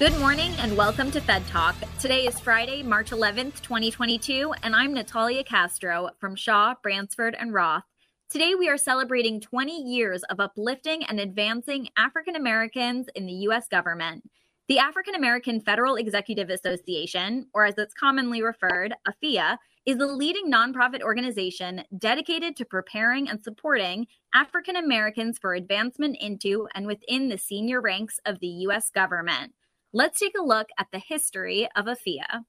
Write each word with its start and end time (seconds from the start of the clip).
Good 0.00 0.18
morning 0.18 0.54
and 0.60 0.78
welcome 0.78 1.10
to 1.10 1.20
Fed 1.20 1.46
Talk. 1.48 1.76
Today 1.98 2.26
is 2.26 2.40
Friday, 2.40 2.82
March 2.82 3.10
11th, 3.10 3.60
2022, 3.60 4.54
and 4.62 4.74
I'm 4.74 4.94
Natalia 4.94 5.44
Castro 5.44 6.08
from 6.18 6.34
Shaw, 6.34 6.74
Bransford, 6.82 7.36
and 7.38 7.52
Roth. 7.52 7.84
Today 8.30 8.54
we 8.54 8.70
are 8.70 8.78
celebrating 8.78 9.42
20 9.42 9.82
years 9.82 10.22
of 10.30 10.40
uplifting 10.40 11.04
and 11.04 11.20
advancing 11.20 11.90
African 11.98 12.34
Americans 12.34 13.08
in 13.14 13.26
the 13.26 13.34
U.S. 13.44 13.68
government. 13.68 14.22
The 14.68 14.78
African 14.78 15.16
American 15.16 15.60
Federal 15.60 15.96
Executive 15.96 16.48
Association, 16.48 17.48
or 17.52 17.66
as 17.66 17.74
it's 17.76 17.92
commonly 17.92 18.40
referred, 18.40 18.94
AFIA, 19.06 19.58
is 19.84 19.98
the 19.98 20.06
leading 20.06 20.50
nonprofit 20.50 21.02
organization 21.02 21.84
dedicated 21.98 22.56
to 22.56 22.64
preparing 22.64 23.28
and 23.28 23.42
supporting 23.42 24.06
African 24.34 24.76
Americans 24.76 25.38
for 25.38 25.52
advancement 25.52 26.16
into 26.22 26.66
and 26.74 26.86
within 26.86 27.28
the 27.28 27.36
senior 27.36 27.82
ranks 27.82 28.18
of 28.24 28.40
the 28.40 28.46
U.S. 28.46 28.88
government. 28.88 29.52
Let's 29.92 30.20
take 30.20 30.38
a 30.38 30.44
look 30.44 30.68
at 30.78 30.86
the 30.92 31.00
history 31.00 31.68
of 31.74 31.86
AFIA. 31.88 32.44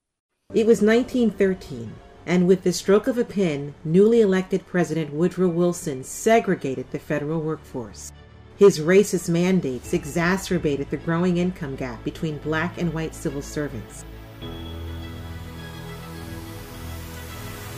It 0.53 0.67
was 0.67 0.83
1913, 0.83 1.91
and 2.27 2.47
with 2.47 2.61
the 2.61 2.71
stroke 2.71 3.07
of 3.07 3.17
a 3.17 3.25
pen, 3.25 3.73
newly 3.83 4.21
elected 4.21 4.67
President 4.67 5.11
Woodrow 5.11 5.47
Wilson 5.47 6.03
segregated 6.03 6.91
the 6.91 6.99
federal 6.99 7.41
workforce. 7.41 8.11
His 8.57 8.77
racist 8.77 9.27
mandates 9.27 9.91
exacerbated 9.91 10.91
the 10.91 10.97
growing 10.97 11.37
income 11.37 11.75
gap 11.75 12.03
between 12.03 12.37
black 12.37 12.79
and 12.79 12.93
white 12.93 13.15
civil 13.15 13.41
servants. 13.41 14.05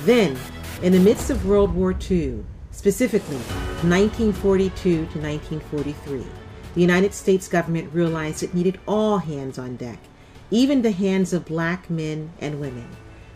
Then, 0.02 0.38
in 0.82 0.92
the 0.92 1.00
midst 1.00 1.30
of 1.30 1.46
World 1.46 1.74
War 1.74 1.96
II, 2.12 2.44
specifically 2.72 3.38
1942 3.38 4.74
to 4.82 5.20
1943, 5.22 6.26
the 6.74 6.82
United 6.82 7.14
States 7.14 7.48
government 7.48 7.94
realized 7.94 8.42
it 8.42 8.54
needed 8.54 8.80
all 8.88 9.20
hands 9.20 9.60
on 9.60 9.76
deck, 9.76 10.00
even 10.50 10.82
the 10.82 10.92
hands 10.92 11.34
of 11.34 11.46
black 11.46 11.90
men 11.90 12.32
and 12.40 12.60
women. 12.60 12.88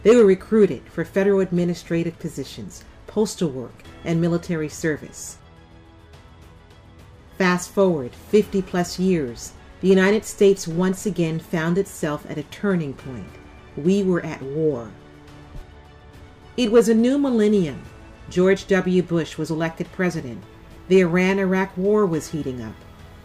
They 0.03 0.15
were 0.15 0.25
recruited 0.25 0.83
for 0.89 1.05
federal 1.05 1.41
administrative 1.41 2.17
positions, 2.19 2.83
postal 3.05 3.49
work, 3.49 3.83
and 4.03 4.21
military 4.21 4.69
service. 4.69 5.37
Fast 7.37 7.69
forward 7.69 8.15
50 8.15 8.61
plus 8.63 8.97
years, 8.97 9.53
the 9.81 9.87
United 9.87 10.25
States 10.25 10.67
once 10.67 11.05
again 11.05 11.39
found 11.39 11.77
itself 11.77 12.25
at 12.29 12.37
a 12.39 12.43
turning 12.43 12.93
point. 12.93 13.29
We 13.75 14.03
were 14.03 14.25
at 14.25 14.41
war. 14.41 14.91
It 16.55 16.71
was 16.71 16.89
a 16.89 16.95
new 16.95 17.19
millennium. 17.19 17.83
George 18.31 18.65
W. 18.67 19.03
Bush 19.03 19.37
was 19.37 19.51
elected 19.51 19.91
president. 19.91 20.43
The 20.87 21.01
Iran 21.01 21.37
Iraq 21.37 21.77
War 21.77 22.07
was 22.07 22.29
heating 22.29 22.61
up. 22.61 22.73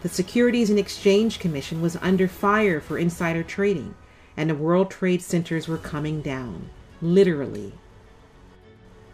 The 0.03 0.09
Securities 0.09 0.69
and 0.69 0.77
Exchange 0.77 1.39
Commission 1.39 1.81
was 1.81 1.95
under 2.01 2.27
fire 2.27 2.81
for 2.81 2.97
insider 2.97 3.41
trading, 3.41 3.95
and 4.35 4.49
the 4.49 4.55
World 4.55 4.91
Trade 4.91 5.21
Centers 5.21 5.69
were 5.69 5.77
coming 5.77 6.21
down, 6.21 6.69
literally. 7.01 7.71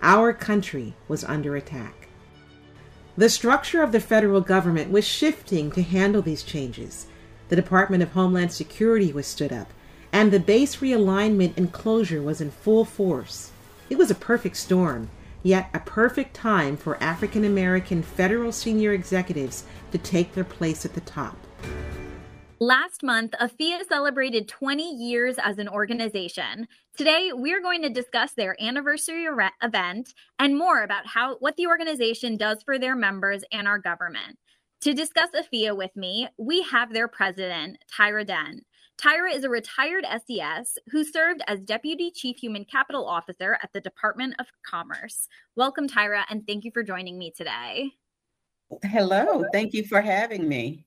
Our 0.01 0.33
country 0.33 0.95
was 1.07 1.23
under 1.23 1.55
attack. 1.55 2.07
The 3.15 3.29
structure 3.29 3.83
of 3.83 3.91
the 3.91 3.99
federal 3.99 4.41
government 4.41 4.89
was 4.89 5.05
shifting 5.05 5.71
to 5.73 5.83
handle 5.83 6.23
these 6.23 6.41
changes. 6.41 7.05
The 7.49 7.55
Department 7.55 8.01
of 8.01 8.13
Homeland 8.13 8.51
Security 8.51 9.13
was 9.13 9.27
stood 9.27 9.53
up, 9.53 9.71
and 10.11 10.31
the 10.31 10.39
base 10.39 10.77
realignment 10.77 11.55
and 11.55 11.71
closure 11.71 12.23
was 12.23 12.41
in 12.41 12.49
full 12.49 12.83
force. 12.83 13.51
It 13.91 13.99
was 13.99 14.09
a 14.09 14.15
perfect 14.15 14.57
storm, 14.57 15.11
yet 15.43 15.69
a 15.73 15.79
perfect 15.79 16.33
time 16.33 16.77
for 16.77 17.01
African 17.01 17.45
American 17.45 18.01
federal 18.01 18.51
senior 18.51 18.93
executives 18.93 19.63
to 19.91 19.97
take 19.97 20.33
their 20.33 20.43
place 20.43 20.85
at 20.85 20.93
the 20.93 21.01
top. 21.01 21.37
Last 22.61 23.03
month, 23.03 23.33
AFIA 23.39 23.85
celebrated 23.87 24.49
20 24.49 24.93
years 24.95 25.37
as 25.41 25.59
an 25.59 25.69
organization. 25.69 26.67
Today, 26.97 27.31
we're 27.31 27.61
going 27.61 27.81
to 27.83 27.89
discuss 27.89 28.33
their 28.33 28.61
anniversary 28.61 29.27
event 29.63 30.13
and 30.39 30.57
more 30.57 30.83
about 30.83 31.07
how 31.07 31.37
what 31.37 31.55
the 31.55 31.67
organization 31.67 32.35
does 32.35 32.61
for 32.61 32.77
their 32.77 32.97
members 32.97 33.45
and 33.53 33.65
our 33.65 33.79
government. 33.79 34.37
To 34.81 34.93
discuss 34.93 35.29
AFIA 35.33 35.73
with 35.73 35.95
me, 35.95 36.27
we 36.37 36.61
have 36.63 36.91
their 36.91 37.07
president, 37.07 37.77
Tyra 37.97 38.27
Dent. 38.27 38.65
Tyra 38.99 39.33
is 39.33 39.45
a 39.45 39.49
retired 39.49 40.05
SES 40.27 40.77
who 40.91 41.05
served 41.05 41.41
as 41.47 41.61
Deputy 41.61 42.11
Chief 42.11 42.35
Human 42.37 42.65
Capital 42.65 43.07
Officer 43.07 43.57
at 43.63 43.71
the 43.71 43.79
Department 43.79 44.35
of 44.39 44.47
Commerce. 44.69 45.29
Welcome, 45.55 45.87
Tyra, 45.87 46.23
and 46.29 46.45
thank 46.45 46.65
you 46.65 46.71
for 46.73 46.83
joining 46.83 47.17
me 47.17 47.31
today. 47.31 47.91
Hello, 48.83 49.45
thank 49.53 49.73
you 49.73 49.85
for 49.85 50.01
having 50.01 50.49
me. 50.49 50.85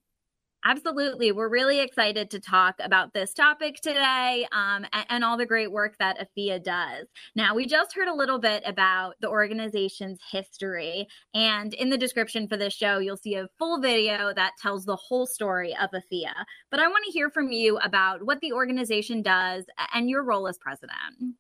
Absolutely. 0.65 1.33
We're 1.33 1.49
really 1.49 1.81
excited 1.81 2.31
to 2.31 2.41
talk 2.41 2.77
about 2.79 3.13
this 3.13 3.35
topic 3.35 3.81
today 3.81 4.47
um, 4.53 4.87
and, 4.93 5.07
and, 5.09 5.25
all 5.25 5.37
the 5.37 5.47
great 5.47 5.73
work 5.73 5.97
that 5.99 6.19
AFIA 6.21 6.63
does. 6.63 7.07
Now, 7.35 7.55
we 7.55 7.67
just 7.67 7.95
heard 7.95 8.07
a 8.07 8.15
little 8.15 8.39
bit 8.39 8.63
about 8.65 9.15
the 9.21 9.29
organization's 9.29 10.21
history. 10.31 11.09
And 11.35 11.75
in 11.75 11.91
the 11.91 11.99
description 11.99 12.47
for 12.47 12.57
this 12.57 12.75
show, 12.75 12.99
you'll 12.99 13.17
see 13.17 13.35
a 13.35 13.49
full 13.59 13.81
video 13.81 14.33
that 14.35 14.53
tells 14.61 14.85
the 14.85 14.97
whole 14.97 15.27
story 15.27 15.75
of 15.81 15.91
AFIA. 15.93 16.35
But 16.71 16.79
I 16.79 16.87
want 16.87 17.05
to 17.07 17.13
hear 17.13 17.29
from 17.29 17.51
you 17.51 17.79
about 17.79 18.25
what 18.25 18.41
the 18.41 18.53
organization 18.53 19.21
does 19.21 19.65
and 19.95 20.09
your 20.09 20.23
role 20.23 20.47
as 20.47 20.59
president. 20.59 21.35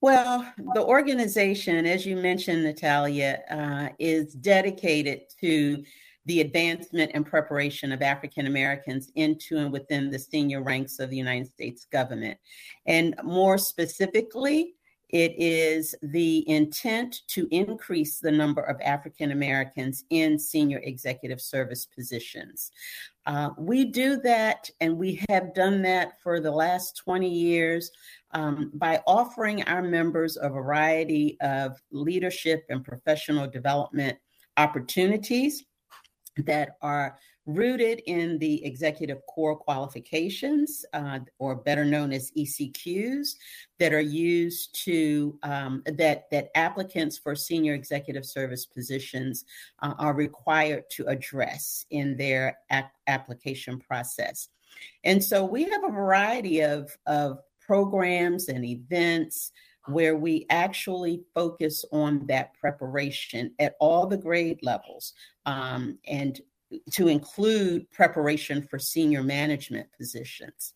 Well, 0.00 0.52
the 0.74 0.84
organization, 0.84 1.84
as 1.84 2.06
you 2.06 2.16
mentioned, 2.16 2.62
Natalia, 2.62 3.40
uh, 3.50 3.88
is 3.98 4.34
dedicated 4.34 5.22
to 5.40 5.82
the 6.28 6.42
advancement 6.42 7.10
and 7.14 7.24
preparation 7.24 7.90
of 7.90 8.02
African 8.02 8.46
Americans 8.46 9.10
into 9.14 9.56
and 9.56 9.72
within 9.72 10.10
the 10.10 10.18
senior 10.18 10.62
ranks 10.62 10.98
of 10.98 11.08
the 11.08 11.16
United 11.16 11.50
States 11.50 11.86
government. 11.86 12.38
And 12.86 13.14
more 13.24 13.56
specifically, 13.56 14.74
it 15.08 15.34
is 15.38 15.94
the 16.02 16.46
intent 16.46 17.22
to 17.28 17.48
increase 17.50 18.20
the 18.20 18.30
number 18.30 18.60
of 18.60 18.78
African 18.82 19.32
Americans 19.32 20.04
in 20.10 20.38
senior 20.38 20.80
executive 20.84 21.40
service 21.40 21.86
positions. 21.86 22.72
Uh, 23.24 23.48
we 23.56 23.86
do 23.86 24.18
that, 24.18 24.68
and 24.82 24.98
we 24.98 25.24
have 25.30 25.54
done 25.54 25.80
that 25.80 26.20
for 26.22 26.40
the 26.40 26.50
last 26.50 26.98
20 26.98 27.26
years 27.26 27.90
um, 28.32 28.70
by 28.74 29.00
offering 29.06 29.62
our 29.62 29.82
members 29.82 30.36
a 30.36 30.50
variety 30.50 31.38
of 31.40 31.80
leadership 31.90 32.66
and 32.68 32.84
professional 32.84 33.46
development 33.46 34.18
opportunities 34.58 35.64
that 36.38 36.76
are 36.82 37.18
rooted 37.46 38.02
in 38.06 38.38
the 38.38 38.64
executive 38.64 39.24
core 39.26 39.56
qualifications, 39.56 40.84
uh, 40.92 41.18
or 41.38 41.54
better 41.54 41.84
known 41.84 42.12
as 42.12 42.30
ECQs, 42.36 43.36
that 43.78 43.92
are 43.92 44.00
used 44.00 44.74
to 44.84 45.38
um, 45.42 45.82
that 45.86 46.30
that 46.30 46.50
applicants 46.54 47.16
for 47.16 47.34
senior 47.34 47.74
executive 47.74 48.26
service 48.26 48.66
positions 48.66 49.44
uh, 49.80 49.94
are 49.98 50.14
required 50.14 50.84
to 50.90 51.06
address 51.06 51.86
in 51.90 52.16
their 52.16 52.58
application 53.06 53.78
process. 53.78 54.48
And 55.04 55.22
so 55.22 55.44
we 55.44 55.64
have 55.64 55.84
a 55.84 55.90
variety 55.90 56.60
of, 56.60 56.96
of 57.06 57.38
programs 57.60 58.48
and 58.48 58.64
events 58.64 59.52
where 59.88 60.16
we 60.16 60.46
actually 60.50 61.22
focus 61.34 61.84
on 61.92 62.26
that 62.26 62.54
preparation 62.54 63.52
at 63.58 63.74
all 63.80 64.06
the 64.06 64.16
grade 64.16 64.60
levels 64.62 65.14
um, 65.46 65.98
and 66.06 66.40
to 66.92 67.08
include 67.08 67.90
preparation 67.90 68.62
for 68.62 68.78
senior 68.78 69.22
management 69.22 69.88
positions. 69.96 70.72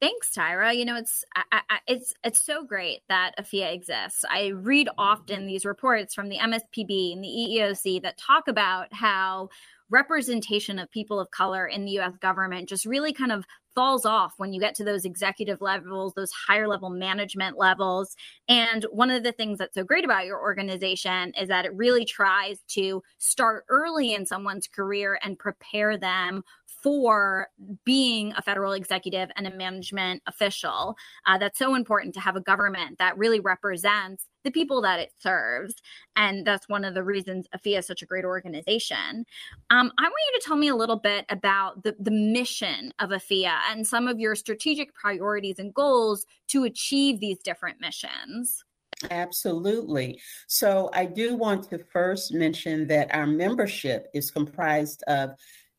Thanks, 0.00 0.30
Tyra. 0.36 0.76
You 0.76 0.84
know, 0.84 0.96
it's 0.96 1.24
I, 1.34 1.62
I, 1.70 1.78
it's 1.86 2.12
it's 2.22 2.44
so 2.44 2.64
great 2.64 3.00
that 3.08 3.32
AFIA 3.38 3.72
exists. 3.72 4.24
I 4.28 4.48
read 4.48 4.88
often 4.98 5.46
these 5.46 5.64
reports 5.64 6.14
from 6.14 6.28
the 6.28 6.36
MSPB 6.36 7.14
and 7.14 7.24
the 7.24 7.28
EEOC 7.28 8.02
that 8.02 8.18
talk 8.18 8.48
about 8.48 8.92
how 8.92 9.48
representation 9.90 10.78
of 10.78 10.90
people 10.90 11.20
of 11.20 11.30
color 11.30 11.66
in 11.66 11.84
the 11.84 11.98
US 11.98 12.16
government 12.20 12.68
just 12.68 12.86
really 12.86 13.12
kind 13.12 13.32
of 13.32 13.44
falls 13.74 14.06
off 14.06 14.34
when 14.36 14.52
you 14.52 14.60
get 14.60 14.74
to 14.76 14.84
those 14.84 15.04
executive 15.04 15.60
levels, 15.60 16.14
those 16.14 16.30
higher 16.30 16.68
level 16.68 16.90
management 16.90 17.58
levels. 17.58 18.14
And 18.48 18.84
one 18.90 19.10
of 19.10 19.24
the 19.24 19.32
things 19.32 19.58
that's 19.58 19.74
so 19.74 19.84
great 19.84 20.04
about 20.04 20.26
your 20.26 20.40
organization 20.40 21.32
is 21.40 21.48
that 21.48 21.64
it 21.64 21.74
really 21.74 22.04
tries 22.04 22.60
to 22.68 23.02
start 23.18 23.64
early 23.68 24.14
in 24.14 24.26
someone's 24.26 24.68
career 24.68 25.18
and 25.22 25.38
prepare 25.38 25.98
them 25.98 26.44
for 26.84 27.48
being 27.86 28.34
a 28.36 28.42
federal 28.42 28.74
executive 28.74 29.30
and 29.36 29.46
a 29.46 29.56
management 29.56 30.22
official. 30.26 30.94
Uh, 31.26 31.38
that's 31.38 31.58
so 31.58 31.74
important 31.74 32.12
to 32.12 32.20
have 32.20 32.36
a 32.36 32.42
government 32.42 32.98
that 32.98 33.16
really 33.16 33.40
represents 33.40 34.26
the 34.44 34.50
people 34.50 34.82
that 34.82 35.00
it 35.00 35.10
serves. 35.18 35.74
And 36.14 36.46
that's 36.46 36.68
one 36.68 36.84
of 36.84 36.92
the 36.92 37.02
reasons 37.02 37.46
AFIA 37.56 37.78
is 37.78 37.86
such 37.86 38.02
a 38.02 38.06
great 38.06 38.26
organization. 38.26 39.24
Um, 39.70 39.90
I 39.98 40.02
want 40.02 40.12
you 40.34 40.38
to 40.38 40.46
tell 40.46 40.56
me 40.56 40.68
a 40.68 40.76
little 40.76 40.98
bit 40.98 41.24
about 41.30 41.82
the, 41.84 41.96
the 41.98 42.10
mission 42.10 42.92
of 42.98 43.12
AFIA 43.12 43.56
and 43.70 43.86
some 43.86 44.06
of 44.06 44.20
your 44.20 44.34
strategic 44.34 44.94
priorities 44.94 45.58
and 45.58 45.72
goals 45.72 46.26
to 46.48 46.64
achieve 46.64 47.18
these 47.18 47.38
different 47.38 47.80
missions. 47.80 48.62
Absolutely. 49.10 50.20
So, 50.46 50.88
I 50.92 51.04
do 51.06 51.34
want 51.34 51.68
to 51.70 51.78
first 51.78 52.32
mention 52.32 52.86
that 52.86 53.12
our 53.12 53.26
membership 53.26 54.06
is 54.14 54.30
comprised 54.30 55.02
of 55.08 55.30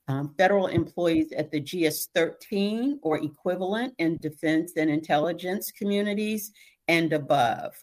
um, 0.07 0.33
federal 0.37 0.67
employees 0.67 1.31
at 1.31 1.51
the 1.51 1.59
GS 1.59 2.09
13 2.13 2.99
or 3.01 3.23
equivalent 3.23 3.93
in 3.97 4.17
defense 4.17 4.73
and 4.77 4.89
intelligence 4.89 5.71
communities 5.71 6.51
and 6.87 7.13
above. 7.13 7.73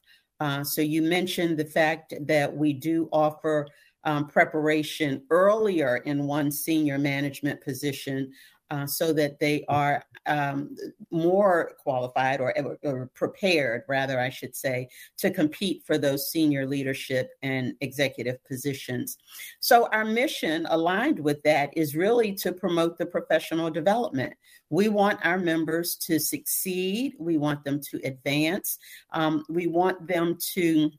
Uh, 0.40 0.62
so 0.64 0.80
you 0.80 1.02
mentioned 1.02 1.56
the 1.56 1.64
fact 1.64 2.14
that 2.26 2.54
we 2.54 2.72
do 2.72 3.08
offer 3.12 3.66
um, 4.04 4.26
preparation 4.26 5.22
earlier 5.30 5.98
in 5.98 6.26
one 6.26 6.50
senior 6.50 6.98
management 6.98 7.60
position 7.60 8.32
uh, 8.72 8.86
so 8.86 9.12
that 9.12 9.38
they 9.38 9.66
are 9.68 10.02
um, 10.24 10.74
more 11.10 11.72
qualified 11.78 12.40
or, 12.40 12.54
or, 12.82 13.10
prepared, 13.12 13.82
rather, 13.86 14.18
I 14.18 14.30
should 14.30 14.56
say, 14.56 14.88
to 15.18 15.30
compete 15.30 15.82
for 15.84 15.98
those 15.98 16.30
senior 16.30 16.64
leadership 16.66 17.32
and 17.42 17.74
executive 17.82 18.42
positions. 18.44 19.18
So, 19.60 19.88
our 19.92 20.06
mission 20.06 20.66
aligned 20.70 21.18
with 21.18 21.42
that 21.42 21.76
is 21.76 21.94
really 21.94 22.32
to 22.36 22.50
promote 22.50 22.96
the 22.96 23.04
professional 23.04 23.68
development. 23.68 24.32
We 24.70 24.88
want 24.88 25.20
our 25.22 25.38
members 25.38 25.96
to 26.06 26.18
succeed, 26.18 27.12
we 27.18 27.36
want 27.36 27.64
them 27.64 27.78
to 27.90 28.00
advance, 28.04 28.78
um, 29.12 29.44
we 29.50 29.66
want 29.66 30.08
them 30.08 30.38
to 30.54 30.90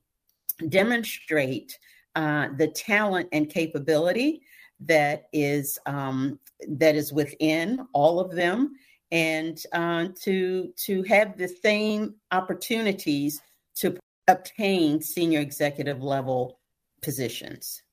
demonstrate 0.69 1.80
uh, 2.14 2.50
the 2.56 2.68
talent 2.68 3.30
and 3.31 3.50
capability 3.50 4.44
that 4.86 5.24
is 5.31 5.80
um, 5.86 6.40
that 6.68 6.95
is 6.95 7.13
within 7.13 7.86
all 7.94 8.19
of 8.19 8.31
them, 8.31 8.74
and 9.12 9.63
uh, 9.74 10.07
to 10.21 10.74
to 10.86 11.04
have 11.04 11.38
the 11.38 11.48
same 11.48 12.15
opportunities 12.31 13.42
to 13.75 13.98
obtain 14.27 15.01
senior 15.01 15.39
executive 15.39 16.01
level 16.01 16.60
positions. 17.01 17.83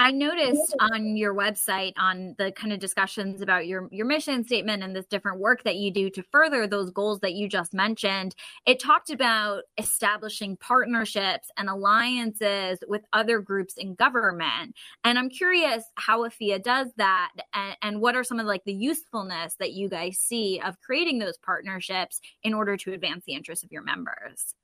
I 0.00 0.12
noticed 0.12 0.74
on 0.80 1.18
your 1.18 1.34
website 1.34 1.92
on 1.98 2.34
the 2.38 2.52
kind 2.52 2.72
of 2.72 2.78
discussions 2.78 3.42
about 3.42 3.66
your 3.66 3.86
your 3.92 4.06
mission 4.06 4.42
statement 4.44 4.82
and 4.82 4.96
this 4.96 5.04
different 5.04 5.40
work 5.40 5.62
that 5.64 5.76
you 5.76 5.90
do 5.90 6.08
to 6.08 6.22
further 6.32 6.66
those 6.66 6.90
goals 6.90 7.20
that 7.20 7.34
you 7.34 7.50
just 7.50 7.74
mentioned, 7.74 8.34
it 8.64 8.80
talked 8.80 9.10
about 9.10 9.64
establishing 9.76 10.56
partnerships 10.56 11.50
and 11.58 11.68
alliances 11.68 12.78
with 12.88 13.02
other 13.12 13.40
groups 13.40 13.74
in 13.76 13.94
government. 13.94 14.74
And 15.04 15.18
I'm 15.18 15.28
curious 15.28 15.84
how 15.96 16.24
AFIA 16.24 16.62
does 16.62 16.88
that 16.96 17.32
and, 17.52 17.76
and 17.82 18.00
what 18.00 18.16
are 18.16 18.24
some 18.24 18.40
of 18.40 18.46
like 18.46 18.64
the 18.64 18.72
usefulness 18.72 19.56
that 19.56 19.74
you 19.74 19.90
guys 19.90 20.16
see 20.16 20.62
of 20.64 20.80
creating 20.80 21.18
those 21.18 21.36
partnerships 21.36 22.22
in 22.42 22.54
order 22.54 22.78
to 22.78 22.94
advance 22.94 23.24
the 23.26 23.34
interests 23.34 23.64
of 23.64 23.70
your 23.70 23.82
members. 23.82 24.54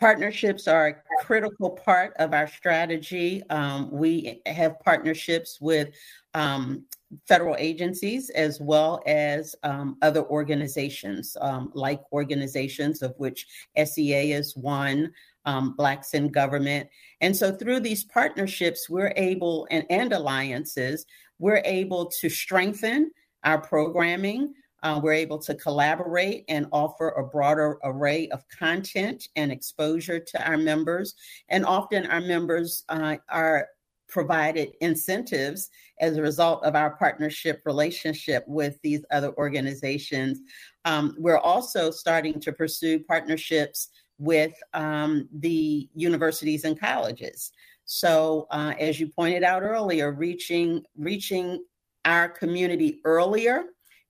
Partnerships 0.00 0.66
are 0.66 0.88
a 0.88 1.24
critical 1.24 1.68
part 1.68 2.14
of 2.18 2.32
our 2.32 2.48
strategy. 2.48 3.42
Um, 3.50 3.90
we 3.92 4.40
have 4.46 4.80
partnerships 4.80 5.60
with 5.60 5.90
um, 6.32 6.86
federal 7.28 7.54
agencies 7.58 8.30
as 8.30 8.60
well 8.62 9.02
as 9.06 9.54
um, 9.62 9.98
other 10.00 10.24
organizations, 10.24 11.36
um, 11.42 11.70
like 11.74 12.00
organizations 12.12 13.02
of 13.02 13.14
which 13.18 13.46
SEA 13.84 14.32
is 14.32 14.56
one, 14.56 15.12
um, 15.44 15.74
Blacks 15.76 16.14
in 16.14 16.28
Government. 16.28 16.88
And 17.20 17.36
so 17.36 17.52
through 17.54 17.80
these 17.80 18.04
partnerships, 18.04 18.88
we're 18.88 19.12
able, 19.16 19.68
and, 19.70 19.84
and 19.90 20.14
alliances, 20.14 21.04
we're 21.38 21.62
able 21.66 22.06
to 22.20 22.30
strengthen 22.30 23.10
our 23.44 23.60
programming. 23.60 24.54
Uh, 24.82 25.00
we're 25.02 25.12
able 25.12 25.38
to 25.38 25.54
collaborate 25.54 26.44
and 26.48 26.66
offer 26.72 27.10
a 27.10 27.26
broader 27.26 27.78
array 27.84 28.28
of 28.28 28.44
content 28.48 29.28
and 29.36 29.52
exposure 29.52 30.18
to 30.18 30.48
our 30.48 30.56
members. 30.56 31.14
And 31.48 31.64
often 31.64 32.06
our 32.06 32.20
members 32.20 32.84
uh, 32.88 33.16
are 33.28 33.68
provided 34.08 34.72
incentives 34.80 35.70
as 36.00 36.16
a 36.16 36.22
result 36.22 36.64
of 36.64 36.74
our 36.74 36.90
partnership 36.96 37.62
relationship 37.64 38.44
with 38.46 38.78
these 38.82 39.04
other 39.10 39.32
organizations. 39.36 40.40
Um, 40.84 41.14
we're 41.18 41.38
also 41.38 41.90
starting 41.90 42.40
to 42.40 42.52
pursue 42.52 43.00
partnerships 43.00 43.90
with 44.18 44.52
um, 44.74 45.28
the 45.32 45.88
universities 45.94 46.64
and 46.64 46.78
colleges. 46.78 47.52
So, 47.84 48.46
uh, 48.50 48.74
as 48.78 49.00
you 49.00 49.08
pointed 49.08 49.42
out 49.42 49.62
earlier, 49.62 50.12
reaching 50.12 50.84
reaching 50.96 51.64
our 52.04 52.28
community 52.28 53.00
earlier 53.04 53.64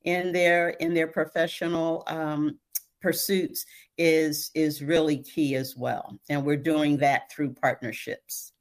in 0.05 0.33
their 0.33 0.71
in 0.71 0.95
their 0.95 1.07
professional 1.07 2.05
um, 2.07 2.59
pursuits 3.01 3.65
is 3.99 4.51
is 4.55 4.83
really 4.83 5.19
key 5.19 5.57
as 5.57 5.77
well. 5.77 6.19
And 6.29 6.45
we're 6.45 6.57
doing 6.57 6.97
that 6.99 7.31
through 7.31 7.55
partnerships. 7.55 8.53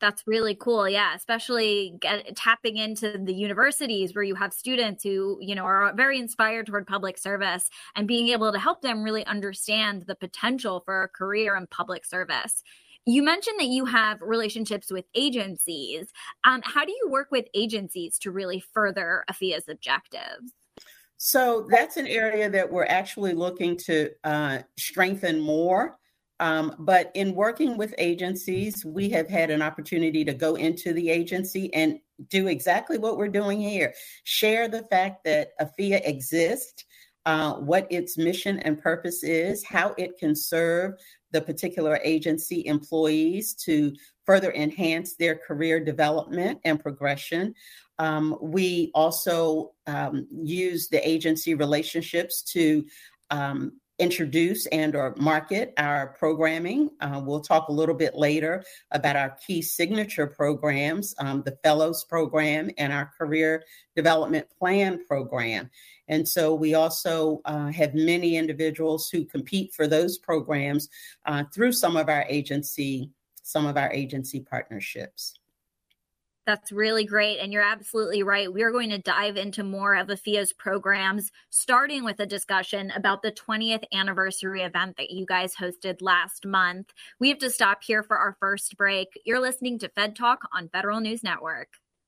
That's 0.00 0.22
really 0.26 0.54
cool. 0.54 0.88
Yeah 0.88 1.14
especially 1.14 1.94
get, 2.00 2.36
tapping 2.36 2.76
into 2.76 3.18
the 3.18 3.34
universities 3.34 4.14
where 4.14 4.24
you 4.24 4.34
have 4.34 4.52
students 4.52 5.02
who 5.02 5.38
you 5.40 5.54
know 5.54 5.64
are 5.64 5.92
very 5.94 6.18
inspired 6.18 6.66
toward 6.66 6.86
public 6.86 7.18
service 7.18 7.68
and 7.96 8.06
being 8.06 8.28
able 8.28 8.52
to 8.52 8.58
help 8.58 8.82
them 8.82 9.02
really 9.02 9.26
understand 9.26 10.02
the 10.06 10.14
potential 10.14 10.82
for 10.84 11.04
a 11.04 11.08
career 11.08 11.56
in 11.56 11.66
public 11.66 12.04
service 12.04 12.62
you 13.08 13.22
mentioned 13.22 13.58
that 13.58 13.68
you 13.68 13.86
have 13.86 14.20
relationships 14.20 14.90
with 14.90 15.06
agencies. 15.14 16.12
Um, 16.44 16.60
how 16.62 16.84
do 16.84 16.92
you 16.92 17.08
work 17.08 17.28
with 17.30 17.46
agencies 17.54 18.18
to 18.18 18.30
really 18.30 18.62
further 18.74 19.24
AFIA's 19.30 19.66
objectives? 19.66 20.52
So 21.16 21.66
that's 21.70 21.96
an 21.96 22.06
area 22.06 22.50
that 22.50 22.70
we're 22.70 22.84
actually 22.84 23.32
looking 23.32 23.78
to 23.78 24.10
uh, 24.24 24.58
strengthen 24.76 25.40
more. 25.40 25.98
Um, 26.38 26.76
but 26.80 27.10
in 27.14 27.34
working 27.34 27.78
with 27.78 27.94
agencies, 27.96 28.84
we 28.84 29.08
have 29.10 29.28
had 29.28 29.50
an 29.50 29.62
opportunity 29.62 30.22
to 30.24 30.34
go 30.34 30.56
into 30.56 30.92
the 30.92 31.08
agency 31.08 31.72
and 31.72 31.98
do 32.28 32.46
exactly 32.46 32.98
what 32.98 33.16
we're 33.16 33.28
doing 33.28 33.60
here 33.60 33.94
share 34.24 34.68
the 34.68 34.82
fact 34.84 35.24
that 35.24 35.52
AFIA 35.60 36.00
exists, 36.04 36.84
uh, 37.26 37.54
what 37.54 37.86
its 37.90 38.18
mission 38.18 38.58
and 38.60 38.80
purpose 38.80 39.24
is, 39.24 39.64
how 39.64 39.94
it 39.96 40.18
can 40.18 40.36
serve 40.36 40.92
the 41.30 41.40
particular 41.40 42.00
agency 42.02 42.66
employees 42.66 43.54
to 43.54 43.94
further 44.24 44.52
enhance 44.52 45.14
their 45.14 45.36
career 45.36 45.82
development 45.82 46.60
and 46.64 46.80
progression. 46.80 47.54
Um, 47.98 48.36
we 48.40 48.90
also 48.94 49.72
um, 49.86 50.26
use 50.30 50.88
the 50.88 51.06
agency 51.06 51.54
relationships 51.54 52.42
to 52.52 52.84
um, 53.30 53.80
introduce 53.98 54.66
and 54.66 54.94
or 54.94 55.14
market 55.18 55.74
our 55.76 56.08
programming. 56.18 56.90
Uh, 57.00 57.20
we'll 57.24 57.40
talk 57.40 57.68
a 57.68 57.72
little 57.72 57.94
bit 57.94 58.14
later 58.14 58.64
about 58.92 59.16
our 59.16 59.36
key 59.46 59.60
signature 59.60 60.26
programs, 60.26 61.14
um, 61.18 61.42
the 61.42 61.58
Fellows 61.62 62.04
Program 62.04 62.70
and 62.78 62.92
our 62.92 63.10
Career 63.18 63.64
Development 63.96 64.46
Plan 64.58 65.04
Program. 65.06 65.70
And 66.06 66.26
so 66.26 66.54
we 66.54 66.74
also 66.74 67.40
uh, 67.44 67.66
have 67.68 67.94
many 67.94 68.36
individuals 68.36 69.10
who 69.10 69.24
compete 69.24 69.74
for 69.74 69.86
those 69.86 70.18
programs 70.18 70.88
uh, 71.26 71.44
through 71.52 71.72
some 71.72 71.96
of 71.96 72.08
our 72.08 72.24
agency, 72.28 73.10
some 73.42 73.66
of 73.66 73.76
our 73.76 73.92
agency 73.92 74.40
partnerships. 74.40 75.37
That's 76.48 76.72
really 76.72 77.04
great. 77.04 77.40
And 77.40 77.52
you're 77.52 77.60
absolutely 77.60 78.22
right. 78.22 78.50
We 78.50 78.62
are 78.62 78.70
going 78.70 78.88
to 78.88 78.96
dive 78.96 79.36
into 79.36 79.62
more 79.62 79.94
of 79.94 80.06
AFIA's 80.06 80.50
programs, 80.50 81.30
starting 81.50 82.04
with 82.04 82.20
a 82.20 82.26
discussion 82.26 82.90
about 82.96 83.20
the 83.20 83.32
20th 83.32 83.82
anniversary 83.92 84.62
event 84.62 84.96
that 84.96 85.10
you 85.10 85.26
guys 85.26 85.54
hosted 85.54 86.00
last 86.00 86.46
month. 86.46 86.94
We 87.20 87.28
have 87.28 87.36
to 87.40 87.50
stop 87.50 87.84
here 87.84 88.02
for 88.02 88.16
our 88.16 88.34
first 88.40 88.78
break. 88.78 89.08
You're 89.26 89.40
listening 89.40 89.78
to 89.80 89.90
Fed 89.90 90.16
Talk 90.16 90.38
on 90.50 90.70
Federal 90.70 91.00
News 91.00 91.22
Network. 91.22 91.68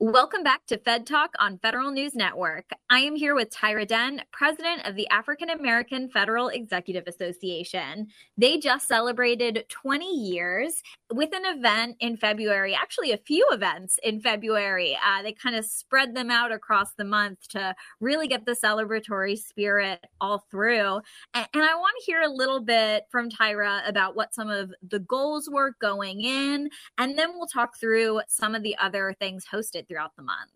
Welcome 0.00 0.44
back 0.44 0.64
to 0.66 0.78
Fed 0.78 1.08
Talk 1.08 1.34
on 1.40 1.58
Federal 1.58 1.90
News 1.90 2.14
Network. 2.14 2.70
I 2.88 3.00
am 3.00 3.16
here 3.16 3.34
with 3.34 3.50
Tyra 3.50 3.84
Dent, 3.84 4.20
president 4.30 4.86
of 4.86 4.94
the 4.94 5.08
African 5.08 5.50
American 5.50 6.08
Federal 6.08 6.50
Executive 6.50 7.08
Association. 7.08 8.06
They 8.36 8.58
just 8.58 8.86
celebrated 8.86 9.64
20 9.68 10.06
years 10.06 10.84
with 11.12 11.30
an 11.34 11.42
event 11.46 11.96
in 11.98 12.16
February, 12.16 12.76
actually, 12.76 13.10
a 13.10 13.16
few 13.16 13.44
events 13.50 13.98
in 14.04 14.20
February. 14.20 14.96
Uh, 15.04 15.22
they 15.22 15.32
kind 15.32 15.56
of 15.56 15.64
spread 15.64 16.14
them 16.14 16.30
out 16.30 16.52
across 16.52 16.94
the 16.94 17.04
month 17.04 17.48
to 17.48 17.74
really 17.98 18.28
get 18.28 18.46
the 18.46 18.52
celebratory 18.52 19.36
spirit 19.36 20.04
all 20.20 20.44
through. 20.48 21.00
And, 21.34 21.48
and 21.52 21.64
I 21.64 21.74
want 21.74 21.96
to 21.98 22.04
hear 22.06 22.22
a 22.22 22.30
little 22.30 22.60
bit 22.60 23.06
from 23.10 23.30
Tyra 23.30 23.80
about 23.88 24.14
what 24.14 24.32
some 24.32 24.48
of 24.48 24.72
the 24.88 25.00
goals 25.00 25.50
were 25.50 25.74
going 25.80 26.20
in, 26.20 26.70
and 26.98 27.18
then 27.18 27.30
we'll 27.34 27.48
talk 27.48 27.80
through 27.80 28.20
some 28.28 28.54
of 28.54 28.62
the 28.62 28.76
other 28.78 29.12
things 29.18 29.44
hosted 29.52 29.87
throughout 29.88 30.14
the 30.16 30.22
month? 30.22 30.50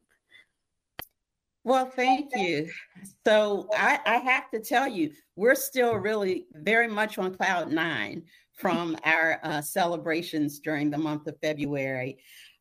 Well, 1.64 1.86
thank 1.86 2.30
you. 2.34 2.68
So 3.24 3.68
I, 3.76 4.00
I, 4.04 4.16
have 4.16 4.50
to 4.50 4.58
tell 4.58 4.88
you, 4.88 5.12
we're 5.36 5.54
still 5.54 5.94
really 5.94 6.46
very 6.54 6.88
much 6.88 7.18
on 7.18 7.34
cloud 7.34 7.70
nine 7.70 8.24
from 8.52 8.96
our 9.04 9.38
uh, 9.44 9.60
celebrations 9.62 10.58
during 10.58 10.90
the 10.90 10.98
month 10.98 11.28
of 11.28 11.38
February. 11.40 12.18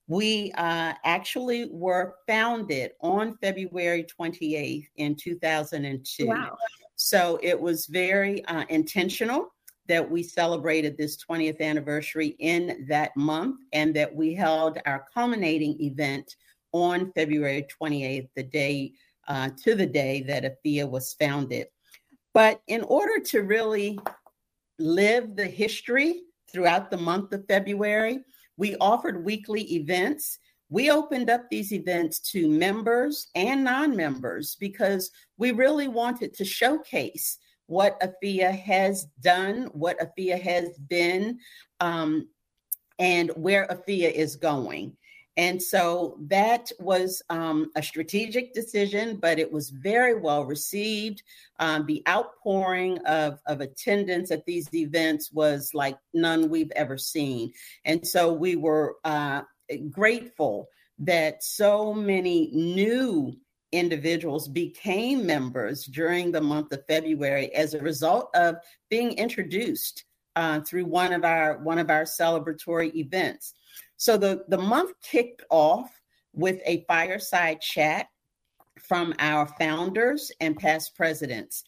We 0.07 0.51
uh, 0.55 0.93
actually 1.03 1.69
were 1.71 2.15
founded 2.27 2.91
on 3.01 3.37
February 3.41 4.05
28th 4.19 4.87
in 4.97 5.15
2002. 5.15 6.27
Wow. 6.27 6.57
So 6.95 7.39
it 7.41 7.59
was 7.59 7.87
very 7.87 8.45
uh, 8.45 8.65
intentional 8.69 9.51
that 9.87 10.09
we 10.09 10.21
celebrated 10.21 10.95
this 10.97 11.17
20th 11.17 11.59
anniversary 11.59 12.35
in 12.39 12.85
that 12.87 13.15
month 13.17 13.61
and 13.73 13.95
that 13.95 14.13
we 14.13 14.33
held 14.33 14.77
our 14.85 15.05
culminating 15.13 15.81
event 15.81 16.35
on 16.71 17.11
February 17.13 17.67
28th, 17.81 18.29
the 18.35 18.43
day 18.43 18.93
uh, 19.27 19.49
to 19.63 19.75
the 19.75 19.85
day 19.85 20.23
that 20.23 20.43
AFIA 20.43 20.87
was 20.89 21.13
founded. 21.13 21.67
But 22.33 22.61
in 22.67 22.81
order 22.83 23.19
to 23.25 23.41
really 23.41 23.99
live 24.79 25.35
the 25.35 25.45
history 25.45 26.23
throughout 26.51 26.89
the 26.89 26.97
month 26.97 27.33
of 27.33 27.45
February, 27.47 28.19
we 28.57 28.75
offered 28.77 29.23
weekly 29.23 29.61
events. 29.75 30.37
We 30.69 30.89
opened 30.89 31.29
up 31.29 31.49
these 31.49 31.73
events 31.73 32.19
to 32.31 32.49
members 32.49 33.27
and 33.35 33.63
non 33.63 33.95
members 33.95 34.55
because 34.59 35.11
we 35.37 35.51
really 35.51 35.87
wanted 35.87 36.33
to 36.35 36.45
showcase 36.45 37.37
what 37.67 38.01
AFIA 38.01 38.51
has 38.51 39.05
done, 39.21 39.69
what 39.73 39.97
AFIA 39.99 40.37
has 40.37 40.77
been, 40.77 41.39
um, 41.79 42.27
and 42.99 43.29
where 43.31 43.65
AFIA 43.71 44.11
is 44.11 44.35
going. 44.35 44.95
And 45.41 45.59
so 45.59 46.19
that 46.27 46.71
was 46.79 47.23
um, 47.31 47.71
a 47.75 47.81
strategic 47.81 48.53
decision, 48.53 49.15
but 49.15 49.39
it 49.39 49.51
was 49.51 49.71
very 49.71 50.13
well 50.13 50.45
received. 50.45 51.23
Um, 51.57 51.87
the 51.87 52.03
outpouring 52.07 52.99
of, 53.07 53.39
of 53.47 53.59
attendance 53.59 54.29
at 54.29 54.45
these 54.45 54.71
events 54.71 55.31
was 55.31 55.71
like 55.73 55.97
none 56.13 56.47
we've 56.47 56.71
ever 56.75 56.95
seen. 56.95 57.53
And 57.85 58.05
so 58.05 58.31
we 58.31 58.55
were 58.55 58.97
uh, 59.03 59.41
grateful 59.89 60.67
that 60.99 61.43
so 61.43 61.91
many 61.91 62.51
new 62.53 63.35
individuals 63.71 64.47
became 64.47 65.25
members 65.25 65.85
during 65.85 66.31
the 66.31 66.41
month 66.41 66.71
of 66.71 66.85
February 66.85 67.51
as 67.55 67.73
a 67.73 67.79
result 67.79 68.29
of 68.35 68.57
being 68.91 69.13
introduced 69.13 70.03
uh, 70.35 70.59
through 70.61 70.85
one 70.85 71.13
of 71.13 71.25
our 71.25 71.57
one 71.63 71.79
of 71.79 71.89
our 71.89 72.03
celebratory 72.03 72.93
events. 72.93 73.55
So 74.01 74.17
the, 74.17 74.43
the 74.47 74.57
month 74.57 74.93
kicked 75.03 75.43
off 75.51 76.01
with 76.33 76.59
a 76.65 76.83
fireside 76.87 77.61
chat 77.61 78.07
from 78.79 79.13
our 79.19 79.45
founders 79.59 80.31
and 80.39 80.57
past 80.57 80.95
presidents. 80.95 81.63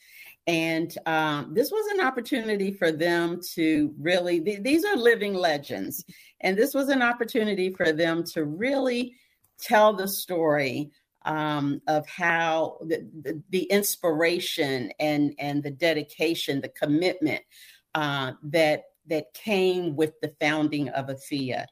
And 0.48 0.92
um, 1.06 1.54
this 1.54 1.70
was 1.70 1.86
an 1.94 2.04
opportunity 2.04 2.72
for 2.72 2.92
them 2.92 3.40
to 3.54 3.94
really, 4.00 4.42
th- 4.42 4.63
these 4.63 4.84
are 4.84 4.96
living 4.96 5.36
legends. 5.36 6.04
And 6.42 6.58
this 6.58 6.74
was 6.74 6.90
an 6.90 7.04
opportunity 7.04 7.70
for 7.70 7.92
them 7.92 8.24
to 8.34 8.46
really 8.46 9.13
tell 9.62 9.94
the 9.94 10.08
story 10.08 10.90
um, 11.25 11.84
of 11.88 12.08
how 12.08 12.80
the, 12.82 13.08
the, 13.22 13.44
the, 13.52 13.63
inspiration 13.66 14.92
and, 15.00 15.36
and 15.38 15.62
the 15.62 15.70
dedication, 15.70 16.62
the 16.62 16.70
commitment 16.70 17.44
uh, 17.94 18.32
that 18.42 18.86
that 19.08 19.34
came 19.34 19.96
with 19.96 20.20
the 20.22 20.34
founding 20.40 20.90
of 20.90 21.10
AFIA. 21.10 21.66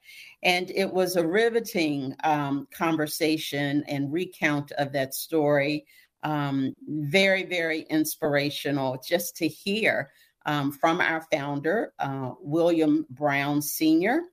And 0.43 0.71
it 0.71 0.91
was 0.91 1.15
a 1.15 1.27
riveting 1.27 2.15
um, 2.23 2.67
conversation 2.73 3.83
and 3.87 4.11
recount 4.11 4.71
of 4.73 4.91
that 4.93 5.13
story. 5.13 5.85
Um, 6.23 6.75
very, 6.87 7.43
very 7.43 7.81
inspirational 7.89 9.01
just 9.03 9.35
to 9.37 9.47
hear 9.47 10.11
um, 10.45 10.71
from 10.71 11.01
our 11.01 11.21
founder, 11.31 11.93
uh, 11.99 12.31
William 12.39 13.05
Brown 13.09 13.61
Sr., 13.61 14.23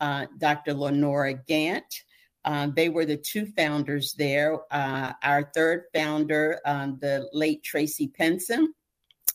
uh, 0.00 0.26
Dr. 0.38 0.74
Lenora 0.74 1.34
Gant. 1.34 2.02
Uh, 2.44 2.68
they 2.68 2.88
were 2.88 3.04
the 3.04 3.16
two 3.16 3.46
founders 3.46 4.14
there. 4.14 4.60
Uh, 4.70 5.12
our 5.22 5.50
third 5.54 5.84
founder, 5.92 6.60
um, 6.64 6.96
the 7.00 7.28
late 7.32 7.62
Tracy 7.64 8.06
Penson, 8.06 8.72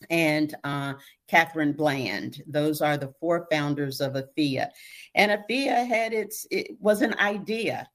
and 0.09 0.55
uh, 0.63 0.93
Catherine 1.27 1.73
Bland. 1.73 2.41
Those 2.47 2.81
are 2.81 2.97
the 2.97 3.13
four 3.19 3.47
founders 3.51 4.01
of 4.01 4.13
AFIA. 4.13 4.69
And 5.15 5.31
AFIA 5.31 5.87
had 5.87 6.13
its, 6.13 6.45
it 6.51 6.77
was 6.79 7.01
an 7.01 7.15
idea 7.19 7.87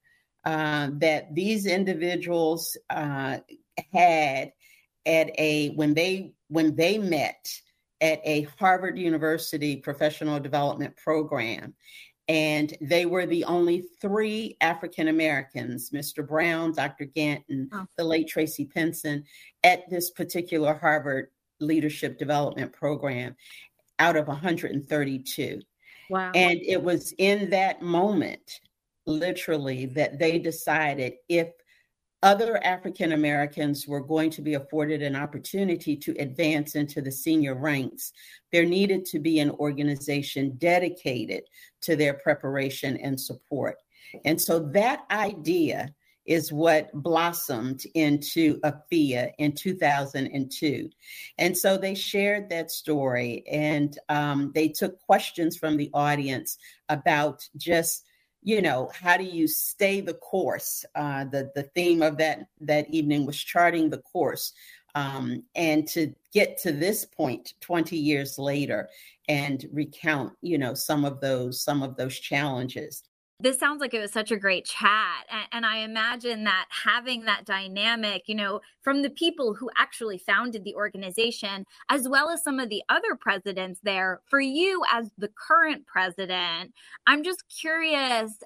uh, 0.45 0.91
that 0.95 1.35
these 1.35 1.67
individuals 1.67 2.77
uh, 2.91 3.39
had 3.93 4.53
at 5.05 5.31
a, 5.39 5.71
when 5.71 5.95
they, 5.95 6.33
when 6.49 6.75
they 6.77 6.99
met 6.99 7.49
at 8.01 8.21
a 8.25 8.43
Harvard 8.59 8.99
University 8.99 9.77
professional 9.77 10.39
development 10.41 10.97
program. 10.97 11.75
And 12.29 12.77
they 12.81 13.07
were 13.07 13.25
the 13.25 13.45
only 13.45 13.85
three 14.01 14.57
African 14.61 15.09
Americans, 15.09 15.91
Mr. 15.91 16.27
Brown, 16.27 16.73
Dr. 16.73 17.05
Gant, 17.05 17.45
and 17.49 17.69
oh. 17.73 17.87
the 17.97 18.03
late 18.03 18.27
Tracy 18.27 18.65
Penson, 18.65 19.25
at 19.63 19.89
this 19.89 20.11
particular 20.11 20.75
Harvard 20.75 21.29
leadership 21.61 22.19
development 22.19 22.73
program 22.73 23.37
out 23.99 24.17
of 24.17 24.29
132. 24.29 25.61
Wow. 26.11 26.31
And 26.35 26.61
it 26.63 26.83
was 26.83 27.13
in 27.19 27.51
that 27.51 27.83
moment, 27.83 28.61
literally, 29.07 29.87
that 29.87 30.19
they 30.19 30.39
decided 30.39 31.15
if 31.29 31.49
other 32.23 32.63
African 32.65 33.13
Americans 33.13 33.87
were 33.87 34.01
going 34.01 34.31
to 34.31 34.43
be 34.43 34.55
afforded 34.55 35.03
an 35.03 35.15
opportunity 35.15 35.97
to 35.97 36.13
advance 36.19 36.75
into 36.75 37.01
the 37.01 37.13
senior 37.13 37.55
ranks, 37.55 38.13
there 38.53 38.65
needed 38.65 39.05
to 39.07 39.19
be 39.19 39.39
an 39.39 39.51
organization 39.51 40.57
dedicated 40.59 41.45
to 41.83 41.95
their 41.95 42.15
preparation 42.15 42.97
and 42.99 43.21
support. 43.21 43.77
And 44.25 44.41
so 44.41 44.61
that 44.73 45.05
idea 45.11 45.95
is 46.27 46.53
what 46.53 46.93
blossomed 46.93 47.85
into 47.95 48.61
AFIA 48.61 49.33
in 49.39 49.53
2002. 49.53 50.91
And 51.39 51.57
so 51.57 51.77
they 51.77 51.95
shared 51.95 52.51
that 52.51 52.71
story 52.71 53.45
and 53.51 53.97
um, 54.09 54.53
they 54.55 54.69
took 54.69 55.01
questions 55.01 55.57
from 55.57 55.77
the 55.77 55.91
audience 55.95 56.59
about 56.89 57.49
just 57.57 58.05
you 58.43 58.63
know 58.63 58.89
how 58.95 59.17
do 59.17 59.25
you 59.25 59.49
stay 59.49 60.01
the 60.01 60.15
course 60.15 60.85
uh, 60.95 61.25
the 61.25 61.51
the 61.57 61.65
theme 61.75 62.01
of 62.01 62.17
that 62.19 62.47
that 62.61 62.89
evening 62.91 63.27
was 63.27 63.37
charting 63.37 63.91
the 63.91 63.99
course 63.99 64.53
um, 64.95 65.43
and 65.57 65.87
to 65.89 66.15
get 66.33 66.57
to 66.59 66.71
this 66.71 67.05
point 67.05 67.55
20 67.61 67.97
years 67.97 68.39
later 68.39 68.89
and 69.29 69.67
recount 69.73 70.33
you 70.43 70.59
know 70.59 70.75
some 70.75 71.05
of 71.05 71.21
those 71.21 71.61
some 71.61 71.83
of 71.83 71.97
those 71.97 72.19
challenges 72.19 73.03
this 73.41 73.59
sounds 73.59 73.81
like 73.81 73.93
it 73.93 74.01
was 74.01 74.13
such 74.13 74.31
a 74.31 74.37
great 74.37 74.65
chat. 74.65 75.27
And, 75.31 75.47
and, 75.53 75.67
I 75.67 75.79
imagine 75.79 76.45
that 76.45 76.67
having 76.71 77.25
that 77.27 77.45
dynamic, 77.45 78.23
you 78.29 78.35
know, 78.35 78.61
from 78.83 79.03
the 79.03 79.11
people 79.11 79.55
who 79.55 79.71
actually 79.77 80.19
founded 80.19 80.65
the 80.65 80.75
organization, 80.75 81.67
as 81.91 82.09
well 82.09 82.31
as 82.31 82.43
some 82.43 82.59
of 82.59 82.71
the 82.71 82.83
other 82.89 83.15
presidents 83.15 83.81
there, 83.83 84.21
for 84.27 84.41
you 84.41 84.83
as 84.91 85.11
the 85.19 85.29
current 85.29 85.87
president, 85.87 86.73
I'm 87.07 87.23
just 87.23 87.45
curious 87.49 88.43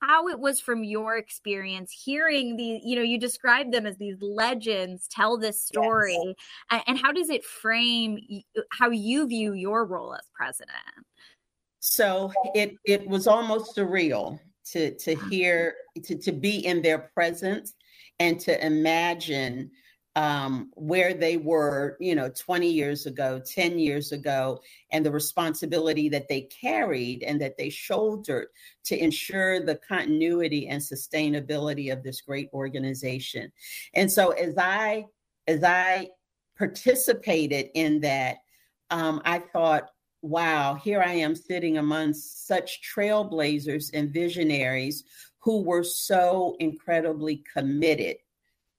how 0.00 0.28
it 0.28 0.38
was 0.38 0.60
from 0.60 0.84
your 0.84 1.16
experience 1.16 1.90
hearing 1.90 2.56
the 2.56 2.80
you 2.84 2.94
know 2.94 3.02
you 3.02 3.18
describe 3.18 3.72
them 3.72 3.86
as 3.86 3.96
these 3.96 4.16
legends 4.20 5.08
tell 5.08 5.38
this 5.38 5.62
story 5.62 6.18
yes. 6.70 6.82
and 6.86 6.98
how 6.98 7.10
does 7.10 7.30
it 7.30 7.42
frame 7.42 8.18
how 8.70 8.90
you 8.90 9.26
view 9.26 9.54
your 9.54 9.86
role 9.86 10.14
as 10.14 10.28
president 10.34 11.06
so 11.86 12.32
it 12.54 12.76
it 12.86 13.06
was 13.06 13.26
almost 13.26 13.76
surreal 13.76 14.40
to 14.64 14.94
to 14.94 15.14
hear 15.28 15.74
to 16.02 16.16
to 16.16 16.32
be 16.32 16.64
in 16.64 16.80
their 16.80 17.10
presence 17.14 17.74
and 18.18 18.40
to 18.40 18.66
imagine 18.66 19.70
um, 20.16 20.70
where 20.76 21.12
they 21.12 21.36
were, 21.36 21.98
you 22.00 22.14
know, 22.14 22.30
20 22.30 22.70
years 22.70 23.04
ago, 23.04 23.38
10 23.44 23.78
years 23.78 24.12
ago, 24.12 24.62
and 24.92 25.04
the 25.04 25.10
responsibility 25.10 26.08
that 26.08 26.26
they 26.28 26.42
carried 26.42 27.22
and 27.22 27.38
that 27.42 27.58
they 27.58 27.68
shouldered 27.68 28.46
to 28.84 28.96
ensure 28.96 29.60
the 29.60 29.78
continuity 29.86 30.68
and 30.68 30.80
sustainability 30.80 31.92
of 31.92 32.02
this 32.02 32.22
great 32.22 32.48
organization. 32.54 33.52
And 33.92 34.10
so 34.10 34.30
as 34.30 34.54
I 34.56 35.04
as 35.46 35.62
I 35.62 36.08
participated 36.56 37.68
in 37.74 38.00
that, 38.00 38.38
um, 38.88 39.20
I 39.26 39.40
thought, 39.40 39.90
wow, 40.24 40.74
here 40.74 41.02
I 41.02 41.12
am 41.12 41.36
sitting 41.36 41.76
among 41.76 42.14
such 42.14 42.80
trailblazers 42.82 43.90
and 43.92 44.10
visionaries 44.10 45.04
who 45.40 45.62
were 45.62 45.84
so 45.84 46.56
incredibly 46.60 47.44
committed 47.52 48.16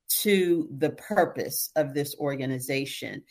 to 0.07 0.67
the 0.75 0.89
purpose 0.89 1.69
of 1.75 1.93
this 1.93 2.15
organization. 2.19 3.21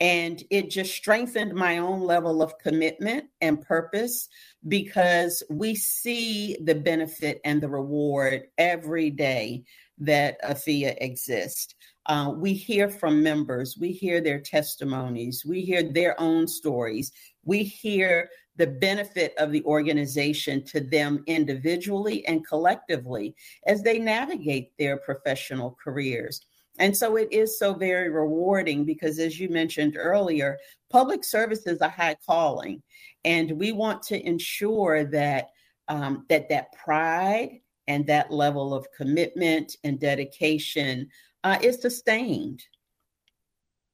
And 0.00 0.42
it 0.50 0.70
just 0.70 0.92
strengthened 0.92 1.54
my 1.54 1.78
own 1.78 2.00
level 2.00 2.42
of 2.42 2.58
commitment 2.58 3.26
and 3.40 3.60
purpose 3.60 4.28
because 4.66 5.44
we 5.48 5.76
see 5.76 6.56
the 6.64 6.74
benefit 6.74 7.40
and 7.44 7.60
the 7.60 7.68
reward 7.68 8.48
every 8.58 9.10
day 9.10 9.62
that 9.98 10.38
AFIA 10.42 10.96
exists. 11.00 11.74
Uh, 12.06 12.32
we 12.34 12.54
hear 12.54 12.88
from 12.88 13.22
members, 13.22 13.76
we 13.78 13.92
hear 13.92 14.20
their 14.20 14.40
testimonies, 14.40 15.44
we 15.46 15.60
hear 15.60 15.82
their 15.82 16.18
own 16.20 16.48
stories, 16.48 17.12
we 17.44 17.62
hear 17.62 18.28
the 18.56 18.66
benefit 18.66 19.32
of 19.38 19.52
the 19.52 19.64
organization 19.64 20.62
to 20.64 20.80
them 20.80 21.22
individually 21.26 22.26
and 22.26 22.46
collectively 22.46 23.34
as 23.66 23.82
they 23.82 23.98
navigate 23.98 24.72
their 24.78 24.98
professional 24.98 25.76
careers. 25.82 26.44
And 26.78 26.96
so 26.96 27.16
it 27.16 27.32
is 27.32 27.58
so 27.58 27.74
very 27.74 28.10
rewarding 28.10 28.84
because, 28.84 29.18
as 29.18 29.38
you 29.38 29.48
mentioned 29.48 29.96
earlier, 29.98 30.58
public 30.90 31.24
service 31.24 31.66
is 31.66 31.80
a 31.80 31.88
high 31.88 32.16
calling, 32.26 32.82
and 33.24 33.52
we 33.52 33.72
want 33.72 34.02
to 34.04 34.26
ensure 34.26 35.04
that 35.04 35.48
um, 35.88 36.24
that 36.28 36.48
that 36.48 36.72
pride 36.72 37.60
and 37.88 38.06
that 38.06 38.30
level 38.30 38.72
of 38.72 38.86
commitment 38.96 39.76
and 39.84 39.98
dedication 39.98 41.08
uh, 41.44 41.58
is 41.62 41.80
sustained. 41.80 42.62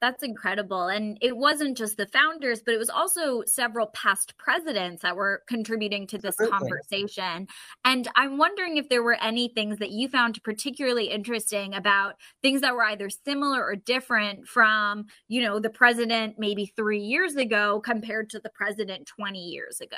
That's 0.07 0.23
incredible. 0.23 0.87
And 0.87 1.19
it 1.21 1.37
wasn't 1.37 1.77
just 1.77 1.97
the 1.97 2.07
founders, 2.07 2.63
but 2.65 2.73
it 2.73 2.79
was 2.79 2.89
also 2.89 3.43
several 3.45 3.89
past 3.89 4.39
presidents 4.39 5.03
that 5.03 5.17
were 5.17 5.43
contributing 5.49 6.07
to 6.07 6.19
this 6.19 6.37
Absolutely. 6.39 6.69
conversation. 6.69 7.49
And 7.85 8.07
I'm 8.15 8.39
wondering 8.39 8.77
if 8.77 8.89
there 8.89 9.03
were 9.03 9.21
any 9.21 9.49
things 9.49 9.79
that 9.79 9.91
you 9.91 10.09
found 10.09 10.41
particularly 10.45 11.07
interesting 11.07 11.75
about 11.75 12.15
things 12.41 12.61
that 12.61 12.73
were 12.73 12.85
either 12.85 13.11
similar 13.11 13.61
or 13.65 13.75
different 13.75 14.47
from, 14.47 15.07
you 15.27 15.43
know, 15.43 15.59
the 15.59 15.71
president 15.71 16.37
maybe 16.39 16.73
three 16.77 17.01
years 17.01 17.35
ago 17.35 17.81
compared 17.85 18.31
to 18.31 18.39
the 18.39 18.51
president 18.51 19.09
20 19.09 19.41
years 19.41 19.81
ago. 19.81 19.97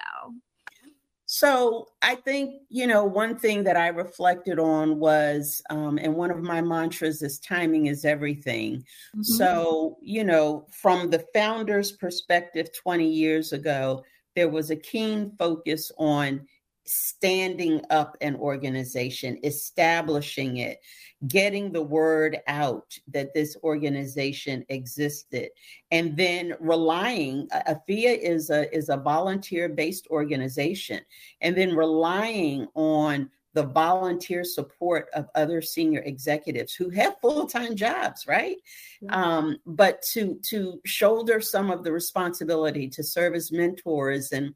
So 1.31 1.89
I 2.01 2.15
think, 2.15 2.63
you 2.71 2.87
know, 2.87 3.05
one 3.05 3.39
thing 3.39 3.63
that 3.65 3.77
I 3.77 3.89
reflected 3.89 4.59
on 4.59 4.99
was, 4.99 5.61
um, 5.69 5.99
and 5.99 6.15
one 6.15 6.31
of 6.31 6.41
my 6.41 6.63
mantras 6.63 7.21
is 7.21 7.39
timing 7.39 7.85
is 7.85 8.07
everything. 8.07 8.79
Mm-hmm. 8.79 9.23
So, 9.23 9.99
you 10.01 10.25
know, 10.25 10.67
from 10.71 11.11
the 11.11 11.27
founder's 11.35 11.93
perspective 11.93 12.71
20 12.73 13.07
years 13.07 13.53
ago, 13.53 14.05
there 14.37 14.49
was 14.49 14.71
a 14.71 14.77
keen 14.77 15.33
focus 15.39 15.93
on 15.99 16.47
standing 16.89 17.83
up 17.91 18.17
an 18.21 18.35
organization, 18.37 19.39
establishing 19.45 20.59
it, 20.59 20.81
getting 21.27 21.73
the 21.73 21.83
word 21.83 22.39
out 22.47 22.99
that 23.09 23.35
this 23.35 23.57
organization 23.63 24.65
existed, 24.69 25.51
and 25.91 26.17
then 26.17 26.55
relying. 26.61 27.49
AFIA 27.49 28.19
is 28.19 28.51
a 28.51 28.75
is 28.75 28.89
a 28.89 28.97
volunteer 28.97 29.69
based 29.69 30.07
organization, 30.09 31.01
and 31.41 31.57
then 31.57 31.77
relying 31.77 32.67
on 32.75 33.31
the 33.55 33.65
volunteer 33.65 34.45
support 34.45 35.09
of 35.15 35.27
other 35.35 35.61
senior 35.61 36.01
executives 36.01 36.75
who 36.75 36.91
have 36.91 37.17
full-time 37.21 37.75
jobs 37.75 38.27
right 38.29 38.57
mm-hmm. 39.03 39.13
um, 39.13 39.57
but 39.67 40.01
to 40.03 40.39
to 40.45 40.81
shoulder 40.85 41.41
some 41.41 41.71
of 41.71 41.83
the 41.83 41.91
responsibility 41.91 42.89
to 42.89 43.03
serve 43.03 43.35
as 43.35 43.51
mentors 43.51 44.33
and 44.33 44.55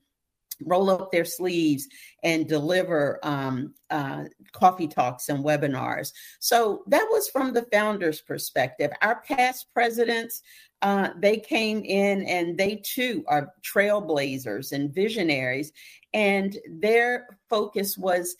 roll 0.64 0.90
up 0.90 1.10
their 1.10 1.24
sleeves 1.24 1.88
and 2.22 2.48
deliver 2.48 3.18
um, 3.22 3.74
uh, 3.90 4.24
coffee 4.52 4.88
talks 4.88 5.28
and 5.28 5.44
webinars. 5.44 6.12
So 6.40 6.82
that 6.88 7.06
was 7.10 7.28
from 7.28 7.52
the 7.52 7.66
founder's 7.72 8.20
perspective. 8.20 8.90
Our 9.02 9.22
past 9.22 9.66
presidents, 9.72 10.42
uh, 10.82 11.10
they 11.18 11.38
came 11.38 11.82
in 11.84 12.22
and 12.22 12.58
they 12.58 12.76
too 12.84 13.24
are 13.28 13.52
trailblazers 13.62 14.72
and 14.72 14.94
visionaries, 14.94 15.72
and 16.12 16.56
their 16.68 17.38
focus 17.48 17.96
was 17.96 18.36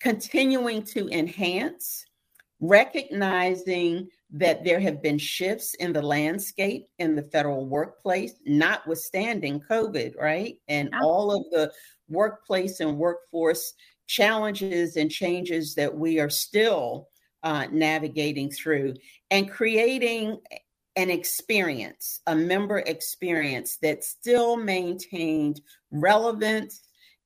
continuing 0.00 0.82
to 0.82 1.08
enhance, 1.10 2.06
recognizing 2.60 4.08
that 4.32 4.64
there 4.64 4.80
have 4.80 5.02
been 5.02 5.18
shifts 5.18 5.74
in 5.74 5.92
the 5.92 6.02
landscape 6.02 6.86
in 6.98 7.16
the 7.16 7.22
federal 7.22 7.66
workplace, 7.66 8.34
notwithstanding 8.46 9.60
COVID, 9.68 10.16
right? 10.16 10.56
And 10.68 10.90
all 11.02 11.32
of 11.32 11.44
the 11.50 11.72
workplace 12.08 12.80
and 12.80 12.96
workforce 12.96 13.74
challenges 14.06 14.96
and 14.96 15.10
changes 15.10 15.74
that 15.74 15.96
we 15.96 16.20
are 16.20 16.30
still 16.30 17.08
uh, 17.42 17.66
navigating 17.72 18.50
through, 18.50 18.94
and 19.30 19.50
creating 19.50 20.38
an 20.96 21.10
experience, 21.10 22.20
a 22.26 22.34
member 22.34 22.80
experience 22.80 23.78
that 23.80 24.04
still 24.04 24.56
maintained 24.56 25.60
relevance 25.90 26.82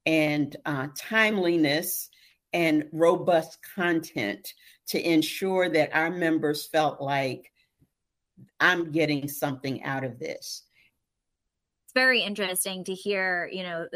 and 0.06 0.56
uh, 0.66 0.86
timeliness 0.96 2.10
and 2.54 2.88
robust 2.92 3.58
content 3.74 4.54
to 4.86 5.12
ensure 5.12 5.68
that 5.68 5.94
our 5.94 6.10
members 6.10 6.66
felt 6.68 7.00
like 7.00 7.50
I'm 8.60 8.92
getting 8.92 9.28
something 9.28 9.82
out 9.82 10.04
of 10.04 10.18
this 10.18 10.62
very 11.94 12.20
interesting 12.22 12.84
to 12.84 12.92
hear, 12.92 13.48
you 13.52 13.62
know, 13.62 13.86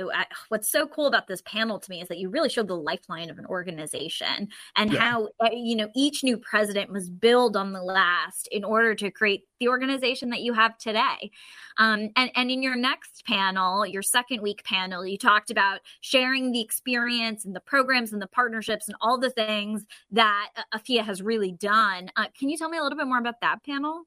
what's 0.48 0.70
so 0.70 0.87
cool 0.87 1.06
about 1.06 1.26
this 1.26 1.42
panel 1.42 1.78
to 1.80 1.90
me 1.90 2.00
is 2.00 2.08
that 2.08 2.18
you 2.18 2.30
really 2.30 2.48
showed 2.48 2.68
the 2.68 2.76
lifeline 2.76 3.28
of 3.28 3.38
an 3.38 3.46
organization 3.46 4.48
and 4.76 4.92
yeah. 4.92 5.00
how, 5.00 5.28
uh, 5.40 5.50
you 5.52 5.74
know, 5.74 5.88
each 5.94 6.22
new 6.22 6.38
president 6.38 6.92
must 6.92 7.18
build 7.20 7.56
on 7.56 7.72
the 7.72 7.82
last 7.82 8.48
in 8.52 8.64
order 8.64 8.94
to 8.94 9.11
create 9.11 9.44
the 9.58 9.68
organization 9.68 10.30
that 10.30 10.40
you 10.40 10.52
have 10.52 10.78
today. 10.78 11.30
Um, 11.78 12.11
and, 12.16 12.30
and 12.37 12.50
in 12.50 12.62
your 12.62 12.76
next 12.76 13.24
panel, 13.26 13.84
your 13.84 14.02
second 14.02 14.40
week 14.40 14.62
panel, 14.64 15.04
you 15.04 15.18
talked 15.18 15.50
about 15.50 15.80
sharing 16.00 16.52
the 16.52 16.61
experience 16.61 17.44
and 17.44 17.54
the 17.54 17.61
programs 17.61 18.12
and 18.12 18.22
the 18.22 18.28
partnerships 18.28 18.88
and 18.88 18.96
all 19.00 19.18
the 19.18 19.30
things 19.30 19.84
that 20.12 20.50
AFIA 20.72 21.02
has 21.02 21.20
really 21.20 21.52
done. 21.52 22.11
Uh, 22.16 22.26
can 22.38 22.48
you 22.48 22.56
tell 22.56 22.68
me 22.68 22.78
a 22.78 22.82
little 22.82 22.98
bit 22.98 23.08
more 23.08 23.18
about 23.18 23.40
that 23.40 23.64
panel? 23.64 24.04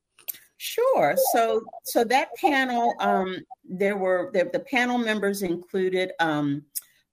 Sure. 0.63 1.15
So, 1.33 1.63
so 1.85 2.03
that 2.03 2.35
panel, 2.35 2.93
um, 2.99 3.35
there 3.67 3.97
were 3.97 4.29
the, 4.31 4.47
the 4.53 4.59
panel 4.59 4.99
members 4.99 5.41
included 5.41 6.11
um, 6.19 6.61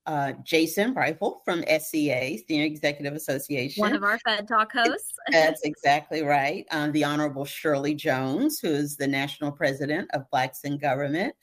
uh, 0.04 0.32
Jason 0.44 0.92
Briefel 0.92 1.42
from 1.46 1.64
SEA, 1.66 2.44
Senior 2.46 2.66
Executive 2.66 3.14
Association, 3.14 3.80
one 3.80 3.96
of 3.96 4.04
our 4.04 4.18
Fed 4.18 4.46
Talk 4.46 4.70
hosts. 4.74 5.14
That's 5.30 5.62
exactly 5.62 6.20
right. 6.22 6.66
Um, 6.70 6.92
the 6.92 7.04
Honorable 7.04 7.46
Shirley 7.46 7.94
Jones, 7.94 8.60
who 8.60 8.68
is 8.68 8.98
the 8.98 9.06
National 9.06 9.50
President 9.50 10.10
of 10.12 10.28
Blacks 10.30 10.64
in 10.64 10.76
Government, 10.76 11.34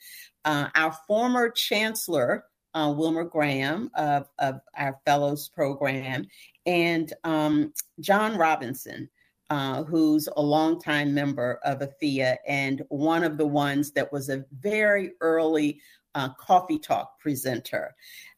uh, 0.44 0.68
our 0.76 0.92
former 1.08 1.50
Chancellor. 1.50 2.44
Uh, 2.74 2.92
Wilmer 2.92 3.24
Graham 3.24 3.90
of, 3.94 4.28
of 4.38 4.60
our 4.76 5.00
Fellows 5.06 5.48
Program, 5.48 6.26
and 6.66 7.10
um, 7.24 7.72
John 8.00 8.36
Robinson, 8.36 9.08
uh, 9.50 9.84
who's 9.84 10.28
a 10.36 10.42
longtime 10.42 11.14
member 11.14 11.60
of 11.64 11.80
AFIA 11.80 12.36
and 12.46 12.82
one 12.88 13.22
of 13.22 13.38
the 13.38 13.46
ones 13.46 13.92
that 13.92 14.12
was 14.12 14.28
a 14.28 14.44
very 14.58 15.12
early 15.20 15.80
uh, 16.14 16.30
coffee 16.30 16.78
talk 16.78 17.18
presenter 17.20 17.94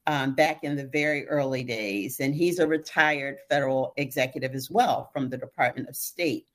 um, 0.07 0.35
back 0.35 0.65
in 0.65 0.77
the 0.77 0.87
very 0.87 1.27
early 1.29 1.63
days. 1.63 2.21
And 2.21 2.35
he's 2.35 2.59
a 2.59 2.67
retired 2.67 3.39
federal 3.49 3.93
executive 3.97 4.55
as 4.55 4.71
well 4.71 5.11
from 5.13 5.29
the 5.29 5.39
Department 5.39 5.89
of 5.89 5.97
State. 5.97 6.47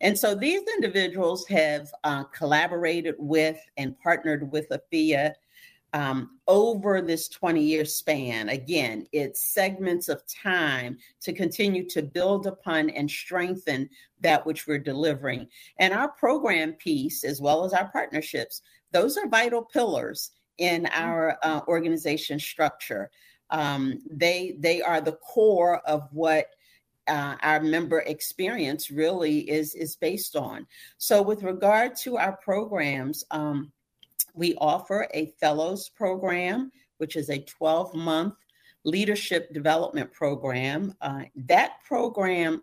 And 0.00 0.18
so 0.18 0.34
these 0.34 0.62
individuals 0.74 1.46
have 1.48 1.90
uh, 2.02 2.24
collaborated 2.24 3.14
with 3.18 3.58
and 3.76 3.98
partnered 4.00 4.50
with 4.50 4.68
AFIA 4.70 5.34
um, 5.94 6.40
over 6.48 7.00
this 7.00 7.28
20 7.28 7.62
year 7.62 7.84
span. 7.84 8.48
Again, 8.48 9.06
it's 9.12 9.40
segments 9.54 10.08
of 10.08 10.22
time 10.26 10.98
to 11.22 11.32
continue 11.32 11.88
to 11.88 12.02
build 12.02 12.46
upon 12.46 12.90
and 12.90 13.08
strengthen 13.08 13.88
that 14.20 14.44
which 14.44 14.66
we're 14.66 14.78
delivering. 14.78 15.46
And 15.78 15.94
our 15.94 16.08
program 16.08 16.72
piece, 16.72 17.22
as 17.22 17.40
well 17.40 17.64
as 17.64 17.72
our 17.72 17.88
partnerships, 17.92 18.60
those 18.90 19.16
are 19.16 19.28
vital 19.28 19.62
pillars 19.62 20.32
in 20.58 20.82
mm-hmm. 20.82 21.02
our 21.02 21.38
uh, 21.42 21.60
organization 21.68 22.40
structure. 22.40 23.10
Um, 23.50 24.00
they 24.10 24.56
they 24.58 24.82
are 24.82 25.00
the 25.00 25.12
core 25.12 25.78
of 25.86 26.08
what 26.10 26.46
uh, 27.06 27.36
our 27.40 27.60
member 27.60 28.00
experience 28.00 28.90
really 28.90 29.48
is 29.48 29.76
is 29.76 29.94
based 29.94 30.34
on. 30.34 30.66
So, 30.98 31.22
with 31.22 31.44
regard 31.44 31.94
to 31.98 32.16
our 32.16 32.36
programs, 32.38 33.22
um, 33.30 33.70
we 34.34 34.54
offer 34.56 35.08
a 35.14 35.26
fellows 35.40 35.88
program, 35.88 36.70
which 36.98 37.16
is 37.16 37.30
a 37.30 37.38
12 37.38 37.94
month 37.94 38.34
leadership 38.84 39.52
development 39.54 40.12
program. 40.12 40.94
Uh, 41.00 41.22
that 41.34 41.82
program 41.86 42.62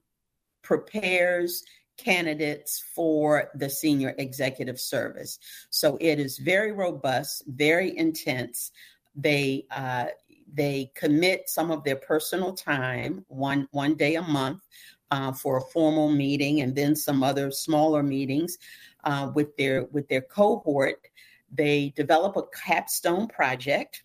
prepares 0.61 1.63
candidates 1.97 2.83
for 2.95 3.49
the 3.55 3.69
senior 3.69 4.13
executive 4.17 4.79
service. 4.79 5.39
So 5.69 5.97
it 5.99 6.19
is 6.19 6.37
very 6.37 6.71
robust, 6.71 7.43
very 7.47 7.97
intense. 7.97 8.71
They 9.15 9.65
uh, 9.71 10.07
they 10.53 10.91
commit 10.95 11.49
some 11.49 11.71
of 11.71 11.83
their 11.83 11.95
personal 11.95 12.53
time, 12.53 13.25
one 13.27 13.67
one 13.71 13.95
day 13.95 14.15
a 14.15 14.21
month, 14.21 14.61
uh, 15.11 15.31
for 15.31 15.57
a 15.57 15.61
formal 15.61 16.09
meeting, 16.11 16.61
and 16.61 16.75
then 16.75 16.95
some 16.95 17.23
other 17.23 17.51
smaller 17.51 18.03
meetings 18.03 18.57
uh, 19.03 19.31
with 19.33 19.55
their 19.57 19.85
with 19.85 20.07
their 20.07 20.21
cohort 20.21 21.07
they 21.51 21.93
develop 21.95 22.37
a 22.37 22.43
capstone 22.47 23.27
project, 23.27 24.03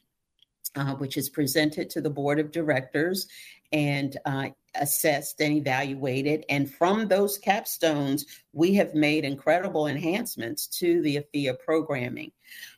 uh, 0.74 0.94
which 0.94 1.16
is 1.16 1.28
presented 1.28 1.88
to 1.90 2.00
the 2.00 2.11
board 2.11 2.38
of 2.38 2.50
directors 2.52 3.28
and 3.72 4.16
uh, 4.24 4.48
assessed 4.74 5.40
and 5.40 5.54
evaluated. 5.54 6.44
And 6.48 6.72
from 6.72 7.09
those 7.09 7.38
capstones, 7.38 8.24
we 8.52 8.74
have 8.74 8.94
made 8.94 9.24
incredible 9.24 9.87
enhancements 9.87 10.66
to 10.78 11.02
the 11.02 11.16
AFIA 11.16 11.59
programming. 11.59 12.32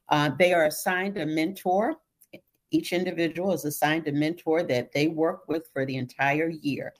Uh, 0.09 0.31
they 0.38 0.52
are 0.52 0.66
assigned 0.66 1.18
a 1.18 1.26
mentor. 1.26 1.96
Each 2.70 2.92
individual 2.92 3.52
is 3.52 3.64
assigned 3.64 4.09
a 4.09 4.12
mentor 4.12 4.62
that 4.64 4.92
they 4.92 5.09
work 5.09 5.48
with 5.48 5.68
for 5.72 5.85
the 5.87 5.96
entire 5.96 6.48
year. 6.48 6.94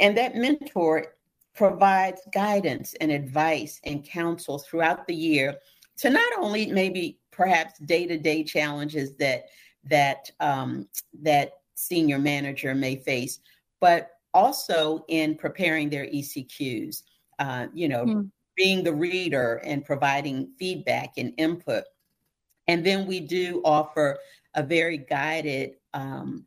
And 0.00 0.16
that 0.16 0.36
mentor 0.36 1.14
provides 1.54 2.20
guidance 2.32 2.94
and 3.00 3.10
advice 3.10 3.80
and 3.84 4.04
counsel 4.04 4.58
throughout 4.58 5.06
the 5.06 5.14
year 5.14 5.56
to 6.02 6.10
not 6.10 6.32
only 6.38 6.66
maybe 6.66 7.16
perhaps 7.30 7.78
day-to-day 7.78 8.42
challenges 8.42 9.14
that 9.14 9.46
that 9.84 10.30
um, 10.40 10.88
that 11.22 11.52
senior 11.74 12.18
manager 12.18 12.74
may 12.74 12.96
face, 12.96 13.38
but 13.80 14.10
also 14.34 15.04
in 15.08 15.36
preparing 15.36 15.88
their 15.88 16.06
ECQs. 16.06 17.02
Uh, 17.38 17.66
you 17.72 17.88
know, 17.88 18.04
mm. 18.04 18.30
being 18.56 18.82
the 18.82 18.92
reader 18.92 19.60
and 19.64 19.84
providing 19.84 20.50
feedback 20.58 21.14
and 21.18 21.32
input. 21.38 21.84
And 22.68 22.84
then 22.84 23.06
we 23.06 23.20
do 23.20 23.62
offer 23.64 24.18
a 24.54 24.62
very 24.62 24.98
guided 24.98 25.74
um, 25.94 26.44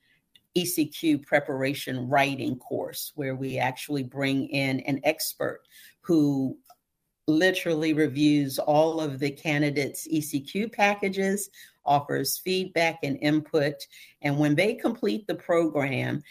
ECQ 0.56 1.26
preparation 1.26 2.10
writing 2.10 2.58
course 2.58 3.14
where 3.16 3.36
we 3.36 3.58
actually 3.58 4.04
bring 4.04 4.48
in 4.50 4.82
an 4.82 5.00
expert 5.04 5.62
who 6.02 6.58
literally 7.28 7.94
reviews 7.94 8.60
all 8.60 9.02
of 9.02 9.20
the 9.20 9.32
candidates' 9.32 10.08
ECQ 10.08 10.72
packages, 10.72 11.50
offers 11.86 12.38
feedback 12.38 13.00
and 13.04 13.18
input. 13.22 13.76
And 14.22 14.38
when 14.38 14.56
they 14.56 14.74
complete 14.74 15.28
the 15.28 15.36
program, 15.36 16.24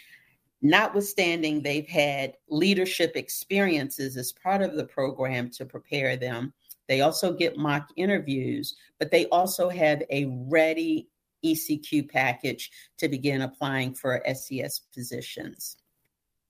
notwithstanding 0.61 1.61
they've 1.61 1.87
had 1.87 2.33
leadership 2.49 3.13
experiences 3.15 4.17
as 4.17 4.31
part 4.31 4.61
of 4.61 4.75
the 4.75 4.85
program 4.85 5.49
to 5.51 5.65
prepare 5.65 6.17
them, 6.17 6.53
they 6.87 7.01
also 7.01 7.33
get 7.33 7.57
mock 7.57 7.89
interviews, 7.95 8.75
but 8.99 9.11
they 9.11 9.25
also 9.27 9.69
have 9.69 10.03
a 10.09 10.25
ready 10.47 11.07
ECQ 11.43 12.09
package 12.09 12.71
to 12.97 13.07
begin 13.07 13.41
applying 13.41 13.93
for 13.93 14.23
SES 14.33 14.81
positions. 14.93 15.77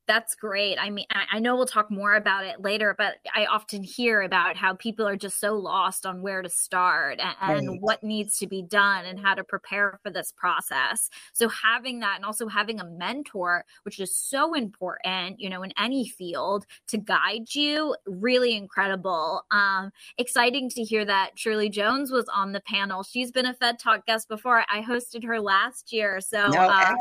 That's 0.07 0.35
great. 0.35 0.77
I 0.79 0.89
mean, 0.91 1.05
I, 1.09 1.39
know 1.39 1.55
we'll 1.55 1.65
talk 1.65 1.89
more 1.89 2.15
about 2.15 2.45
it 2.45 2.61
later, 2.61 2.93
but 2.95 3.15
I 3.33 3.47
often 3.47 3.83
hear 3.83 4.21
about 4.21 4.55
how 4.55 4.75
people 4.75 5.07
are 5.07 5.15
just 5.15 5.39
so 5.39 5.55
lost 5.55 6.05
on 6.05 6.21
where 6.21 6.43
to 6.43 6.49
start 6.49 7.19
and, 7.19 7.35
and 7.41 7.69
right. 7.69 7.81
what 7.81 8.03
needs 8.03 8.37
to 8.39 8.47
be 8.47 8.61
done 8.61 9.05
and 9.05 9.19
how 9.19 9.33
to 9.33 9.43
prepare 9.43 9.99
for 10.03 10.11
this 10.11 10.31
process. 10.31 11.09
So 11.33 11.49
having 11.49 11.99
that 12.01 12.17
and 12.17 12.25
also 12.25 12.47
having 12.47 12.79
a 12.79 12.85
mentor, 12.85 13.65
which 13.83 13.99
is 13.99 14.15
so 14.15 14.53
important, 14.53 15.39
you 15.39 15.49
know, 15.49 15.63
in 15.63 15.73
any 15.79 16.07
field 16.07 16.65
to 16.87 16.97
guide 16.97 17.53
you, 17.53 17.95
really 18.05 18.55
incredible. 18.55 19.43
Um, 19.49 19.91
exciting 20.19 20.69
to 20.69 20.83
hear 20.83 21.03
that 21.05 21.31
Shirley 21.35 21.69
Jones 21.69 22.11
was 22.11 22.25
on 22.33 22.51
the 22.51 22.61
panel. 22.61 23.01
She's 23.01 23.31
been 23.31 23.47
a 23.47 23.55
Fed 23.55 23.79
Talk 23.79 24.05
guest 24.05 24.29
before. 24.29 24.65
I 24.71 24.81
hosted 24.81 25.23
her 25.25 25.39
last 25.39 25.91
year, 25.91 26.21
so 26.21 26.47
no, 26.47 26.59
uh, 26.59 26.93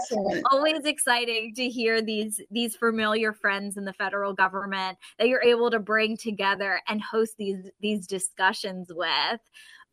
always 0.50 0.84
exciting 0.84 1.54
to 1.54 1.68
hear 1.68 2.00
these 2.00 2.40
these 2.50 2.76
for 2.76 2.93
familiar 2.94 3.32
friends 3.32 3.76
in 3.76 3.84
the 3.84 3.92
federal 3.92 4.32
government 4.32 4.96
that 5.18 5.26
you're 5.26 5.42
able 5.42 5.68
to 5.68 5.80
bring 5.80 6.16
together 6.16 6.80
and 6.88 7.02
host 7.02 7.34
these 7.38 7.68
these 7.80 8.06
discussions 8.06 8.92
with 8.94 9.40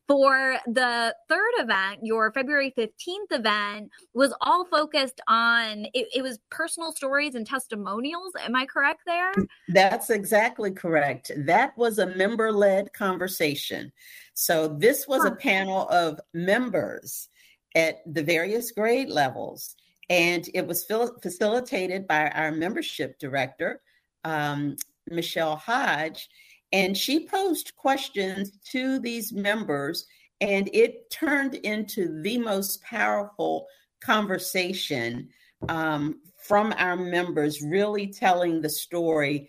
for 0.07 0.57
the 0.67 1.15
third 1.29 1.51
event, 1.59 1.99
your 2.03 2.33
February 2.33 2.73
15th 2.77 3.31
event 3.31 3.89
was 4.13 4.33
all 4.41 4.65
focused 4.65 5.21
on 5.29 5.85
it, 5.93 6.07
it, 6.13 6.21
was 6.21 6.37
personal 6.49 6.91
stories 6.91 7.35
and 7.35 7.47
testimonials. 7.47 8.33
Am 8.43 8.53
I 8.53 8.65
correct 8.65 9.03
there? 9.05 9.31
That's 9.69 10.09
exactly 10.09 10.71
correct. 10.71 11.31
That 11.37 11.77
was 11.77 11.99
a 11.99 12.07
member 12.07 12.51
led 12.51 12.91
conversation. 12.91 13.89
So, 14.33 14.67
this 14.67 15.07
was 15.07 15.23
a 15.23 15.31
panel 15.31 15.87
of 15.87 16.19
members 16.33 17.29
at 17.75 17.99
the 18.05 18.23
various 18.23 18.71
grade 18.71 19.07
levels 19.07 19.77
and 20.11 20.49
it 20.53 20.67
was 20.67 20.85
facilitated 21.21 22.05
by 22.05 22.29
our 22.31 22.51
membership 22.51 23.17
director, 23.17 23.81
um, 24.25 24.75
Michelle 25.09 25.55
Hodge. 25.55 26.27
And 26.73 26.97
she 26.97 27.25
posed 27.25 27.73
questions 27.77 28.51
to 28.71 28.99
these 28.99 29.31
members, 29.31 30.05
and 30.41 30.69
it 30.73 31.09
turned 31.11 31.55
into 31.55 32.21
the 32.21 32.37
most 32.37 32.83
powerful 32.83 33.67
conversation 34.01 35.29
um, 35.69 36.19
from 36.35 36.73
our 36.77 36.97
members, 36.97 37.61
really 37.61 38.07
telling 38.07 38.59
the 38.59 38.69
story 38.69 39.47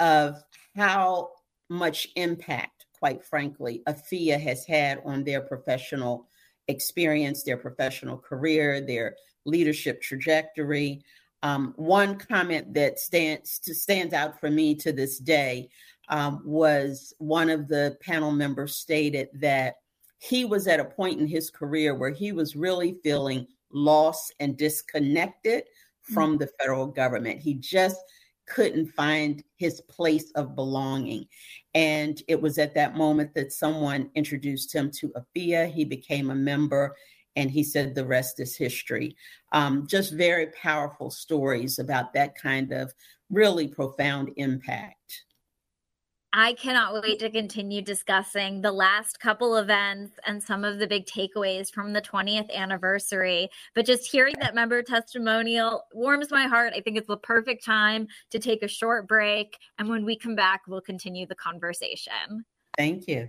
of 0.00 0.36
how 0.76 1.30
much 1.70 2.08
impact, 2.14 2.84
quite 2.92 3.24
frankly, 3.24 3.82
AFIA 3.86 4.38
has 4.38 4.66
had 4.66 5.00
on 5.06 5.24
their 5.24 5.40
professional 5.40 6.28
experience, 6.68 7.42
their 7.42 7.56
professional 7.56 8.18
career, 8.18 8.82
their 8.82 9.16
leadership 9.44 10.02
trajectory. 10.02 11.02
Um, 11.42 11.74
one 11.76 12.16
comment 12.16 12.72
that 12.74 12.98
stands 12.98 13.60
stands 13.62 14.14
out 14.14 14.40
for 14.40 14.50
me 14.50 14.74
to 14.76 14.92
this 14.92 15.18
day 15.18 15.68
um, 16.08 16.42
was 16.44 17.14
one 17.18 17.50
of 17.50 17.68
the 17.68 17.96
panel 18.00 18.30
members 18.30 18.76
stated 18.76 19.28
that 19.34 19.76
he 20.18 20.44
was 20.44 20.66
at 20.66 20.80
a 20.80 20.84
point 20.84 21.20
in 21.20 21.26
his 21.26 21.50
career 21.50 21.94
where 21.94 22.10
he 22.10 22.32
was 22.32 22.56
really 22.56 22.96
feeling 23.02 23.46
lost 23.72 24.32
and 24.40 24.56
disconnected 24.56 25.64
from 26.00 26.30
mm-hmm. 26.30 26.38
the 26.38 26.50
federal 26.58 26.86
government. 26.86 27.40
He 27.40 27.54
just 27.54 28.00
couldn't 28.46 28.88
find 28.88 29.42
his 29.56 29.80
place 29.82 30.30
of 30.32 30.54
belonging. 30.54 31.26
And 31.74 32.22
it 32.28 32.40
was 32.40 32.58
at 32.58 32.74
that 32.74 32.96
moment 32.96 33.34
that 33.34 33.52
someone 33.52 34.10
introduced 34.14 34.74
him 34.74 34.90
to 34.92 35.12
AFIA. 35.16 35.66
He 35.66 35.84
became 35.84 36.30
a 36.30 36.34
member 36.34 36.94
and 37.36 37.50
he 37.50 37.62
said 37.62 37.94
the 37.94 38.06
rest 38.06 38.40
is 38.40 38.56
history. 38.56 39.16
Um, 39.52 39.86
just 39.86 40.12
very 40.12 40.48
powerful 40.60 41.10
stories 41.10 41.78
about 41.78 42.12
that 42.14 42.36
kind 42.36 42.72
of 42.72 42.92
really 43.30 43.68
profound 43.68 44.30
impact. 44.36 45.24
I 46.36 46.54
cannot 46.54 47.00
wait 47.00 47.20
to 47.20 47.30
continue 47.30 47.80
discussing 47.80 48.60
the 48.60 48.72
last 48.72 49.20
couple 49.20 49.56
events 49.56 50.18
and 50.26 50.42
some 50.42 50.64
of 50.64 50.80
the 50.80 50.86
big 50.88 51.06
takeaways 51.06 51.72
from 51.72 51.92
the 51.92 52.02
20th 52.02 52.52
anniversary. 52.52 53.48
But 53.72 53.86
just 53.86 54.10
hearing 54.10 54.34
that 54.40 54.52
member 54.52 54.82
testimonial 54.82 55.84
warms 55.92 56.32
my 56.32 56.48
heart. 56.48 56.72
I 56.74 56.80
think 56.80 56.96
it's 56.96 57.06
the 57.06 57.18
perfect 57.18 57.64
time 57.64 58.08
to 58.30 58.40
take 58.40 58.64
a 58.64 58.68
short 58.68 59.06
break. 59.06 59.56
And 59.78 59.88
when 59.88 60.04
we 60.04 60.18
come 60.18 60.34
back, 60.34 60.62
we'll 60.66 60.80
continue 60.80 61.24
the 61.24 61.36
conversation. 61.36 62.44
Thank 62.76 63.06
you. 63.06 63.28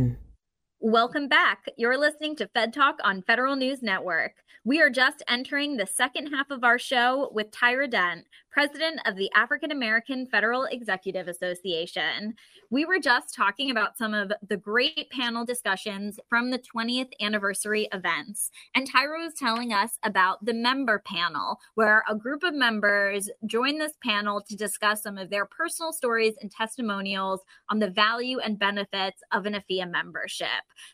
Welcome 0.83 1.27
back. 1.27 1.65
You're 1.77 1.95
listening 1.95 2.35
to 2.37 2.47
Fed 2.47 2.73
Talk 2.73 2.95
on 3.03 3.21
Federal 3.21 3.55
News 3.55 3.83
Network. 3.83 4.31
We 4.65 4.81
are 4.81 4.89
just 4.89 5.21
entering 5.27 5.77
the 5.77 5.85
second 5.85 6.33
half 6.33 6.49
of 6.49 6.63
our 6.63 6.79
show 6.79 7.29
with 7.31 7.51
Tyra 7.51 7.87
Dent, 7.87 8.25
president 8.49 8.99
of 9.05 9.15
the 9.15 9.29
African 9.35 9.69
American 9.69 10.25
Federal 10.25 10.63
Executive 10.63 11.27
Association. 11.27 12.33
We 12.71 12.85
were 12.85 12.99
just 12.99 13.35
talking 13.35 13.69
about 13.69 13.97
some 13.97 14.13
of 14.13 14.31
the 14.47 14.55
great 14.55 15.09
panel 15.11 15.43
discussions 15.43 16.17
from 16.29 16.51
the 16.51 16.57
20th 16.57 17.11
anniversary 17.19 17.89
events. 17.91 18.49
And 18.73 18.89
Tyra 18.89 19.25
was 19.25 19.33
telling 19.33 19.73
us 19.73 19.99
about 20.03 20.45
the 20.45 20.53
member 20.53 21.03
panel, 21.05 21.59
where 21.75 22.01
a 22.07 22.15
group 22.15 22.43
of 22.43 22.53
members 22.53 23.29
joined 23.45 23.81
this 23.81 23.91
panel 24.01 24.39
to 24.39 24.55
discuss 24.55 25.03
some 25.03 25.17
of 25.17 25.29
their 25.29 25.45
personal 25.45 25.91
stories 25.91 26.35
and 26.39 26.49
testimonials 26.49 27.41
on 27.69 27.79
the 27.79 27.89
value 27.89 28.39
and 28.39 28.57
benefits 28.57 29.21
of 29.33 29.45
an 29.45 29.55
AFIA 29.55 29.91
membership, 29.91 30.47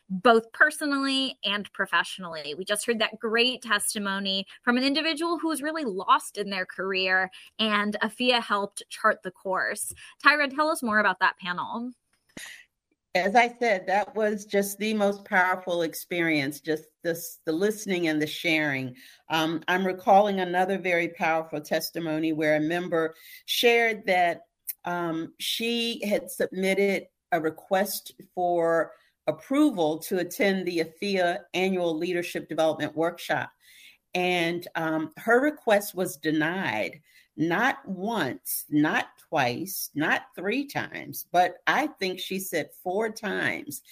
both 0.10 0.52
personally 0.54 1.38
and 1.46 1.72
professionally. 1.74 2.56
We 2.58 2.66
just 2.66 2.88
heard 2.88 2.98
that 3.02 3.20
great 3.20 3.62
testimony 3.62 4.48
from 4.64 4.78
an 4.78 4.84
individual 4.84 5.38
who 5.38 5.50
was 5.50 5.62
really 5.62 5.86
lost 5.86 6.40
in 6.40 6.50
their 6.50 6.66
career 6.66 7.30
and 7.60 7.96
AFIA 8.02 8.42
helped 8.42 8.82
chart 8.90 9.22
the 9.22 9.30
course. 9.30 9.94
Tyra, 10.26 10.50
tell 10.50 10.70
us 10.70 10.82
more 10.82 10.98
about 10.98 11.20
that 11.20 11.38
panel. 11.38 11.67
As 13.16 13.36
I 13.36 13.56
said, 13.60 13.88
that 13.88 14.16
was 14.16 14.46
just 14.46 14.78
the 14.78 14.94
most 14.94 15.26
powerful 15.26 15.82
experience, 15.82 16.60
just 16.60 16.84
this, 17.04 17.40
the 17.46 17.52
listening 17.52 18.08
and 18.10 18.22
the 18.22 18.28
sharing. 18.28 18.96
Um, 19.30 19.64
I'm 19.68 19.86
recalling 19.86 20.40
another 20.40 20.78
very 20.78 21.10
powerful 21.10 21.60
testimony 21.60 22.32
where 22.34 22.58
a 22.58 22.60
member 22.60 23.16
shared 23.46 24.06
that 24.06 24.42
um, 24.86 25.34
she 25.40 26.06
had 26.06 26.30
submitted 26.30 27.08
a 27.32 27.42
request 27.42 28.14
for 28.36 28.92
approval 29.26 29.98
to 30.00 30.20
attend 30.20 30.66
the 30.66 30.80
AFIA 30.80 31.40
annual 31.54 31.98
leadership 31.98 32.48
development 32.48 32.96
workshop. 32.96 33.50
And 34.14 34.68
um, 34.76 35.12
her 35.18 35.42
request 35.42 35.96
was 35.96 36.18
denied 36.18 37.02
not 37.38 37.88
once, 37.88 38.66
not 38.70 39.06
twice, 39.30 39.92
not 39.94 40.24
three 40.36 40.66
times, 40.66 41.26
but 41.32 41.58
I 41.68 41.88
think 42.00 42.20
she 42.20 42.40
said 42.40 42.70
four 42.84 43.12
times. 43.12 43.84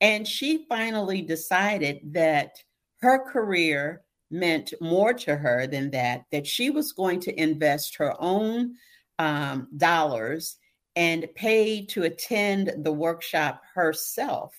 And 0.00 0.26
she 0.26 0.66
finally 0.68 1.22
decided 1.22 2.00
that 2.14 2.62
her 3.00 3.18
career 3.30 4.02
meant 4.30 4.72
more 4.80 5.12
to 5.12 5.36
her 5.36 5.66
than 5.66 5.90
that, 5.90 6.24
that 6.32 6.46
she 6.46 6.70
was 6.70 6.92
going 6.92 7.20
to 7.20 7.40
invest 7.40 7.96
her 7.96 8.14
own 8.18 8.74
um, 9.18 9.68
dollars 9.76 10.56
and 10.96 11.28
pay 11.34 11.84
to 11.84 12.04
attend 12.04 12.72
the 12.78 12.92
workshop 12.92 13.62
herself 13.74 14.58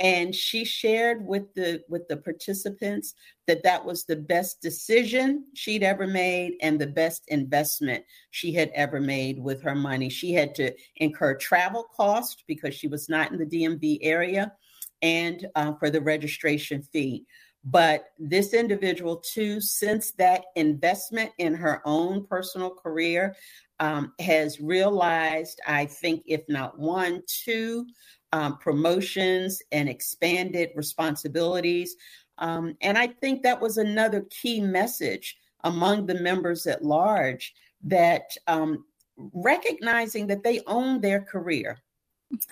and 0.00 0.34
she 0.34 0.64
shared 0.64 1.26
with 1.26 1.52
the 1.54 1.82
with 1.88 2.06
the 2.08 2.16
participants 2.16 3.14
that 3.46 3.62
that 3.62 3.84
was 3.84 4.04
the 4.04 4.16
best 4.16 4.60
decision 4.60 5.44
she'd 5.54 5.82
ever 5.82 6.06
made 6.06 6.54
and 6.60 6.80
the 6.80 6.86
best 6.86 7.24
investment 7.28 8.04
she 8.30 8.52
had 8.52 8.70
ever 8.74 9.00
made 9.00 9.38
with 9.38 9.62
her 9.62 9.74
money. 9.74 10.08
She 10.08 10.32
had 10.32 10.54
to 10.56 10.72
incur 10.96 11.34
travel 11.34 11.84
cost 11.96 12.44
because 12.46 12.74
she 12.74 12.88
was 12.88 13.08
not 13.08 13.32
in 13.32 13.38
the 13.38 13.46
dmv 13.46 13.98
area 14.02 14.52
and 15.02 15.46
uh, 15.54 15.72
for 15.74 15.90
the 15.90 16.00
registration 16.00 16.82
fee 16.82 17.24
but 17.70 18.12
this 18.18 18.54
individual 18.54 19.16
too 19.16 19.60
since 19.60 20.12
that 20.12 20.44
investment 20.56 21.30
in 21.38 21.54
her 21.54 21.82
own 21.84 22.26
personal 22.26 22.70
career 22.70 23.34
um, 23.80 24.12
has 24.20 24.60
realized 24.60 25.60
i 25.66 25.84
think 25.84 26.22
if 26.26 26.42
not 26.48 26.78
one 26.78 27.22
two 27.26 27.86
um, 28.32 28.58
promotions 28.58 29.62
and 29.72 29.88
expanded 29.88 30.70
responsibilities. 30.74 31.96
Um, 32.38 32.76
and 32.80 32.96
I 32.96 33.08
think 33.08 33.42
that 33.42 33.60
was 33.60 33.78
another 33.78 34.26
key 34.30 34.60
message 34.60 35.36
among 35.64 36.06
the 36.06 36.20
members 36.20 36.66
at 36.66 36.84
large 36.84 37.54
that 37.84 38.30
um, 38.46 38.84
recognizing 39.16 40.26
that 40.28 40.44
they 40.44 40.60
own 40.66 41.00
their 41.00 41.20
career. 41.20 41.78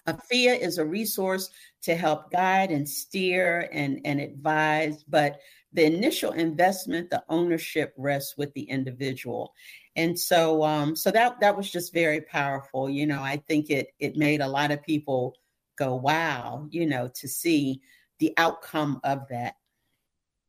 AFIA 0.07 0.55
is 0.55 0.79
a 0.79 0.85
resource 0.85 1.51
to 1.83 1.95
help 1.95 2.31
guide 2.31 2.71
and 2.71 2.89
steer 2.89 3.69
and, 3.73 4.01
and 4.05 4.21
advise, 4.21 5.03
but 5.05 5.41
the 5.73 5.85
initial 5.85 6.33
investment, 6.33 7.11
the 7.11 7.23
ownership 7.29 7.93
rests 7.97 8.37
with 8.39 8.53
the 8.55 8.62
individual. 8.62 9.53
And 9.97 10.19
so, 10.19 10.62
um, 10.65 10.97
so 10.97 11.11
that 11.11 11.39
that 11.41 11.57
was 11.57 11.71
just 11.71 11.93
very 11.93 12.23
powerful. 12.23 12.89
You 12.89 13.07
know, 13.07 13.23
I 13.23 13.37
think 13.49 13.71
it 13.71 13.89
it 13.99 14.17
made 14.17 14.41
a 14.41 14.49
lot 14.49 14.71
of 14.71 14.83
people 14.83 15.35
go, 15.77 15.95
wow, 15.95 16.67
you 16.71 16.87
know, 16.87 17.09
to 17.15 17.29
see 17.29 17.81
the 18.19 18.33
outcome 18.39 19.01
of 19.05 19.29
that. 19.29 19.57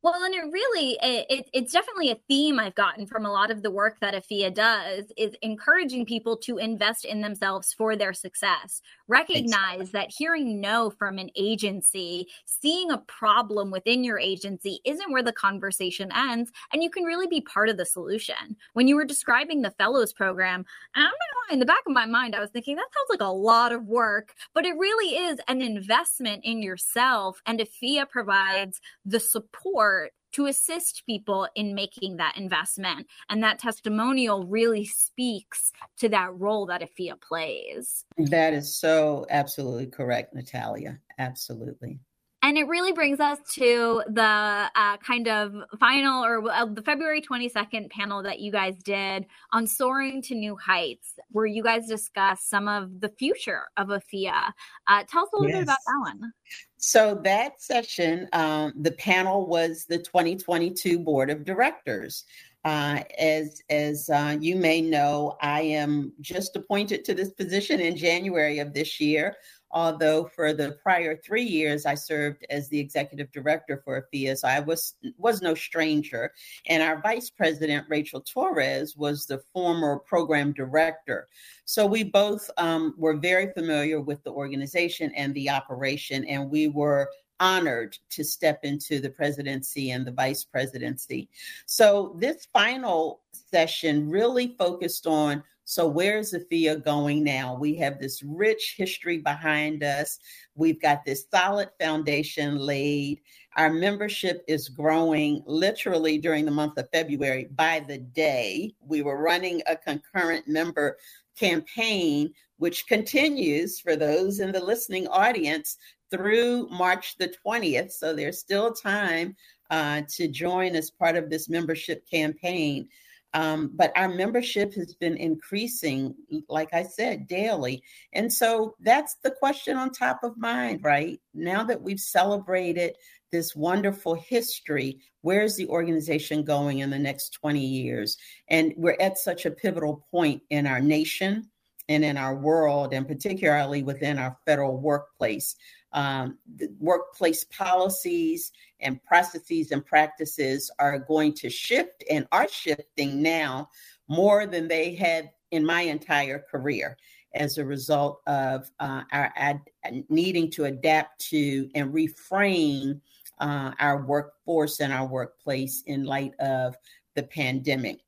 Well, 0.00 0.22
and 0.22 0.32
it 0.32 0.52
really 0.52 0.96
it, 1.02 1.50
it's 1.52 1.72
definitely 1.72 2.12
a 2.12 2.20
theme 2.28 2.60
I've 2.60 2.76
gotten 2.76 3.04
from 3.04 3.26
a 3.26 3.32
lot 3.32 3.50
of 3.50 3.62
the 3.62 3.70
work 3.70 3.98
that 4.00 4.14
AFIA 4.14 4.54
does 4.54 5.06
is 5.16 5.34
encouraging 5.42 6.06
people 6.06 6.36
to 6.38 6.58
invest 6.58 7.04
in 7.04 7.20
themselves 7.20 7.72
for 7.72 7.96
their 7.96 8.12
success. 8.12 8.80
Recognize 9.08 9.80
exactly. 9.80 9.90
that 9.94 10.14
hearing 10.16 10.60
no 10.60 10.90
from 10.90 11.18
an 11.18 11.30
agency, 11.34 12.28
seeing 12.44 12.92
a 12.92 12.98
problem 12.98 13.72
within 13.72 14.04
your 14.04 14.20
agency 14.20 14.78
isn't 14.84 15.10
where 15.10 15.22
the 15.22 15.32
conversation 15.32 16.12
ends, 16.14 16.52
and 16.72 16.80
you 16.80 16.90
can 16.90 17.02
really 17.02 17.26
be 17.26 17.40
part 17.40 17.68
of 17.68 17.76
the 17.76 17.86
solution. 17.86 18.56
When 18.74 18.86
you 18.86 18.94
were 18.94 19.04
describing 19.04 19.62
the 19.62 19.72
fellows 19.72 20.12
program, 20.12 20.64
I 20.94 21.00
don't 21.00 21.10
know, 21.10 21.54
in 21.54 21.58
the 21.58 21.66
back 21.66 21.82
of 21.86 21.92
my 21.92 22.06
mind, 22.06 22.36
I 22.36 22.40
was 22.40 22.50
thinking 22.50 22.76
that 22.76 22.86
sounds 22.94 23.10
like 23.10 23.28
a 23.28 23.32
lot 23.32 23.72
of 23.72 23.86
work, 23.86 24.34
but 24.54 24.64
it 24.64 24.76
really 24.76 25.16
is 25.16 25.40
an 25.48 25.60
investment 25.60 26.44
in 26.44 26.62
yourself, 26.62 27.42
and 27.46 27.58
AFIA 27.58 28.08
provides 28.08 28.80
the 29.04 29.18
support 29.18 29.87
support 29.88 30.12
to 30.30 30.46
assist 30.46 31.04
people 31.06 31.48
in 31.54 31.74
making 31.74 32.18
that 32.18 32.36
investment. 32.36 33.06
And 33.30 33.42
that 33.42 33.58
testimonial 33.58 34.44
really 34.44 34.84
speaks 34.84 35.72
to 35.98 36.08
that 36.10 36.34
role 36.34 36.66
that 36.66 36.82
AFIA 36.82 37.18
plays. 37.20 38.04
That 38.18 38.52
is 38.52 38.76
so 38.78 39.24
absolutely 39.30 39.86
correct, 39.86 40.34
Natalia. 40.34 40.98
Absolutely. 41.18 41.98
And 42.40 42.56
it 42.56 42.68
really 42.68 42.92
brings 42.92 43.18
us 43.18 43.38
to 43.54 44.02
the 44.06 44.70
uh, 44.74 44.96
kind 44.98 45.26
of 45.26 45.54
final 45.80 46.24
or 46.24 46.48
uh, 46.48 46.66
the 46.66 46.82
February 46.82 47.20
22nd 47.20 47.90
panel 47.90 48.22
that 48.22 48.38
you 48.38 48.52
guys 48.52 48.76
did 48.84 49.26
on 49.52 49.66
soaring 49.66 50.22
to 50.22 50.34
new 50.34 50.54
heights, 50.56 51.14
where 51.30 51.46
you 51.46 51.64
guys 51.64 51.88
discussed 51.88 52.48
some 52.48 52.68
of 52.68 53.00
the 53.00 53.08
future 53.08 53.62
of 53.76 53.88
AFIA. 53.88 54.52
Uh, 54.86 55.02
tell 55.08 55.24
us 55.24 55.30
a 55.32 55.36
little 55.36 55.48
yes. 55.48 55.56
bit 55.56 55.62
about 55.64 55.78
that 55.84 55.98
one. 56.00 56.32
So, 56.78 57.20
that 57.24 57.60
session, 57.60 58.28
um, 58.32 58.72
the 58.80 58.92
panel 58.92 59.46
was 59.46 59.84
the 59.84 59.98
2022 59.98 61.00
Board 61.00 61.28
of 61.28 61.44
Directors. 61.44 62.24
Uh, 62.64 63.02
as 63.18 63.60
as 63.68 64.10
uh, 64.10 64.36
you 64.40 64.54
may 64.54 64.80
know, 64.80 65.36
I 65.40 65.62
am 65.62 66.12
just 66.20 66.54
appointed 66.54 67.04
to 67.04 67.14
this 67.14 67.32
position 67.32 67.80
in 67.80 67.96
January 67.96 68.58
of 68.60 68.74
this 68.74 69.00
year 69.00 69.36
although 69.70 70.24
for 70.24 70.52
the 70.52 70.72
prior 70.82 71.16
three 71.16 71.42
years 71.42 71.86
I 71.86 71.94
served 71.94 72.46
as 72.50 72.68
the 72.68 72.78
executive 72.78 73.30
director 73.32 73.82
for 73.84 74.00
AFIA, 74.00 74.36
so 74.36 74.48
I 74.48 74.60
was 74.60 74.94
was 75.16 75.42
no 75.42 75.54
stranger. 75.54 76.32
And 76.66 76.82
our 76.82 77.00
vice 77.00 77.30
president, 77.30 77.86
Rachel 77.88 78.20
Torres, 78.20 78.96
was 78.96 79.26
the 79.26 79.42
former 79.52 79.98
program 79.98 80.52
director. 80.52 81.28
So 81.64 81.86
we 81.86 82.04
both 82.04 82.50
um, 82.56 82.94
were 82.96 83.16
very 83.16 83.52
familiar 83.52 84.00
with 84.00 84.22
the 84.24 84.32
organization 84.32 85.12
and 85.14 85.34
the 85.34 85.50
operation, 85.50 86.24
and 86.24 86.50
we 86.50 86.68
were 86.68 87.08
honored 87.40 87.96
to 88.10 88.24
step 88.24 88.60
into 88.64 89.00
the 89.00 89.10
presidency 89.10 89.90
and 89.90 90.06
the 90.06 90.12
vice 90.12 90.44
presidency. 90.44 91.28
So 91.66 92.16
this 92.18 92.48
final 92.52 93.20
session 93.32 94.10
really 94.10 94.56
focused 94.58 95.06
on 95.06 95.42
so, 95.70 95.86
where's 95.86 96.32
AFIA 96.32 96.82
going 96.82 97.22
now? 97.22 97.54
We 97.54 97.74
have 97.74 98.00
this 98.00 98.22
rich 98.22 98.76
history 98.78 99.18
behind 99.18 99.82
us. 99.82 100.18
We've 100.54 100.80
got 100.80 101.04
this 101.04 101.26
solid 101.30 101.68
foundation 101.78 102.56
laid. 102.56 103.20
Our 103.54 103.68
membership 103.68 104.42
is 104.48 104.70
growing 104.70 105.42
literally 105.44 106.16
during 106.16 106.46
the 106.46 106.50
month 106.50 106.78
of 106.78 106.88
February 106.90 107.50
by 107.54 107.84
the 107.86 107.98
day. 107.98 108.72
We 108.80 109.02
were 109.02 109.22
running 109.22 109.60
a 109.66 109.76
concurrent 109.76 110.48
member 110.48 110.96
campaign, 111.38 112.32
which 112.56 112.86
continues 112.86 113.78
for 113.78 113.94
those 113.94 114.40
in 114.40 114.52
the 114.52 114.64
listening 114.64 115.06
audience 115.08 115.76
through 116.10 116.68
March 116.70 117.16
the 117.18 117.30
20th. 117.46 117.92
So, 117.92 118.14
there's 118.14 118.40
still 118.40 118.72
time 118.72 119.36
uh, 119.70 120.00
to 120.16 120.28
join 120.28 120.74
as 120.76 120.90
part 120.90 121.16
of 121.16 121.28
this 121.28 121.50
membership 121.50 122.08
campaign. 122.10 122.88
Um, 123.34 123.72
but 123.74 123.92
our 123.94 124.08
membership 124.08 124.74
has 124.74 124.94
been 124.94 125.16
increasing, 125.16 126.14
like 126.48 126.72
I 126.72 126.82
said, 126.82 127.26
daily. 127.26 127.82
And 128.12 128.32
so 128.32 128.74
that's 128.80 129.16
the 129.22 129.30
question 129.30 129.76
on 129.76 129.90
top 129.90 130.20
of 130.22 130.38
mind, 130.38 130.80
right? 130.82 131.20
Now 131.34 131.62
that 131.64 131.82
we've 131.82 132.00
celebrated 132.00 132.96
this 133.30 133.54
wonderful 133.54 134.14
history, 134.14 134.98
where's 135.20 135.56
the 135.56 135.68
organization 135.68 136.42
going 136.42 136.78
in 136.78 136.88
the 136.88 136.98
next 136.98 137.30
20 137.34 137.60
years? 137.60 138.16
And 138.48 138.72
we're 138.76 138.96
at 138.98 139.18
such 139.18 139.44
a 139.44 139.50
pivotal 139.50 140.06
point 140.10 140.42
in 140.48 140.66
our 140.66 140.80
nation 140.80 141.50
and 141.90 142.04
in 142.04 142.16
our 142.16 142.34
world, 142.34 142.92
and 142.92 143.06
particularly 143.06 143.82
within 143.82 144.18
our 144.18 144.36
federal 144.46 144.78
workplace 144.78 145.56
um, 145.92 146.38
workplace 146.78 147.44
policies 147.44 148.52
and 148.80 149.02
processes 149.04 149.72
and 149.72 149.84
practices 149.84 150.70
are 150.78 150.98
going 150.98 151.32
to 151.34 151.48
shift 151.50 152.04
and 152.10 152.26
are 152.32 152.48
shifting 152.48 153.22
now 153.22 153.68
more 154.08 154.46
than 154.46 154.68
they 154.68 154.94
had 154.94 155.30
in 155.50 155.64
my 155.64 155.82
entire 155.82 156.44
career 156.50 156.96
as 157.34 157.58
a 157.58 157.64
result 157.64 158.20
of 158.26 158.70
uh, 158.80 159.02
our 159.12 159.32
ad- 159.36 159.60
needing 160.08 160.50
to 160.50 160.64
adapt 160.64 161.20
to 161.20 161.68
and 161.74 161.92
reframe 161.92 163.00
uh, 163.40 163.72
our 163.78 164.04
workforce 164.04 164.80
and 164.80 164.92
our 164.92 165.06
workplace 165.06 165.82
in 165.86 166.04
light 166.04 166.34
of 166.40 166.76
the 167.14 167.22
pandemic. 167.22 168.00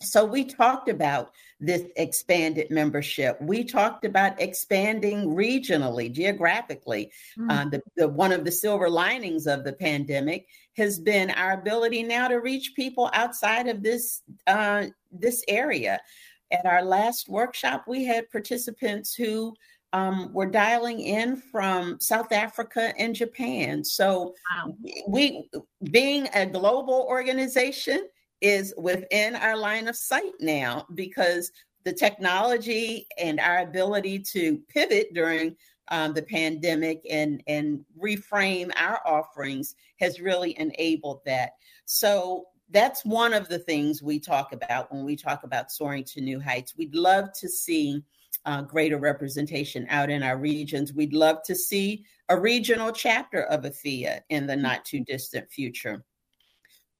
So 0.00 0.24
we 0.24 0.44
talked 0.44 0.88
about 0.88 1.32
this 1.60 1.82
expanded 1.96 2.70
membership. 2.70 3.40
We 3.40 3.64
talked 3.64 4.04
about 4.04 4.40
expanding 4.40 5.28
regionally, 5.28 6.12
geographically. 6.12 7.12
Mm-hmm. 7.38 7.50
Uh, 7.50 7.64
the, 7.70 7.82
the, 7.96 8.08
one 8.08 8.32
of 8.32 8.44
the 8.44 8.52
silver 8.52 8.90
linings 8.90 9.46
of 9.46 9.64
the 9.64 9.72
pandemic 9.72 10.46
has 10.76 10.98
been 10.98 11.30
our 11.30 11.52
ability 11.52 12.02
now 12.02 12.28
to 12.28 12.36
reach 12.36 12.72
people 12.74 13.10
outside 13.12 13.68
of 13.68 13.82
this 13.82 14.22
uh, 14.46 14.86
this 15.12 15.44
area. 15.48 16.00
At 16.50 16.66
our 16.66 16.82
last 16.82 17.28
workshop, 17.28 17.84
we 17.88 18.04
had 18.04 18.30
participants 18.30 19.14
who 19.14 19.54
um, 19.92 20.32
were 20.32 20.46
dialing 20.46 21.00
in 21.00 21.36
from 21.36 21.98
South 22.00 22.32
Africa 22.32 22.92
and 22.98 23.14
Japan. 23.14 23.84
So, 23.84 24.34
wow. 24.56 24.74
we, 25.08 25.48
being 25.90 26.28
a 26.34 26.44
global 26.44 27.06
organization, 27.08 28.08
is 28.44 28.74
within 28.76 29.34
our 29.36 29.56
line 29.56 29.88
of 29.88 29.96
sight 29.96 30.34
now 30.38 30.86
because 30.94 31.50
the 31.84 31.92
technology 31.92 33.06
and 33.18 33.40
our 33.40 33.60
ability 33.60 34.18
to 34.18 34.58
pivot 34.68 35.14
during 35.14 35.56
um, 35.88 36.12
the 36.12 36.22
pandemic 36.22 37.00
and 37.10 37.42
and 37.46 37.80
reframe 37.98 38.70
our 38.76 39.00
offerings 39.06 39.76
has 39.98 40.20
really 40.20 40.58
enabled 40.58 41.20
that. 41.24 41.52
So 41.86 42.46
that's 42.70 43.04
one 43.04 43.32
of 43.32 43.48
the 43.48 43.58
things 43.58 44.02
we 44.02 44.20
talk 44.20 44.52
about 44.52 44.92
when 44.92 45.04
we 45.04 45.16
talk 45.16 45.44
about 45.44 45.72
soaring 45.72 46.04
to 46.04 46.20
new 46.20 46.38
heights. 46.38 46.74
We'd 46.76 46.94
love 46.94 47.32
to 47.40 47.48
see 47.48 48.02
uh, 48.44 48.62
greater 48.62 48.98
representation 48.98 49.86
out 49.88 50.10
in 50.10 50.22
our 50.22 50.38
regions. 50.38 50.92
We'd 50.92 51.14
love 51.14 51.42
to 51.44 51.54
see 51.54 52.04
a 52.28 52.38
regional 52.38 52.92
chapter 52.92 53.44
of 53.44 53.64
AFIA 53.64 54.20
in 54.28 54.46
the 54.46 54.56
not 54.56 54.84
too 54.84 55.00
distant 55.00 55.50
future. 55.50 56.04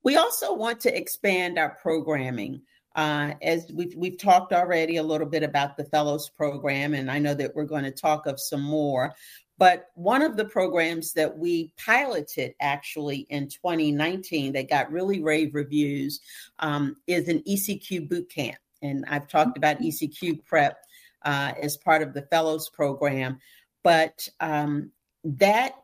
We 0.04 0.16
also 0.16 0.54
want 0.54 0.80
to 0.80 0.96
expand 0.96 1.58
our 1.58 1.70
programming. 1.82 2.62
Uh, 2.94 3.32
as 3.42 3.72
we've, 3.74 3.94
we've 3.96 4.18
talked 4.18 4.52
already 4.52 4.98
a 4.98 5.02
little 5.02 5.26
bit 5.26 5.42
about 5.42 5.76
the 5.76 5.84
Fellows 5.86 6.28
Program, 6.28 6.94
and 6.94 7.10
I 7.10 7.18
know 7.18 7.34
that 7.34 7.56
we're 7.56 7.64
going 7.64 7.82
to 7.82 7.90
talk 7.90 8.26
of 8.26 8.38
some 8.38 8.62
more. 8.62 9.14
But 9.56 9.86
one 9.94 10.22
of 10.22 10.36
the 10.36 10.44
programs 10.44 11.12
that 11.14 11.36
we 11.36 11.72
piloted 11.76 12.54
actually 12.60 13.26
in 13.30 13.48
2019 13.48 14.52
that 14.52 14.68
got 14.68 14.92
really 14.92 15.22
rave 15.22 15.54
reviews 15.54 16.20
um, 16.58 16.96
is 17.06 17.28
an 17.28 17.42
ECQ 17.48 18.08
boot 18.08 18.30
camp. 18.30 18.58
And 18.82 19.04
I've 19.08 19.28
talked 19.28 19.56
about 19.56 19.80
ECQ 19.80 20.44
prep 20.44 20.78
uh, 21.24 21.52
as 21.60 21.76
part 21.76 22.02
of 22.02 22.14
the 22.14 22.22
Fellows 22.22 22.68
Program. 22.68 23.38
But 23.82 24.28
um, 24.40 24.90
that 25.24 25.74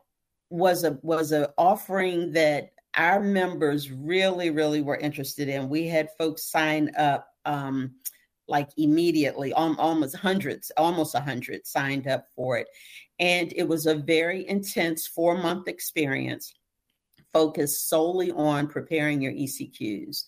was 0.49 0.83
a 0.83 0.99
was 1.01 1.31
an 1.31 1.47
offering 1.57 2.33
that 2.33 2.73
our 2.95 3.19
members 3.21 3.91
really, 3.91 4.49
really 4.49 4.81
were 4.81 4.97
interested 4.97 5.47
in. 5.47 5.69
We 5.69 5.87
had 5.87 6.09
folks 6.17 6.51
sign 6.51 6.91
up 6.97 7.27
um, 7.45 7.95
like 8.47 8.69
immediately, 8.77 9.53
almost 9.53 10.15
hundreds, 10.15 10.71
almost 10.75 11.15
a 11.15 11.21
hundred 11.21 11.65
signed 11.65 12.07
up 12.07 12.27
for 12.35 12.57
it. 12.57 12.67
And 13.19 13.53
it 13.55 13.67
was 13.67 13.85
a 13.85 13.95
very 13.95 14.47
intense 14.47 15.07
four 15.07 15.37
month 15.37 15.67
experience 15.67 16.53
focused 17.31 17.87
solely 17.87 18.31
on 18.31 18.67
preparing 18.67 19.21
your 19.21 19.31
ECQs. 19.31 20.25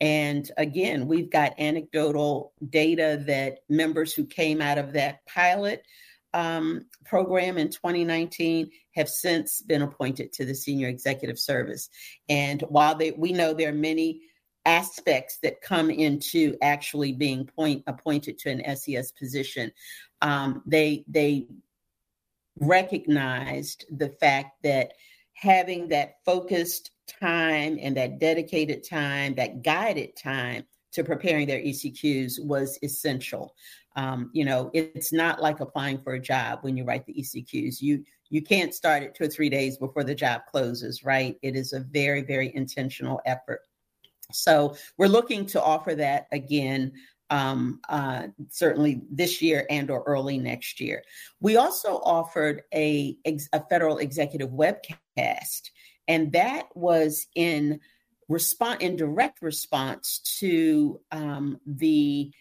And 0.00 0.50
again, 0.56 1.06
we've 1.06 1.30
got 1.30 1.58
anecdotal 1.60 2.52
data 2.70 3.22
that 3.26 3.58
members 3.68 4.12
who 4.12 4.24
came 4.24 4.60
out 4.60 4.78
of 4.78 4.94
that 4.94 5.24
pilot 5.26 5.84
um, 6.34 6.86
program 7.04 7.58
in 7.58 7.68
2019 7.68 8.70
have 8.94 9.08
since 9.08 9.62
been 9.62 9.82
appointed 9.82 10.32
to 10.32 10.44
the 10.44 10.54
senior 10.54 10.88
executive 10.88 11.38
service. 11.38 11.88
And 12.28 12.62
while 12.62 12.94
they, 12.94 13.12
we 13.12 13.32
know 13.32 13.52
there 13.52 13.70
are 13.70 13.74
many 13.74 14.22
aspects 14.64 15.38
that 15.42 15.62
come 15.62 15.90
into 15.90 16.56
actually 16.62 17.12
being 17.12 17.46
point, 17.46 17.82
appointed 17.86 18.38
to 18.38 18.50
an 18.50 18.76
SES 18.76 19.12
position, 19.12 19.72
um, 20.22 20.62
they 20.66 21.04
they 21.08 21.46
recognized 22.58 23.86
the 23.90 24.08
fact 24.08 24.62
that 24.62 24.92
having 25.32 25.88
that 25.88 26.16
focused 26.24 26.90
time 27.06 27.78
and 27.80 27.96
that 27.96 28.18
dedicated 28.18 28.84
time, 28.86 29.34
that 29.34 29.62
guided 29.62 30.14
time 30.16 30.64
to 30.92 31.04
preparing 31.04 31.46
their 31.46 31.60
ECQs 31.60 32.44
was 32.44 32.78
essential. 32.82 33.54
Um, 33.96 34.30
you 34.32 34.44
know, 34.44 34.70
it's 34.72 35.12
not 35.12 35.42
like 35.42 35.60
applying 35.60 36.00
for 36.00 36.14
a 36.14 36.20
job 36.20 36.60
when 36.62 36.76
you 36.76 36.84
write 36.84 37.06
the 37.06 37.14
ECQs. 37.14 37.80
You 37.80 38.04
you 38.30 38.42
can't 38.42 38.72
start 38.72 39.02
it 39.02 39.14
two 39.14 39.24
or 39.24 39.28
three 39.28 39.50
days 39.50 39.76
before 39.76 40.04
the 40.04 40.14
job 40.14 40.42
closes, 40.48 41.04
right? 41.04 41.36
It 41.42 41.56
is 41.56 41.72
a 41.72 41.80
very, 41.80 42.22
very 42.22 42.54
intentional 42.54 43.20
effort. 43.26 43.62
So 44.32 44.76
we're 44.96 45.08
looking 45.08 45.46
to 45.46 45.62
offer 45.62 45.96
that 45.96 46.26
again 46.30 46.92
um, 47.30 47.80
uh, 47.88 48.28
certainly 48.48 49.02
this 49.10 49.40
year 49.40 49.66
and 49.70 49.90
or 49.90 50.02
early 50.02 50.38
next 50.38 50.80
year. 50.80 51.02
We 51.40 51.56
also 51.56 52.00
offered 52.04 52.62
a, 52.74 53.16
a 53.24 53.60
federal 53.68 53.98
executive 53.98 54.50
webcast, 54.50 55.70
and 56.08 56.32
that 56.32 56.68
was 56.74 57.26
in 57.34 57.80
response 58.28 58.82
in 58.82 58.96
direct 58.96 59.42
response 59.42 60.20
to 60.38 61.00
um, 61.12 61.60
the 61.66 62.32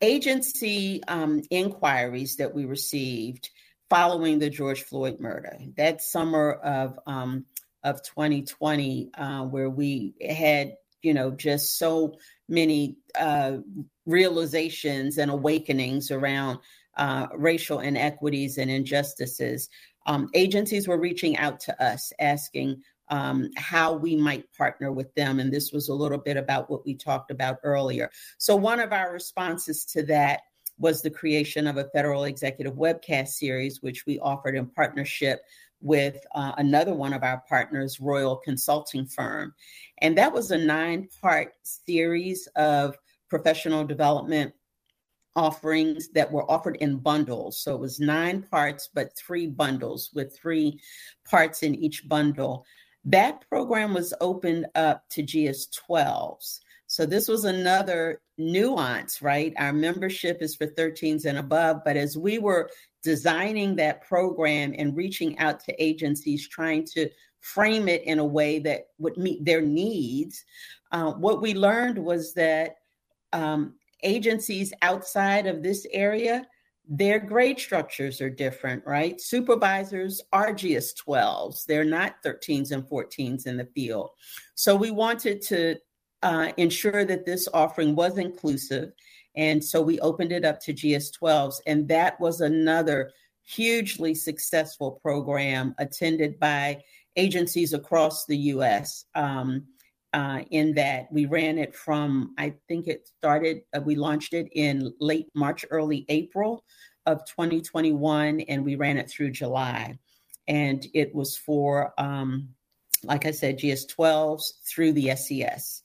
agency 0.00 1.02
um, 1.08 1.42
inquiries 1.50 2.36
that 2.36 2.54
we 2.54 2.64
received 2.64 3.50
following 3.88 4.38
the 4.38 4.50
George 4.50 4.82
Floyd 4.82 5.20
murder. 5.20 5.58
That 5.76 6.02
summer 6.02 6.52
of 6.52 6.98
um, 7.06 7.46
of 7.82 8.02
2020, 8.02 9.10
uh, 9.16 9.42
where 9.44 9.70
we 9.70 10.14
had 10.28 10.74
you 11.02 11.14
know 11.14 11.30
just 11.30 11.78
so 11.78 12.14
many 12.48 12.96
uh, 13.18 13.58
realizations 14.06 15.18
and 15.18 15.30
awakenings 15.30 16.10
around 16.10 16.58
uh, 16.96 17.28
racial 17.34 17.80
inequities 17.80 18.58
and 18.58 18.70
injustices. 18.70 19.68
Um, 20.06 20.28
agencies 20.34 20.86
were 20.86 21.00
reaching 21.00 21.36
out 21.36 21.60
to 21.60 21.82
us 21.82 22.12
asking 22.20 22.82
um, 23.08 23.50
how 23.56 23.92
we 23.92 24.16
might 24.16 24.52
partner 24.52 24.92
with 24.92 25.14
them. 25.14 25.40
And 25.40 25.52
this 25.52 25.72
was 25.72 25.88
a 25.88 25.94
little 25.94 26.18
bit 26.18 26.36
about 26.36 26.70
what 26.70 26.84
we 26.84 26.94
talked 26.94 27.30
about 27.30 27.58
earlier. 27.62 28.10
So, 28.38 28.56
one 28.56 28.80
of 28.80 28.92
our 28.92 29.12
responses 29.12 29.84
to 29.86 30.02
that 30.04 30.42
was 30.78 31.00
the 31.00 31.10
creation 31.10 31.66
of 31.66 31.78
a 31.78 31.88
federal 31.94 32.24
executive 32.24 32.74
webcast 32.74 33.28
series, 33.28 33.82
which 33.82 34.04
we 34.06 34.18
offered 34.20 34.56
in 34.56 34.66
partnership 34.66 35.40
with 35.80 36.18
uh, 36.34 36.52
another 36.58 36.94
one 36.94 37.12
of 37.12 37.22
our 37.22 37.42
partners, 37.48 38.00
Royal 38.00 38.36
Consulting 38.36 39.06
Firm. 39.06 39.54
And 39.98 40.16
that 40.18 40.32
was 40.32 40.50
a 40.50 40.58
nine 40.58 41.08
part 41.20 41.52
series 41.62 42.46
of 42.56 42.96
professional 43.28 43.84
development 43.84 44.52
offerings 45.34 46.08
that 46.08 46.32
were 46.32 46.50
offered 46.50 46.76
in 46.76 46.96
bundles. 46.96 47.60
So 47.60 47.74
it 47.74 47.80
was 47.80 48.00
nine 48.00 48.42
parts, 48.42 48.88
but 48.92 49.16
three 49.16 49.46
bundles 49.46 50.10
with 50.14 50.36
three 50.36 50.80
parts 51.28 51.62
in 51.62 51.74
each 51.74 52.08
bundle. 52.08 52.64
That 53.06 53.48
program 53.48 53.94
was 53.94 54.12
opened 54.20 54.66
up 54.74 55.08
to 55.10 55.22
GS 55.22 55.68
12s. 55.88 56.58
So 56.88 57.06
this 57.06 57.28
was 57.28 57.44
another 57.44 58.20
nuance, 58.36 59.22
right? 59.22 59.54
Our 59.58 59.72
membership 59.72 60.42
is 60.42 60.56
for 60.56 60.66
13s 60.66 61.24
and 61.24 61.38
above, 61.38 61.82
but 61.84 61.96
as 61.96 62.18
we 62.18 62.38
were 62.38 62.68
designing 63.04 63.76
that 63.76 64.06
program 64.06 64.74
and 64.76 64.96
reaching 64.96 65.38
out 65.38 65.60
to 65.60 65.82
agencies 65.82 66.48
trying 66.48 66.84
to 66.94 67.08
frame 67.40 67.88
it 67.88 68.02
in 68.02 68.18
a 68.18 68.24
way 68.24 68.58
that 68.58 68.88
would 68.98 69.16
meet 69.16 69.44
their 69.44 69.60
needs, 69.60 70.44
uh, 70.90 71.12
what 71.12 71.40
we 71.40 71.54
learned 71.54 71.98
was 71.98 72.34
that 72.34 72.76
um, 73.32 73.74
agencies 74.02 74.72
outside 74.82 75.46
of 75.46 75.62
this 75.62 75.86
area, 75.92 76.44
their 76.88 77.18
grade 77.18 77.58
structures 77.58 78.20
are 78.20 78.30
different, 78.30 78.84
right? 78.86 79.20
Supervisors 79.20 80.22
are 80.32 80.52
GS 80.52 80.94
12s, 81.06 81.64
they're 81.66 81.84
not 81.84 82.22
13s 82.24 82.70
and 82.70 82.84
14s 82.84 83.46
in 83.46 83.56
the 83.56 83.68
field. 83.74 84.10
So 84.54 84.76
we 84.76 84.90
wanted 84.90 85.42
to 85.42 85.76
uh, 86.22 86.52
ensure 86.56 87.04
that 87.04 87.26
this 87.26 87.48
offering 87.52 87.94
was 87.94 88.18
inclusive 88.18 88.92
and 89.36 89.62
so 89.62 89.82
we 89.82 90.00
opened 90.00 90.32
it 90.32 90.44
up 90.44 90.60
to 90.60 90.72
GS 90.72 91.10
12s. 91.10 91.60
And 91.66 91.86
that 91.88 92.18
was 92.20 92.40
another 92.40 93.12
hugely 93.44 94.14
successful 94.14 94.92
program 95.02 95.74
attended 95.78 96.40
by 96.40 96.82
agencies 97.16 97.72
across 97.74 98.26
the 98.26 98.36
US. 98.36 99.04
Um, 99.14 99.66
uh, 100.16 100.40
in 100.50 100.72
that 100.72 101.12
we 101.12 101.26
ran 101.26 101.58
it 101.58 101.74
from, 101.74 102.34
I 102.38 102.54
think 102.68 102.88
it 102.88 103.06
started, 103.06 103.60
uh, 103.76 103.82
we 103.82 103.96
launched 103.96 104.32
it 104.32 104.48
in 104.52 104.90
late 104.98 105.26
March, 105.34 105.66
early 105.70 106.06
April 106.08 106.64
of 107.04 107.18
2021, 107.26 108.40
and 108.40 108.64
we 108.64 108.76
ran 108.76 108.96
it 108.96 109.10
through 109.10 109.32
July. 109.32 109.98
And 110.48 110.86
it 110.94 111.14
was 111.14 111.36
for, 111.36 111.92
um, 111.98 112.48
like 113.02 113.26
I 113.26 113.30
said, 113.30 113.58
GS 113.58 113.84
12s 113.94 114.64
through 114.66 114.94
the 114.94 115.14
SES. 115.14 115.82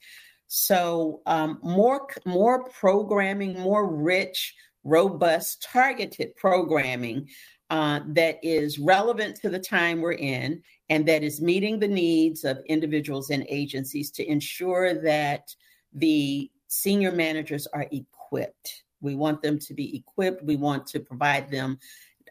So 0.48 1.22
um, 1.26 1.60
more 1.62 2.08
more 2.26 2.64
programming, 2.70 3.60
more 3.60 3.94
rich, 3.94 4.56
robust, 4.86 5.62
targeted 5.62 6.38
programming 6.38 7.28
uh, 7.70 8.02
that 8.08 8.38
is 8.44 8.80
relevant 8.80 9.36
to 9.38 9.50
the 9.50 9.60
time 9.60 10.00
we're 10.00 10.14
in 10.14 10.62
and 10.92 11.08
that 11.08 11.24
is 11.24 11.40
meeting 11.40 11.80
the 11.80 11.88
needs 11.88 12.44
of 12.44 12.60
individuals 12.66 13.30
and 13.30 13.46
agencies 13.48 14.12
to 14.12 14.30
ensure 14.30 14.94
that 14.94 15.56
the 15.94 16.52
senior 16.68 17.14
managers 17.14 17.66
are 17.68 17.88
equipped. 17.94 18.84
We 19.00 19.16
want 19.16 19.42
them 19.42 19.58
to 19.60 19.74
be 19.74 19.96
equipped. 19.96 20.44
We 20.44 20.58
want 20.58 20.86
to 20.88 21.00
provide 21.00 21.50
them 21.50 21.80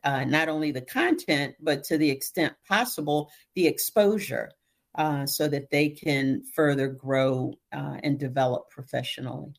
uh, 0.05 0.25
not 0.25 0.51
only 0.51 0.73
the 0.73 0.83
content, 0.83 1.55
but 1.59 1.85
to 1.85 1.97
the 1.97 2.11
extent 2.11 2.53
possible, 2.69 3.31
the 3.55 3.67
exposure 3.67 4.51
uh, 4.95 5.25
so 5.25 5.49
that 5.49 5.71
they 5.71 5.89
can 5.89 6.43
further 6.55 6.89
grow 6.89 7.55
uh, 7.73 7.97
and 8.03 8.19
develop 8.19 8.69
professionally. 8.69 9.55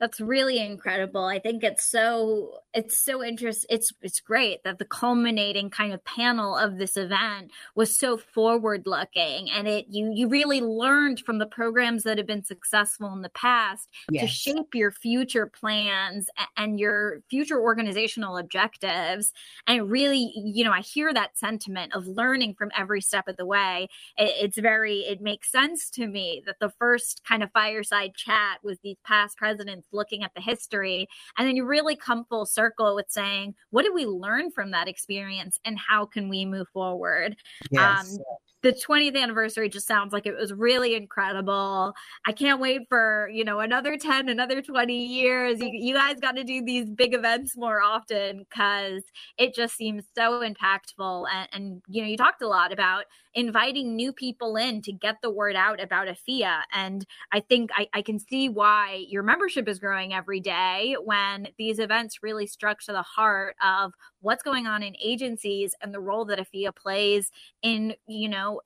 That's 0.00 0.20
really 0.20 0.58
incredible. 0.58 1.24
I 1.24 1.38
think 1.38 1.62
it's 1.62 1.84
so 1.84 2.58
it's 2.74 2.98
so 2.98 3.22
interesting. 3.22 3.68
It's 3.70 3.92
it's 4.02 4.18
great 4.18 4.64
that 4.64 4.78
the 4.78 4.84
culminating 4.84 5.70
kind 5.70 5.92
of 5.92 6.04
panel 6.04 6.56
of 6.56 6.78
this 6.78 6.96
event 6.96 7.52
was 7.76 7.96
so 7.96 8.16
forward 8.16 8.82
looking, 8.86 9.50
and 9.52 9.68
it 9.68 9.86
you 9.88 10.10
you 10.12 10.28
really 10.28 10.60
learned 10.60 11.20
from 11.20 11.38
the 11.38 11.46
programs 11.46 12.02
that 12.02 12.18
have 12.18 12.26
been 12.26 12.42
successful 12.42 13.12
in 13.12 13.22
the 13.22 13.28
past 13.30 13.88
yes. 14.10 14.22
to 14.22 14.28
shape 14.28 14.74
your 14.74 14.90
future 14.90 15.46
plans 15.46 16.28
and 16.56 16.80
your 16.80 17.20
future 17.30 17.60
organizational 17.60 18.36
objectives. 18.36 19.32
And 19.68 19.88
really, 19.88 20.32
you 20.34 20.64
know, 20.64 20.72
I 20.72 20.80
hear 20.80 21.14
that 21.14 21.38
sentiment 21.38 21.94
of 21.94 22.08
learning 22.08 22.56
from 22.58 22.72
every 22.76 23.00
step 23.00 23.28
of 23.28 23.36
the 23.36 23.46
way. 23.46 23.88
It, 24.18 24.34
it's 24.40 24.58
very 24.58 25.00
it 25.02 25.20
makes 25.20 25.52
sense 25.52 25.88
to 25.90 26.08
me 26.08 26.42
that 26.46 26.56
the 26.58 26.72
first 26.80 27.22
kind 27.24 27.44
of 27.44 27.52
fireside 27.52 28.16
chat 28.16 28.58
with 28.64 28.82
these 28.82 28.96
past 29.04 29.36
presidents 29.36 29.86
looking 29.94 30.22
at 30.22 30.34
the 30.34 30.40
history. 30.40 31.08
And 31.38 31.48
then 31.48 31.56
you 31.56 31.64
really 31.64 31.96
come 31.96 32.24
full 32.24 32.46
circle 32.46 32.94
with 32.94 33.06
saying, 33.08 33.54
what 33.70 33.82
did 33.82 33.94
we 33.94 34.06
learn 34.06 34.50
from 34.50 34.70
that 34.72 34.88
experience 34.88 35.58
and 35.64 35.78
how 35.78 36.06
can 36.06 36.28
we 36.28 36.44
move 36.44 36.68
forward? 36.72 37.36
Yes. 37.70 38.12
Um, 38.12 38.18
the 38.64 38.72
20th 38.72 39.14
anniversary 39.14 39.68
just 39.68 39.86
sounds 39.86 40.14
like 40.14 40.24
it 40.24 40.34
was 40.34 40.50
really 40.50 40.94
incredible. 40.94 41.92
I 42.26 42.32
can't 42.32 42.58
wait 42.58 42.88
for, 42.88 43.28
you 43.30 43.44
know, 43.44 43.60
another 43.60 43.98
10, 43.98 44.30
another 44.30 44.62
20 44.62 45.04
years. 45.04 45.60
You, 45.60 45.68
you 45.70 45.94
guys 45.94 46.18
got 46.18 46.34
to 46.36 46.44
do 46.44 46.64
these 46.64 46.88
big 46.88 47.12
events 47.12 47.58
more 47.58 47.82
often 47.82 48.38
because 48.38 49.02
it 49.36 49.54
just 49.54 49.76
seems 49.76 50.04
so 50.16 50.40
impactful. 50.40 51.26
And, 51.30 51.48
and, 51.52 51.82
you 51.88 52.00
know, 52.02 52.08
you 52.08 52.16
talked 52.16 52.40
a 52.40 52.48
lot 52.48 52.72
about 52.72 53.04
inviting 53.34 53.96
new 53.96 54.12
people 54.12 54.56
in 54.56 54.80
to 54.82 54.92
get 54.92 55.16
the 55.22 55.30
word 55.30 55.56
out 55.56 55.82
about 55.82 56.08
AFIA. 56.08 56.62
And 56.72 57.04
I 57.32 57.40
think 57.40 57.70
I, 57.74 57.88
I 57.92 58.02
can 58.02 58.18
see 58.18 58.48
why 58.48 59.04
your 59.08 59.22
membership 59.22 59.68
is 59.68 59.78
growing 59.78 60.14
every 60.14 60.40
day 60.40 60.96
when 61.02 61.48
these 61.58 61.78
events 61.78 62.22
really 62.22 62.46
struck 62.46 62.80
to 62.82 62.92
the 62.92 63.02
heart 63.02 63.56
of 63.64 63.92
what's 64.20 64.42
going 64.42 64.66
on 64.66 64.82
in 64.82 64.94
agencies 65.02 65.74
and 65.80 65.92
the 65.92 66.00
role 66.00 66.24
that 66.26 66.38
AFIA 66.38 66.74
plays 66.74 67.30
in, 67.62 67.94
you 68.06 68.28
know, 68.28 68.60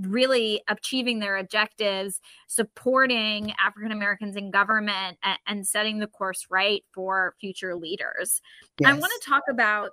really 0.00 0.62
achieving 0.68 1.18
their 1.18 1.36
objectives, 1.36 2.20
supporting 2.46 3.52
African 3.64 3.92
Americans 3.92 4.36
in 4.36 4.50
government, 4.50 5.18
and, 5.22 5.38
and, 5.46 5.66
setting 5.66 5.98
the 5.98 6.06
course 6.06 6.46
right 6.48 6.84
for 6.92 7.34
future 7.40 7.74
leaders. 7.74 8.40
Yes. 8.78 8.90
I 8.90 8.92
want 8.94 9.12
to 9.20 9.28
talk 9.28 9.42
about 9.50 9.90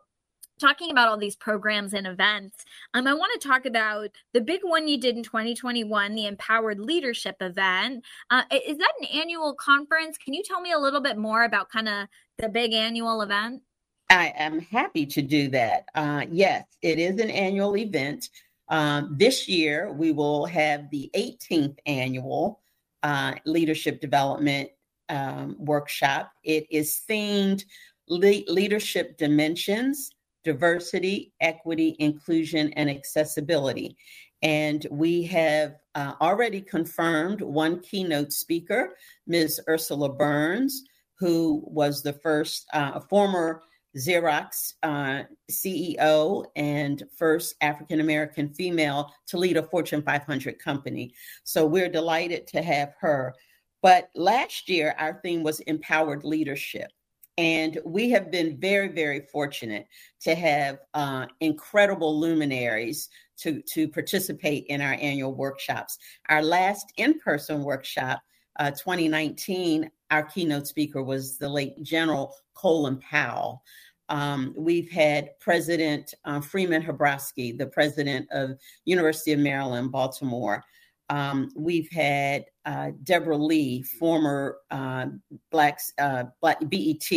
talking 0.64 0.92
about 0.92 1.10
all 1.10 1.18
these 1.18 1.36
programs 1.36 1.94
and 1.94 2.08
events, 2.08 2.64
um, 2.94 3.06
I 3.06 3.14
want 3.14 3.40
to 3.40 3.48
talk 3.48 3.66
about 3.66 4.10
the 4.34 4.40
big 4.40 4.62
one 4.64 4.88
you 4.88 4.98
did 4.98 5.18
in 5.18 5.24
2021, 5.24 6.16
the 6.16 6.26
Empowered 6.26 6.80
Leadership 6.80 7.36
event. 7.42 8.04
Uh, 8.30 8.44
is 8.66 8.78
that 8.78 8.94
an 9.02 9.08
annual 9.14 9.54
conference? 9.56 10.18
Can 10.18 10.34
you 10.34 10.42
tell 10.44 10.62
me 10.62 10.72
a 10.72 10.80
little 10.80 11.02
bit 11.02 11.18
more 11.18 11.44
about 11.44 11.70
kind 11.70 11.90
of 11.90 12.08
the 12.38 12.48
big 12.48 12.74
annual 12.74 13.22
event? 13.22 13.62
I 14.10 14.34
am 14.38 14.60
happy 14.60 15.06
to 15.08 15.22
do 15.22 15.50
that. 15.50 15.86
Uh, 15.96 16.26
yes, 16.32 16.66
it 16.82 16.98
is 16.98 17.20
an 17.20 17.30
annual 17.30 17.76
event. 17.76 18.30
Um, 18.70 19.16
this 19.18 19.50
year, 19.50 19.92
we 19.92 20.12
will 20.14 20.46
have 20.46 20.90
the 20.92 21.10
18th 21.14 21.78
annual 21.86 22.62
uh, 23.02 23.34
leadership 23.46 24.00
development 24.00 24.70
um, 25.10 25.58
workshop. 25.60 26.32
It 26.44 26.68
is 26.70 27.02
themed 27.10 27.66
le- 28.08 28.44
leadership 28.48 29.18
dimensions 29.18 30.12
diversity, 30.44 31.34
equity, 31.42 31.96
inclusion, 32.00 32.72
and 32.74 32.90
accessibility. 32.90 33.98
And 34.42 34.86
we 34.92 35.24
have 35.24 35.76
uh, 35.96 36.14
already 36.20 36.62
confirmed 36.62 37.42
one 37.42 37.80
keynote 37.80 38.34
speaker, 38.34 38.96
Ms. 39.26 39.62
Ursula 39.70 40.14
Burns, 40.14 40.84
who 41.18 41.64
was 41.66 42.04
the 42.04 42.14
first 42.14 42.68
uh, 42.74 43.00
former 43.00 43.62
Xerox 43.96 44.74
uh, 44.82 45.24
CEO 45.52 46.46
and 46.56 47.04
first 47.16 47.56
African 47.62 48.00
American 48.00 48.50
female 48.50 49.14
to 49.28 49.38
lead 49.38 49.58
a 49.58 49.64
Fortune 49.64 50.02
500 50.02 50.60
company. 50.60 51.14
So 51.44 51.66
we're 51.66 51.90
delighted 51.90 52.48
to 52.48 52.62
have 52.62 52.94
her. 53.00 53.34
But 53.82 54.10
last 54.16 54.70
year, 54.70 54.96
our 54.98 55.20
theme 55.24 55.44
was 55.44 55.60
empowered 55.62 56.24
leadership. 56.24 56.90
And 57.38 57.80
we 57.84 58.12
have 58.12 58.30
been 58.30 58.58
very, 58.58 58.90
very 58.90 59.22
fortunate 59.32 59.88
to 60.22 60.36
have 60.36 60.80
uh, 60.94 61.26
incredible 61.40 62.20
luminaries 62.20 63.10
to, 63.38 63.62
to 63.74 63.88
participate 63.88 64.66
in 64.68 64.82
our 64.82 64.94
annual 64.94 65.34
workshops. 65.34 65.98
Our 66.30 66.44
last 66.44 66.94
in 66.98 67.20
person 67.20 67.64
workshop, 67.64 68.22
uh, 68.60 68.70
2019, 68.72 69.90
our 70.12 70.24
keynote 70.24 70.68
speaker 70.68 71.02
was 71.02 71.38
the 71.38 71.50
late 71.50 71.82
General 71.82 72.36
Colin 72.54 73.00
Powell. 73.00 73.64
Um, 74.10 74.54
we've 74.56 74.92
had 74.92 75.32
President 75.40 76.14
uh, 76.26 76.40
Freeman 76.40 76.84
Hrabowski, 76.84 77.58
the 77.58 77.66
president 77.66 78.28
of 78.32 78.52
University 78.86 79.32
of 79.32 79.40
Maryland, 79.40 79.92
Baltimore. 79.92 80.64
Um, 81.10 81.52
we've 81.56 81.90
had 81.92 82.46
uh, 82.66 82.92
Deborah 83.04 83.38
Lee, 83.38 83.84
former 83.84 84.58
uh, 84.72 85.08
Black, 85.52 85.80
uh, 86.00 86.26
Black 86.42 86.60
BET 86.70 87.10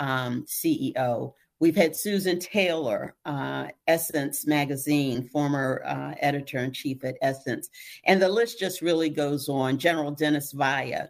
um, 0.00 0.44
CEO. 0.46 1.34
We've 1.60 1.76
had 1.76 1.94
Susan 1.94 2.40
Taylor, 2.40 3.14
uh, 3.24 3.68
Essence 3.86 4.46
Magazine, 4.48 5.28
former 5.28 5.82
uh, 5.86 6.14
editor 6.18 6.58
in 6.58 6.72
chief 6.72 7.04
at 7.04 7.16
Essence. 7.22 7.68
And 8.04 8.20
the 8.20 8.28
list 8.28 8.58
just 8.58 8.82
really 8.82 9.10
goes 9.10 9.48
on. 9.48 9.78
General 9.78 10.10
Dennis 10.10 10.50
Via, 10.50 11.08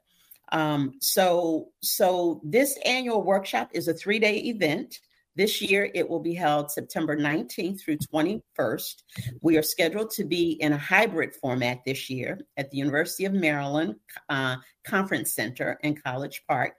Um, 0.51 0.93
so, 1.01 1.69
so 1.81 2.43
this 2.45 2.79
annual 2.85 3.23
workshop 3.23 3.71
is 3.73 3.89
a 3.89 3.95
three 3.95 4.19
day 4.19 4.37
event. 4.41 5.01
This 5.35 5.63
year, 5.63 5.91
it 5.95 6.09
will 6.09 6.21
be 6.21 6.35
held 6.35 6.71
September 6.71 7.17
19th 7.17 7.81
through 7.81 7.97
21st. 7.99 9.03
We 9.41 9.57
are 9.57 9.63
scheduled 9.63 10.11
to 10.13 10.25
be 10.25 10.53
in 10.61 10.75
a 10.75 10.79
hybrid 10.79 11.35
format 11.35 11.81
this 11.87 12.11
year 12.11 12.41
at 12.59 12.71
the 12.71 12.77
University 12.77 13.25
of 13.25 13.33
Maryland 13.33 13.97
uh, 14.29 14.57
Conference 14.85 15.35
Center 15.35 15.79
in 15.83 15.97
College 15.97 16.43
Park. 16.47 16.75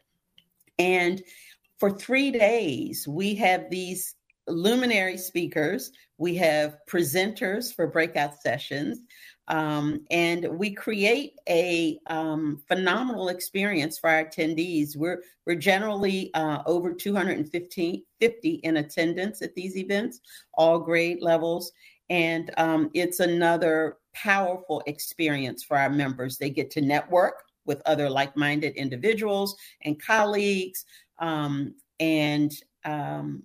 And 0.77 1.23
for 1.79 1.89
three 1.89 2.31
days, 2.31 3.07
we 3.07 3.33
have 3.35 3.69
these 3.71 4.15
luminary 4.47 5.17
speakers, 5.17 5.91
we 6.17 6.35
have 6.35 6.77
presenters 6.89 7.73
for 7.73 7.87
breakout 7.87 8.39
sessions, 8.41 8.99
um, 9.49 10.05
and 10.09 10.47
we 10.57 10.73
create 10.73 11.33
a 11.49 11.99
um, 12.07 12.61
phenomenal 12.67 13.27
experience 13.27 13.97
for 13.97 14.09
our 14.09 14.25
attendees. 14.25 14.95
We're 14.95 15.21
we're 15.45 15.55
generally 15.55 16.33
uh, 16.33 16.63
over 16.65 16.93
250 16.93 18.05
50 18.19 18.49
in 18.49 18.77
attendance 18.77 19.41
at 19.41 19.53
these 19.53 19.75
events, 19.75 20.21
all 20.53 20.79
grade 20.79 21.21
levels, 21.21 21.73
and 22.09 22.51
um, 22.57 22.89
it's 22.93 23.19
another 23.19 23.97
powerful 24.13 24.81
experience 24.87 25.63
for 25.63 25.77
our 25.77 25.89
members. 25.89 26.37
They 26.37 26.49
get 26.49 26.71
to 26.71 26.81
network 26.81 27.43
with 27.65 27.81
other 27.85 28.09
like-minded 28.09 28.75
individuals 28.75 29.55
and 29.83 30.01
colleagues, 30.01 30.85
um, 31.19 31.75
and 31.99 32.53
um, 32.85 33.43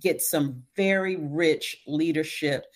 get 0.00 0.20
some 0.20 0.64
very 0.76 1.16
rich 1.16 1.82
leadership 1.86 2.66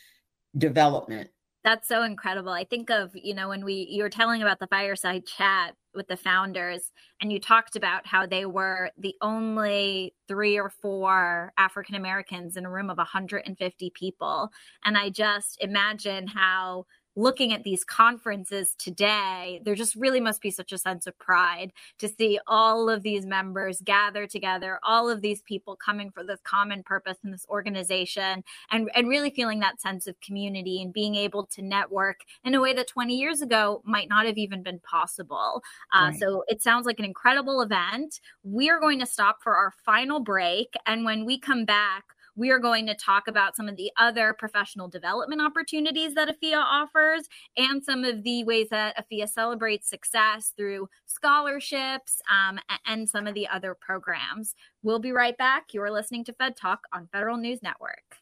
development 0.59 1.29
that's 1.65 1.87
so 1.87 2.03
incredible. 2.03 2.51
I 2.53 2.65
think 2.65 2.91
of, 2.91 3.11
you 3.15 3.35
know, 3.35 3.49
when 3.49 3.65
we 3.65 3.87
you 3.91 4.03
were 4.03 4.09
telling 4.11 4.43
about 4.43 4.59
the 4.59 4.67
fireside 4.67 5.27
chat 5.27 5.75
with 5.95 6.09
the 6.09 6.17
founders 6.17 6.91
and 7.21 7.31
you 7.31 7.39
talked 7.39 7.77
about 7.77 8.07
how 8.07 8.27
they 8.27 8.47
were 8.47 8.91
the 8.99 9.15
only 9.21 10.15
3 10.27 10.59
or 10.59 10.71
4 10.71 11.53
African 11.59 11.95
Americans 11.95 12.57
in 12.57 12.65
a 12.65 12.71
room 12.71 12.91
of 12.91 12.97
150 12.97 13.91
people 13.95 14.51
and 14.85 14.97
I 14.97 15.11
just 15.11 15.59
imagine 15.61 16.27
how 16.27 16.87
looking 17.17 17.53
at 17.53 17.63
these 17.63 17.85
conferences 17.85 18.75
today, 18.79 19.61
there 19.65 19.75
just 19.75 19.95
really 19.95 20.21
must 20.21 20.41
be 20.41 20.51
such 20.51 20.73
a 20.73 20.79
sense 20.79 21.07
of 21.07 21.19
pride 21.19 21.73
to 21.99 22.09
see 22.09 22.39
all 22.47 22.89
of 22.89 23.03
these 23.03 23.27
members 23.27 23.81
gather 23.85 24.27
together, 24.27 24.79
all 24.83 25.11
of 25.11 25.21
these 25.21 25.43
people 25.43 25.77
coming 25.77 26.11
for 26.11 26.25
this 26.25 26.41
common 26.45 26.83
purpose 26.83 27.19
in 27.25 27.31
this 27.31 27.47
organization, 27.49 28.43
and, 28.71 28.91
and 28.95 29.09
really 29.09 29.31
feeling 29.31 29.61
that 29.61 29.81
sense 29.81 30.07
of 30.07 30.19
community 30.21 30.81
and 30.83 30.93
being 30.93 31.15
able 31.15 31.45
to 31.47 31.63
network 31.63 32.21
in 32.45 32.55
a 32.55 32.61
way 32.61 32.73
that 32.73 32.89
20 32.89 33.15
years 33.15 33.43
ago 33.43 33.83
might 33.85 34.09
not 34.09 34.27
have 34.27 34.39
even 34.39 34.63
been 34.63 34.81
possible. 34.81 35.63
Uh, 35.95 36.09
right. 36.11 36.19
So 36.19 36.45
it 36.49 36.63
sounds 36.63 36.87
like 36.87 36.99
an 36.99 37.05
incredible 37.05 37.61
event. 37.61 38.21
We 38.43 38.71
are 38.71 38.81
going 38.81 38.99
to 39.01 39.07
stop 39.07 39.43
for 39.43 39.55
our 39.55 39.73
final 39.85 40.21
break. 40.21 40.75
And 40.87 41.05
when 41.05 41.25
we 41.25 41.39
come 41.39 41.65
back, 41.65 42.05
we 42.37 42.51
are 42.51 42.59
going 42.59 42.87
to 42.87 42.95
talk 42.95 43.29
about 43.29 43.57
some 43.57 43.69
of 43.69 43.77
the 43.77 43.91
other 43.99 44.35
professional 44.39 44.89
development 44.89 45.43
opportunities 45.43 46.15
that 46.15 46.29
AFIA 46.29 46.59
offers 46.59 47.29
and 47.57 47.83
some 47.85 48.05
of 48.05 48.23
the 48.23 48.45
ways 48.45 48.69
that 48.71 48.97
AFIA 48.97 49.29
celebrates 49.29 49.89
success 49.89 50.53
through 50.57 50.89
scholarships 51.07 52.21
um, 52.31 52.59
and 52.87 53.09
some 53.09 53.27
of 53.27 53.35
the 53.35 53.49
other 53.49 53.77
programs. 53.79 54.55
We'll 54.83 54.99
be 54.99 55.13
right 55.13 55.37
back. 55.37 55.75
You're 55.75 55.91
listening 55.91 56.25
to 56.25 56.33
Fed 56.33 56.57
Talk 56.57 56.81
on 56.93 57.09
Federal 57.13 57.37
News 57.37 57.63
Network. 57.63 58.22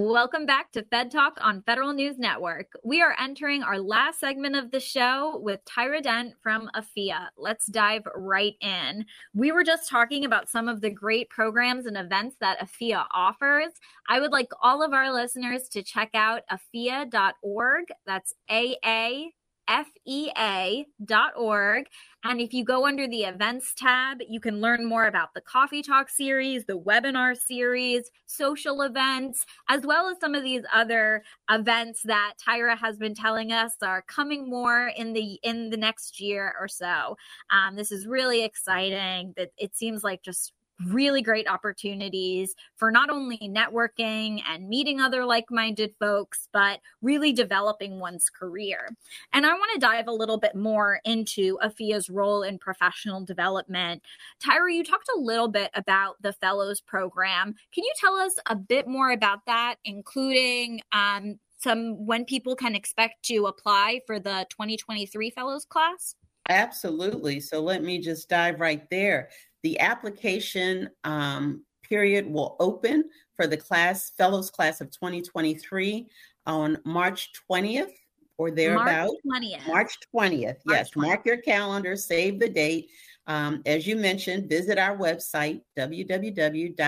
Welcome 0.00 0.46
back 0.46 0.70
to 0.72 0.84
Fed 0.84 1.10
Talk 1.10 1.38
on 1.40 1.62
Federal 1.62 1.92
News 1.92 2.20
Network. 2.20 2.70
We 2.84 3.02
are 3.02 3.16
entering 3.18 3.64
our 3.64 3.80
last 3.80 4.20
segment 4.20 4.54
of 4.54 4.70
the 4.70 4.78
show 4.78 5.40
with 5.42 5.58
Tyra 5.64 6.00
Dent 6.00 6.34
from 6.40 6.70
AFIA. 6.76 7.30
Let's 7.36 7.66
dive 7.66 8.06
right 8.14 8.54
in. 8.60 9.04
We 9.34 9.50
were 9.50 9.64
just 9.64 9.90
talking 9.90 10.24
about 10.24 10.48
some 10.48 10.68
of 10.68 10.82
the 10.82 10.90
great 10.90 11.30
programs 11.30 11.86
and 11.86 11.96
events 11.96 12.36
that 12.40 12.60
AFIA 12.60 13.06
offers. 13.12 13.72
I 14.08 14.20
would 14.20 14.30
like 14.30 14.50
all 14.62 14.84
of 14.84 14.92
our 14.92 15.12
listeners 15.12 15.68
to 15.70 15.82
check 15.82 16.10
out 16.14 16.42
afia.org. 16.48 17.86
That's 18.06 18.34
A 18.48 18.76
A 18.84 19.32
fea.org. 20.06 20.86
And 22.24 22.40
if 22.40 22.52
you 22.52 22.64
go 22.64 22.86
under 22.86 23.06
the 23.06 23.22
events 23.22 23.74
tab, 23.76 24.18
you 24.28 24.40
can 24.40 24.60
learn 24.60 24.84
more 24.84 25.06
about 25.06 25.34
the 25.34 25.40
Coffee 25.40 25.82
Talk 25.82 26.08
series, 26.08 26.64
the 26.64 26.78
webinar 26.78 27.36
series, 27.36 28.10
social 28.26 28.82
events, 28.82 29.46
as 29.68 29.82
well 29.86 30.08
as 30.08 30.18
some 30.20 30.34
of 30.34 30.42
these 30.42 30.62
other 30.72 31.22
events 31.50 32.02
that 32.02 32.34
Tyra 32.44 32.76
has 32.76 32.96
been 32.96 33.14
telling 33.14 33.52
us 33.52 33.74
are 33.82 34.02
coming 34.02 34.48
more 34.50 34.88
in 34.96 35.12
the 35.12 35.38
in 35.42 35.70
the 35.70 35.76
next 35.76 36.20
year 36.20 36.54
or 36.58 36.66
so. 36.66 37.16
Um, 37.50 37.76
this 37.76 37.92
is 37.92 38.06
really 38.06 38.42
exciting. 38.44 39.34
That 39.36 39.52
it 39.56 39.76
seems 39.76 40.02
like 40.02 40.22
just 40.22 40.52
really 40.86 41.22
great 41.22 41.48
opportunities 41.48 42.54
for 42.76 42.90
not 42.90 43.10
only 43.10 43.38
networking 43.38 44.42
and 44.48 44.68
meeting 44.68 45.00
other 45.00 45.24
like 45.24 45.50
minded 45.50 45.92
folks, 45.98 46.48
but 46.52 46.80
really 47.02 47.32
developing 47.32 47.98
one's 47.98 48.30
career. 48.30 48.88
And 49.32 49.44
I 49.44 49.50
want 49.50 49.72
to 49.74 49.80
dive 49.80 50.08
a 50.08 50.12
little 50.12 50.38
bit 50.38 50.54
more 50.54 51.00
into 51.04 51.58
AFIA's 51.62 52.08
role 52.08 52.42
in 52.42 52.58
professional 52.58 53.24
development. 53.24 54.02
Tyra, 54.42 54.72
you 54.72 54.84
talked 54.84 55.10
a 55.14 55.20
little 55.20 55.48
bit 55.48 55.70
about 55.74 56.20
the 56.22 56.32
Fellows 56.32 56.80
Program. 56.80 57.54
Can 57.72 57.84
you 57.84 57.92
tell 57.98 58.14
us 58.14 58.34
a 58.46 58.56
bit 58.56 58.86
more 58.86 59.10
about 59.10 59.40
that, 59.46 59.76
including 59.84 60.80
um, 60.92 61.38
some 61.58 62.06
when 62.06 62.24
people 62.24 62.54
can 62.54 62.74
expect 62.74 63.24
to 63.24 63.46
apply 63.46 64.00
for 64.06 64.20
the 64.20 64.46
2023 64.50 65.30
Fellows 65.30 65.64
class? 65.64 66.14
Absolutely. 66.48 67.40
So 67.40 67.60
let 67.60 67.82
me 67.82 67.98
just 68.00 68.28
dive 68.28 68.60
right 68.60 68.88
there. 68.90 69.28
The 69.62 69.78
application 69.80 70.90
um, 71.04 71.64
period 71.82 72.26
will 72.26 72.56
open 72.60 73.04
for 73.36 73.46
the 73.46 73.56
class 73.56 74.10
fellows 74.16 74.50
class 74.50 74.80
of 74.80 74.90
2023 74.90 76.06
on 76.46 76.78
March 76.84 77.30
20th 77.50 77.92
or 78.36 78.50
thereabout. 78.50 79.12
March 79.24 79.42
20th. 79.42 79.66
March 79.66 79.94
20th. 80.14 80.56
March 80.64 80.78
yes, 80.78 80.90
20th. 80.90 80.96
mark 80.96 81.26
your 81.26 81.38
calendar, 81.38 81.96
save 81.96 82.38
the 82.38 82.48
date. 82.48 82.88
Um, 83.26 83.62
as 83.66 83.86
you 83.86 83.94
mentioned, 83.96 84.48
visit 84.48 84.78
our 84.78 84.96
website, 84.96 85.60
www.afia.org, 85.78 86.78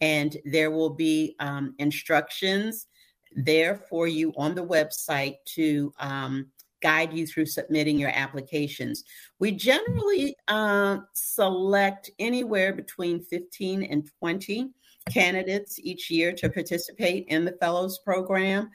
and 0.00 0.36
there 0.46 0.70
will 0.70 0.90
be 0.90 1.36
um, 1.38 1.74
instructions 1.78 2.86
there 3.32 3.76
for 3.76 4.08
you 4.08 4.32
on 4.36 4.54
the 4.54 4.64
website 4.66 5.36
to 5.44 5.92
um, 6.00 6.46
guide 6.80 7.12
you 7.12 7.26
through 7.26 7.46
submitting 7.46 7.98
your 7.98 8.10
applications. 8.14 9.04
We 9.38 9.52
generally 9.52 10.36
uh, 10.48 10.98
select 11.14 12.10
anywhere 12.18 12.72
between 12.72 13.20
15 13.20 13.82
and 13.84 14.10
20 14.18 14.70
candidates 15.10 15.78
each 15.78 16.10
year 16.10 16.32
to 16.32 16.48
participate 16.48 17.26
in 17.28 17.44
the 17.44 17.52
Fellows 17.52 17.98
Program. 17.98 18.70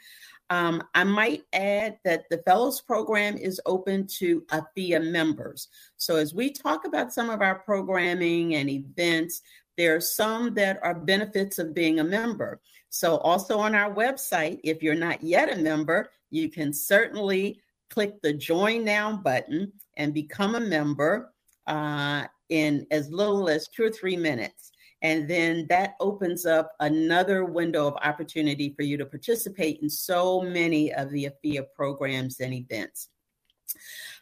Um, 0.50 0.84
I 0.94 1.04
might 1.04 1.44
add 1.54 1.98
that 2.04 2.30
the 2.30 2.38
Fellows 2.40 2.82
Program 2.82 3.36
is 3.38 3.60
open 3.66 4.06
to 4.20 4.44
AFIA 4.52 5.00
members. 5.00 5.70
So, 5.98 6.18
as 6.18 6.36
we 6.36 6.52
talk 6.52 6.86
about 6.86 7.14
some 7.14 7.32
of 7.32 7.42
our 7.42 7.56
programming 7.56 8.56
and 8.56 8.70
events, 8.70 9.42
there 9.76 9.96
are 9.96 10.02
some 10.02 10.54
that 10.54 10.80
are 10.84 10.94
benefits 10.94 11.58
of 11.58 11.74
being 11.74 12.00
a 12.00 12.04
member. 12.04 12.62
So, 12.90 13.18
also 13.18 13.58
on 13.58 13.74
our 13.74 13.92
website, 13.94 14.60
if 14.64 14.84
you're 14.84 14.94
not 14.94 15.24
yet 15.24 15.52
a 15.52 15.60
member, 15.60 16.12
you 16.30 16.50
can 16.50 16.74
certainly 16.74 17.60
click 17.90 18.22
the 18.22 18.34
join 18.34 18.84
now 18.84 19.16
button 19.16 19.72
and 19.98 20.14
become 20.14 20.56
a 20.56 20.60
member 20.60 21.34
uh, 21.68 22.26
in 22.50 22.86
as 22.92 23.10
little 23.10 23.50
as 23.50 23.68
two 23.68 23.84
or 23.84 23.92
three 23.92 24.18
minutes. 24.18 24.72
And 25.02 25.30
then 25.30 25.68
that 25.70 25.96
opens 26.00 26.46
up 26.46 26.72
another 26.80 27.46
window 27.46 27.88
of 27.88 27.96
opportunity 28.04 28.74
for 28.76 28.84
you 28.84 28.98
to 28.98 29.06
participate 29.06 29.80
in 29.82 29.90
so 29.90 30.42
many 30.42 30.94
of 30.94 31.12
the 31.12 31.26
AFIA 31.26 31.66
programs 31.76 32.40
and 32.40 32.54
events. 32.54 33.10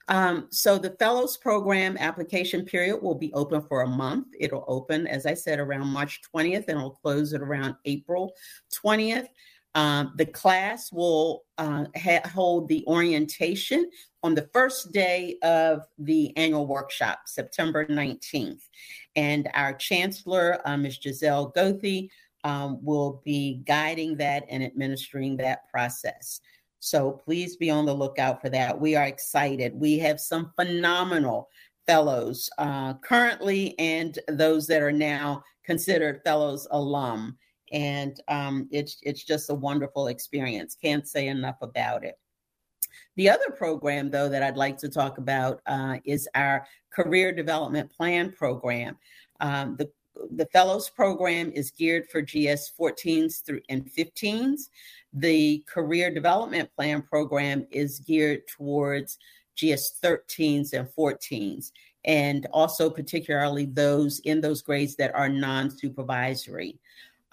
Um, 0.09 0.47
so 0.49 0.77
the 0.77 0.95
fellows 0.99 1.37
program 1.37 1.95
application 1.97 2.65
period 2.65 3.01
will 3.01 3.15
be 3.15 3.31
open 3.33 3.61
for 3.61 3.81
a 3.81 3.87
month. 3.87 4.27
It'll 4.37 4.65
open, 4.67 5.07
as 5.07 5.25
I 5.25 5.33
said, 5.33 5.59
around 5.59 5.87
March 5.87 6.21
20th 6.35 6.67
and 6.67 6.77
it'll 6.77 6.91
close 6.91 7.33
at 7.33 7.41
around 7.41 7.75
April 7.85 8.33
20th. 8.83 9.27
Um, 9.75 10.13
the 10.17 10.25
class 10.25 10.91
will 10.91 11.45
uh, 11.57 11.85
ha- 11.95 12.27
hold 12.33 12.67
the 12.67 12.83
orientation 12.87 13.89
on 14.21 14.35
the 14.35 14.47
first 14.53 14.91
day 14.91 15.37
of 15.41 15.81
the 15.97 16.35
annual 16.37 16.67
workshop, 16.67 17.21
September 17.25 17.85
19th. 17.85 18.61
And 19.15 19.49
our 19.53 19.73
chancellor, 19.73 20.59
uh, 20.65 20.77
Ms. 20.77 20.99
Giselle 21.01 21.51
Gothi, 21.51 22.09
um, 22.43 22.83
will 22.83 23.21
be 23.23 23.61
guiding 23.65 24.17
that 24.17 24.43
and 24.49 24.63
administering 24.63 25.37
that 25.37 25.67
process. 25.69 26.41
So 26.79 27.11
please 27.11 27.55
be 27.55 27.69
on 27.69 27.85
the 27.85 27.93
lookout 27.93 28.41
for 28.41 28.49
that. 28.49 28.79
We 28.79 28.95
are 28.95 29.05
excited. 29.05 29.73
We 29.73 29.97
have 29.99 30.19
some 30.19 30.51
phenomenal 30.57 31.49
fellows 31.87 32.49
uh, 32.57 32.95
currently 32.95 33.77
and 33.79 34.19
those 34.27 34.67
that 34.67 34.81
are 34.81 34.91
now 34.91 35.43
considered 35.65 36.21
fellows 36.25 36.67
alum. 36.71 37.37
And 37.73 38.21
um, 38.29 38.69
it's, 38.71 38.97
it's 39.01 39.23
just 39.23 39.49
a 39.49 39.53
wonderful 39.53 40.07
experience. 40.07 40.77
Can't 40.81 41.07
say 41.07 41.27
enough 41.27 41.57
about 41.61 42.05
it. 42.05 42.17
The 43.15 43.29
other 43.29 43.49
program, 43.49 44.09
though, 44.09 44.29
that 44.29 44.43
I'd 44.43 44.57
like 44.57 44.77
to 44.77 44.89
talk 44.89 45.17
about 45.17 45.61
uh, 45.65 45.97
is 46.05 46.29
our 46.35 46.65
Career 46.91 47.33
Development 47.33 47.91
Plan 47.91 48.31
program. 48.31 48.97
Um, 49.39 49.75
the 49.77 49.91
the 50.31 50.45
fellows 50.47 50.89
program 50.89 51.51
is 51.51 51.71
geared 51.71 52.07
for 52.09 52.21
GS 52.21 52.71
14s 52.79 53.43
through 53.43 53.61
and 53.69 53.85
15s. 53.85 54.69
The 55.13 55.63
career 55.67 56.13
development 56.13 56.69
plan 56.75 57.01
program 57.01 57.67
is 57.71 57.99
geared 57.99 58.47
towards 58.47 59.17
GS 59.55 59.99
13s 60.03 60.73
and 60.73 60.87
14s, 60.87 61.71
and 62.05 62.47
also 62.51 62.89
particularly 62.89 63.65
those 63.65 64.19
in 64.19 64.41
those 64.41 64.61
grades 64.61 64.95
that 64.95 65.13
are 65.15 65.29
non 65.29 65.69
supervisory. 65.69 66.79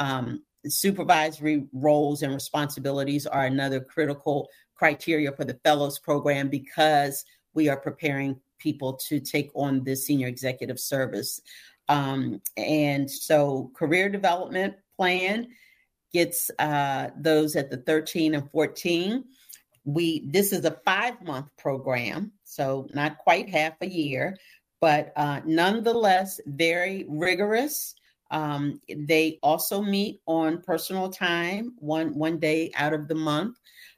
Um, 0.01 0.43
supervisory 0.67 1.67
roles 1.73 2.23
and 2.23 2.35
responsibilities 2.35 3.27
are 3.27 3.45
another 3.45 3.81
critical 3.81 4.49
criteria 4.75 5.31
for 5.33 5.45
the 5.45 5.61
fellows 5.63 5.99
program 5.99 6.49
because 6.49 7.25
we 7.55 7.69
are 7.69 7.77
preparing 7.77 8.41
people 8.59 8.95
to 8.95 9.21
take 9.21 9.51
on 9.55 9.85
the 9.85 9.95
senior 9.95 10.27
executive 10.27 10.81
service. 10.81 11.41
Um, 11.89 12.41
and 12.57 13.11
so, 13.11 13.71
career 13.75 14.09
development 14.09 14.75
plan 14.97 15.49
gets 16.13 16.51
uh, 16.59 17.09
those 17.17 17.57
at 17.57 17.71
the 17.71 17.79
13 17.79 18.35
and 18.35 18.51
14. 18.51 19.25
We 19.85 20.27
this 20.27 20.53
is 20.53 20.65
a 20.65 20.79
five 20.85 21.21
month 21.23 21.47
program, 21.59 22.33
so 22.45 22.87
not 22.95 23.19
quite 23.19 23.49
half 23.49 23.75
a 23.81 23.89
year, 23.89 24.37
but 24.81 25.13
uh, 25.17 25.41
nonetheless 25.45 26.41
very 26.47 27.07
rigorous. 27.09 27.95
Um, 28.31 28.81
they 28.89 29.39
also 29.43 29.83
meet 29.83 30.21
on 30.27 30.63
personal 30.63 31.11
time, 31.11 31.75
one 31.79 32.15
one 32.15 32.39
day 32.39 32.71
out 32.77 32.93
of 32.93 33.09
the 33.09 33.15
month. 33.15 33.57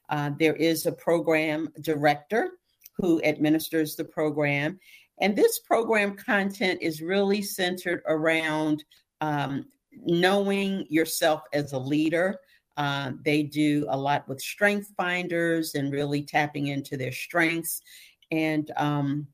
Uh, 0.09 0.31
there 0.39 0.55
is 0.55 0.85
a 0.85 0.91
program 0.91 1.69
director 1.81 2.51
who 2.97 3.21
administers 3.23 3.95
the 3.95 4.05
program, 4.05 4.79
and 5.21 5.35
this 5.35 5.59
program 5.59 6.15
content 6.15 6.79
is 6.81 7.01
really 7.01 7.41
centered 7.41 8.01
around 8.07 8.83
um, 9.21 9.65
knowing 10.05 10.85
yourself 10.89 11.41
as 11.53 11.73
a 11.73 11.79
leader. 11.79 12.37
Uh, 12.75 13.11
they 13.23 13.43
do 13.43 13.85
a 13.89 13.97
lot 13.97 14.27
with 14.27 14.41
strength 14.41 14.91
finders 14.97 15.75
and 15.75 15.91
really 15.91 16.23
tapping 16.23 16.67
into 16.67 16.97
their 16.97 17.11
strengths. 17.11 17.81
And 18.31 18.69
um, 18.77 19.27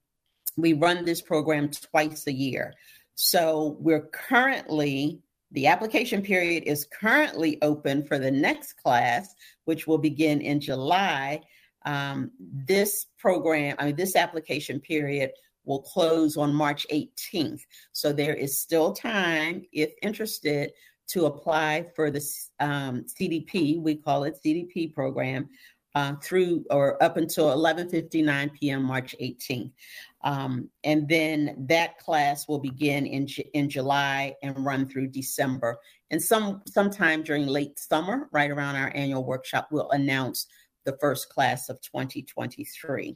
we 0.57 0.73
run 0.73 1.05
this 1.05 1.21
program 1.21 1.69
twice 1.69 2.27
a 2.27 2.33
year. 2.33 2.73
So 3.21 3.75
we're 3.81 4.07
currently, 4.13 5.19
the 5.51 5.67
application 5.67 6.21
period 6.21 6.63
is 6.63 6.85
currently 6.85 7.57
open 7.61 8.05
for 8.05 8.17
the 8.17 8.31
next 8.31 8.77
class, 8.81 9.35
which 9.65 9.85
will 9.85 9.97
begin 9.97 10.39
in 10.39 10.61
July. 10.61 11.41
Um, 11.85 12.31
this 12.39 13.07
program, 13.17 13.75
I 13.77 13.87
mean, 13.87 13.97
this 13.97 14.15
application 14.15 14.79
period 14.79 15.31
will 15.65 15.81
close 15.81 16.37
on 16.37 16.53
March 16.53 16.87
18th. 16.93 17.59
So 17.91 18.13
there 18.13 18.35
is 18.35 18.61
still 18.61 18.93
time, 18.93 19.65
if 19.73 19.91
interested, 20.01 20.71
to 21.09 21.25
apply 21.25 21.87
for 21.97 22.09
the 22.09 22.25
um, 22.61 23.03
CDP, 23.03 23.81
we 23.81 23.95
call 23.95 24.23
it 24.23 24.39
CDP 24.41 24.93
program, 24.93 25.49
uh, 25.95 26.15
through 26.21 26.65
or 26.69 27.01
up 27.03 27.17
until 27.17 27.47
11:59 27.47 28.53
p.m. 28.53 28.83
March 28.83 29.15
18th, 29.21 29.71
um, 30.21 30.69
and 30.83 31.07
then 31.07 31.55
that 31.69 31.97
class 31.97 32.47
will 32.47 32.59
begin 32.59 33.05
in 33.05 33.27
in 33.53 33.69
July 33.69 34.35
and 34.43 34.65
run 34.65 34.87
through 34.87 35.07
December. 35.07 35.79
And 36.11 36.21
some 36.21 36.61
sometime 36.65 37.23
during 37.23 37.47
late 37.47 37.79
summer, 37.79 38.27
right 38.31 38.51
around 38.51 38.75
our 38.75 38.91
annual 38.93 39.23
workshop, 39.23 39.69
we'll 39.71 39.89
announce 39.91 40.47
the 40.85 40.97
first 40.99 41.29
class 41.29 41.69
of 41.69 41.79
2023. 41.81 43.15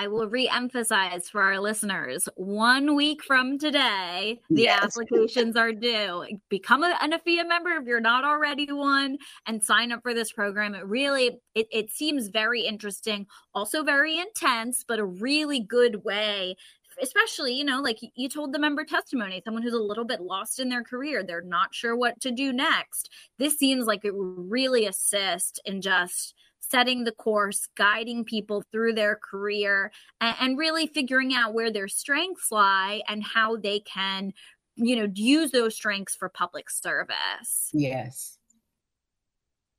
I 0.00 0.06
will 0.06 0.26
re-emphasize 0.28 1.28
for 1.28 1.42
our 1.42 1.60
listeners: 1.60 2.26
one 2.36 2.94
week 2.94 3.22
from 3.22 3.58
today, 3.58 4.40
the 4.48 4.62
yes. 4.62 4.82
applications 4.82 5.56
are 5.56 5.72
due. 5.72 6.38
Become 6.48 6.84
a, 6.84 6.96
an 7.02 7.12
AFIA 7.12 7.46
member 7.46 7.72
if 7.72 7.86
you're 7.86 8.00
not 8.00 8.24
already 8.24 8.72
one, 8.72 9.18
and 9.44 9.62
sign 9.62 9.92
up 9.92 10.02
for 10.02 10.14
this 10.14 10.32
program. 10.32 10.74
It 10.74 10.86
really, 10.86 11.38
it, 11.54 11.68
it 11.70 11.90
seems 11.90 12.28
very 12.28 12.62
interesting, 12.62 13.26
also 13.54 13.82
very 13.82 14.18
intense, 14.18 14.86
but 14.88 14.98
a 14.98 15.04
really 15.04 15.60
good 15.60 16.02
way 16.02 16.56
especially 17.00 17.54
you 17.54 17.64
know 17.64 17.80
like 17.80 17.98
you 18.14 18.28
told 18.28 18.52
the 18.52 18.58
member 18.58 18.84
testimony 18.84 19.40
someone 19.44 19.62
who's 19.62 19.72
a 19.72 19.78
little 19.78 20.04
bit 20.04 20.20
lost 20.20 20.58
in 20.58 20.68
their 20.68 20.82
career 20.82 21.22
they're 21.22 21.40
not 21.40 21.72
sure 21.72 21.96
what 21.96 22.20
to 22.20 22.30
do 22.30 22.52
next 22.52 23.08
this 23.38 23.56
seems 23.56 23.86
like 23.86 24.04
it 24.04 24.14
would 24.14 24.50
really 24.50 24.86
assist 24.86 25.60
in 25.64 25.80
just 25.80 26.34
setting 26.70 27.04
the 27.04 27.12
course, 27.12 27.68
guiding 27.76 28.24
people 28.24 28.62
through 28.70 28.94
their 28.94 29.16
career, 29.16 29.92
and, 30.20 30.36
and 30.40 30.58
really 30.58 30.86
figuring 30.86 31.34
out 31.34 31.54
where 31.54 31.72
their 31.72 31.88
strengths 31.88 32.50
lie 32.50 33.02
and 33.08 33.22
how 33.22 33.56
they 33.56 33.80
can, 33.80 34.32
you 34.76 34.96
know, 34.96 35.08
use 35.14 35.50
those 35.50 35.74
strengths 35.74 36.14
for 36.14 36.28
public 36.28 36.70
service. 36.70 37.70
Yes. 37.72 38.38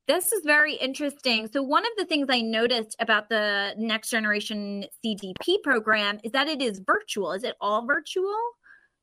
This 0.07 0.33
is 0.33 0.43
very 0.43 0.73
interesting. 0.73 1.47
So, 1.53 1.61
one 1.63 1.85
of 1.85 1.91
the 1.97 2.05
things 2.05 2.27
I 2.29 2.41
noticed 2.41 2.95
about 2.99 3.29
the 3.29 3.73
Next 3.77 4.09
Generation 4.09 4.85
CDP 5.05 5.61
program 5.63 6.19
is 6.23 6.31
that 6.33 6.47
it 6.47 6.61
is 6.61 6.81
virtual. 6.85 7.31
Is 7.31 7.43
it 7.43 7.55
all 7.61 7.85
virtual? 7.85 8.35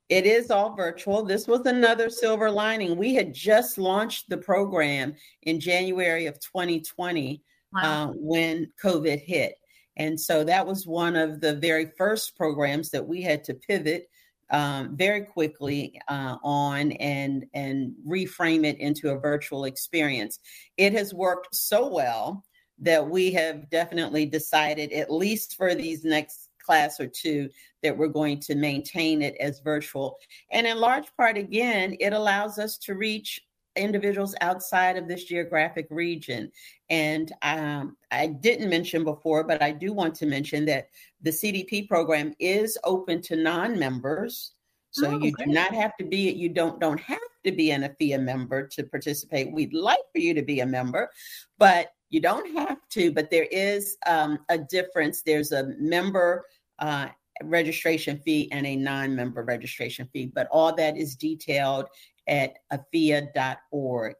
It 0.08 0.26
is 0.26 0.50
all 0.50 0.74
virtual. 0.74 1.22
This 1.22 1.46
was 1.46 1.66
another 1.66 2.10
silver 2.10 2.50
lining. 2.50 2.96
We 2.96 3.14
had 3.14 3.32
just 3.32 3.78
launched 3.78 4.28
the 4.28 4.38
program 4.38 5.14
in 5.42 5.60
January 5.60 6.26
of 6.26 6.40
2020 6.40 7.42
wow. 7.72 8.10
uh, 8.10 8.12
when 8.14 8.70
COVID 8.82 9.20
hit. 9.20 9.54
And 9.96 10.18
so 10.18 10.44
that 10.44 10.66
was 10.66 10.86
one 10.86 11.16
of 11.16 11.40
the 11.40 11.56
very 11.56 11.90
first 11.98 12.36
programs 12.36 12.90
that 12.90 13.06
we 13.06 13.20
had 13.20 13.42
to 13.44 13.54
pivot 13.54 14.08
um, 14.50 14.96
very 14.96 15.22
quickly 15.22 16.00
uh, 16.08 16.36
on 16.42 16.92
and 16.92 17.44
and 17.52 17.92
reframe 18.06 18.64
it 18.64 18.78
into 18.78 19.10
a 19.10 19.18
virtual 19.18 19.64
experience. 19.64 20.38
It 20.76 20.92
has 20.94 21.12
worked 21.12 21.54
so 21.54 21.88
well 21.88 22.44
that 22.78 23.08
we 23.08 23.32
have 23.32 23.68
definitely 23.70 24.24
decided, 24.24 24.92
at 24.92 25.12
least 25.12 25.56
for 25.56 25.74
these 25.74 26.04
next 26.04 26.48
class 26.64 27.00
or 27.00 27.06
two, 27.06 27.48
that 27.82 27.96
we're 27.96 28.08
going 28.08 28.38
to 28.40 28.54
maintain 28.54 29.22
it 29.22 29.34
as 29.40 29.60
virtual. 29.60 30.16
And 30.52 30.66
in 30.66 30.78
large 30.78 31.08
part, 31.16 31.36
again, 31.36 31.96
it 31.98 32.12
allows 32.12 32.58
us 32.58 32.78
to 32.78 32.94
reach 32.94 33.40
individuals 33.78 34.34
outside 34.40 34.96
of 34.96 35.08
this 35.08 35.24
geographic 35.24 35.86
region. 35.90 36.50
And 36.90 37.32
um, 37.42 37.96
I 38.10 38.26
didn't 38.26 38.70
mention 38.70 39.04
before, 39.04 39.44
but 39.44 39.62
I 39.62 39.72
do 39.72 39.92
want 39.92 40.14
to 40.16 40.26
mention 40.26 40.64
that 40.66 40.88
the 41.22 41.30
CDP 41.30 41.88
program 41.88 42.34
is 42.38 42.78
open 42.84 43.22
to 43.22 43.36
non-members. 43.36 44.52
So 44.90 45.06
oh, 45.06 45.18
you 45.18 45.32
great. 45.32 45.48
do 45.48 45.52
not 45.52 45.74
have 45.74 45.96
to 45.98 46.04
be 46.04 46.30
you 46.30 46.48
don't 46.48 46.80
don't 46.80 47.00
have 47.00 47.18
to 47.44 47.52
be 47.52 47.70
an 47.72 47.84
AFIA 47.84 48.18
member 48.18 48.66
to 48.68 48.84
participate. 48.84 49.52
We'd 49.52 49.74
like 49.74 49.98
for 50.12 50.18
you 50.18 50.34
to 50.34 50.42
be 50.42 50.60
a 50.60 50.66
member, 50.66 51.10
but 51.58 51.92
you 52.10 52.20
don't 52.20 52.56
have 52.56 52.78
to. 52.90 53.12
But 53.12 53.30
there 53.30 53.46
is 53.50 53.96
um, 54.06 54.38
a 54.48 54.58
difference. 54.58 55.22
There's 55.22 55.52
a 55.52 55.74
member 55.78 56.46
uh, 56.78 57.08
registration 57.42 58.18
fee 58.18 58.48
and 58.52 58.66
a 58.66 58.76
non-member 58.76 59.44
registration 59.44 60.08
fee, 60.12 60.30
but 60.34 60.48
all 60.50 60.74
that 60.74 60.96
is 60.96 61.16
detailed 61.16 61.86
at 62.28 62.54
afia.org. 62.72 64.14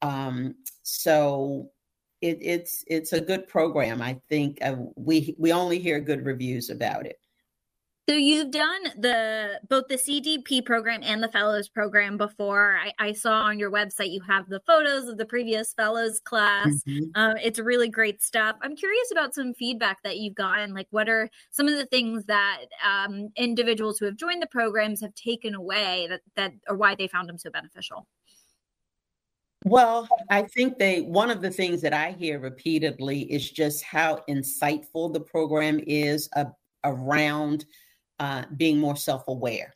Um, 0.00 0.54
so 0.82 1.70
it, 2.20 2.38
it's 2.40 2.84
it's 2.86 3.12
a 3.12 3.20
good 3.20 3.46
program. 3.48 4.00
I 4.02 4.20
think 4.28 4.58
uh, 4.62 4.76
we 4.96 5.34
we 5.38 5.52
only 5.52 5.78
hear 5.78 6.00
good 6.00 6.24
reviews 6.24 6.70
about 6.70 7.06
it. 7.06 7.18
So 8.08 8.16
you've 8.16 8.50
done 8.50 8.82
the 8.98 9.60
both 9.68 9.86
the 9.86 9.94
CDP 9.94 10.64
program 10.64 11.02
and 11.04 11.22
the 11.22 11.28
fellows 11.28 11.68
program 11.68 12.16
before. 12.16 12.76
I, 12.76 12.92
I 12.98 13.12
saw 13.12 13.42
on 13.42 13.60
your 13.60 13.70
website 13.70 14.10
you 14.10 14.20
have 14.22 14.48
the 14.48 14.60
photos 14.66 15.06
of 15.06 15.18
the 15.18 15.24
previous 15.24 15.72
fellows 15.72 16.18
class. 16.18 16.66
Mm-hmm. 16.66 17.04
Um, 17.14 17.36
it's 17.36 17.60
really 17.60 17.88
great 17.88 18.20
stuff. 18.20 18.56
I'm 18.60 18.74
curious 18.74 19.12
about 19.12 19.34
some 19.34 19.54
feedback 19.54 20.02
that 20.02 20.16
you've 20.16 20.34
gotten. 20.34 20.74
Like, 20.74 20.88
what 20.90 21.08
are 21.08 21.30
some 21.52 21.68
of 21.68 21.74
the 21.74 21.86
things 21.86 22.24
that 22.24 22.64
um, 22.84 23.28
individuals 23.36 24.00
who 24.00 24.06
have 24.06 24.16
joined 24.16 24.42
the 24.42 24.48
programs 24.48 25.00
have 25.00 25.14
taken 25.14 25.54
away 25.54 26.08
that 26.10 26.22
that 26.34 26.54
or 26.68 26.76
why 26.76 26.96
they 26.96 27.06
found 27.06 27.28
them 27.28 27.38
so 27.38 27.50
beneficial? 27.50 28.08
Well, 29.64 30.08
I 30.28 30.42
think 30.42 30.76
they, 30.76 31.02
one 31.02 31.30
of 31.30 31.40
the 31.40 31.50
things 31.50 31.80
that 31.82 31.92
I 31.92 32.10
hear 32.10 32.40
repeatedly 32.40 33.32
is 33.32 33.48
just 33.48 33.84
how 33.84 34.24
insightful 34.28 35.12
the 35.12 35.20
program 35.20 35.78
is 35.86 36.28
uh, 36.34 36.46
around 36.82 37.64
uh, 38.22 38.44
being 38.56 38.78
more 38.78 38.94
self 38.94 39.26
aware. 39.26 39.74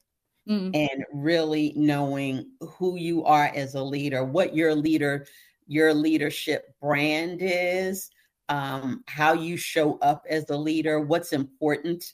Mm. 0.49 0.70
And 0.72 1.05
really 1.12 1.72
knowing 1.74 2.49
who 2.61 2.97
you 2.97 3.24
are 3.24 3.51
as 3.53 3.74
a 3.74 3.82
leader, 3.82 4.24
what 4.24 4.55
your 4.55 4.72
leader, 4.72 5.26
your 5.66 5.92
leadership 5.92 6.72
brand 6.80 7.40
is, 7.42 8.09
um, 8.49 9.03
how 9.09 9.32
you 9.32 9.57
show 9.57 9.99
up 9.99 10.24
as 10.30 10.49
a 10.49 10.57
leader, 10.57 11.01
what's 11.01 11.32
important 11.32 12.05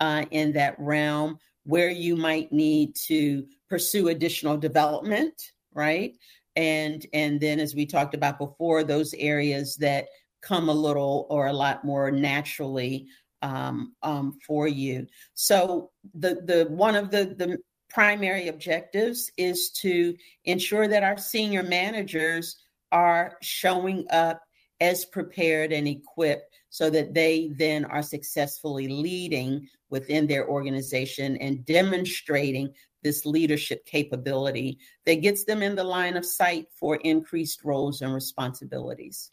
uh, 0.00 0.26
in 0.30 0.52
that 0.52 0.78
realm, 0.78 1.38
where 1.64 1.88
you 1.88 2.16
might 2.16 2.52
need 2.52 2.94
to 3.06 3.46
pursue 3.70 4.08
additional 4.08 4.58
development, 4.58 5.52
right? 5.72 6.12
And 6.54 7.06
and 7.14 7.40
then 7.40 7.60
as 7.60 7.74
we 7.74 7.86
talked 7.86 8.14
about 8.14 8.38
before, 8.38 8.84
those 8.84 9.14
areas 9.14 9.76
that 9.76 10.08
come 10.42 10.68
a 10.68 10.74
little 10.86 11.26
or 11.30 11.46
a 11.46 11.52
lot 11.52 11.82
more 11.82 12.10
naturally 12.10 13.06
um, 13.42 13.94
um, 14.02 14.38
for 14.46 14.68
you. 14.68 15.06
So 15.34 15.90
the 16.14 16.42
the 16.44 16.66
one 16.70 16.96
of 16.96 17.10
the 17.10 17.34
the 17.36 17.58
primary 17.88 18.48
objectives 18.48 19.30
is 19.36 19.70
to 19.70 20.14
ensure 20.44 20.88
that 20.88 21.02
our 21.02 21.16
senior 21.16 21.62
managers 21.62 22.56
are 22.92 23.36
showing 23.40 24.06
up 24.10 24.42
as 24.80 25.04
prepared 25.06 25.72
and 25.72 25.88
equipped 25.88 26.60
so 26.70 26.90
that 26.90 27.14
they 27.14 27.50
then 27.56 27.84
are 27.86 28.02
successfully 28.02 28.88
leading 28.88 29.66
within 29.90 30.26
their 30.26 30.46
organization 30.48 31.36
and 31.38 31.64
demonstrating 31.64 32.72
this 33.02 33.24
leadership 33.24 33.84
capability 33.86 34.78
that 35.06 35.22
gets 35.22 35.44
them 35.44 35.62
in 35.62 35.74
the 35.74 35.84
line 35.84 36.16
of 36.16 36.26
sight 36.26 36.66
for 36.72 36.96
increased 36.96 37.64
roles 37.64 38.02
and 38.02 38.12
responsibilities 38.12 39.30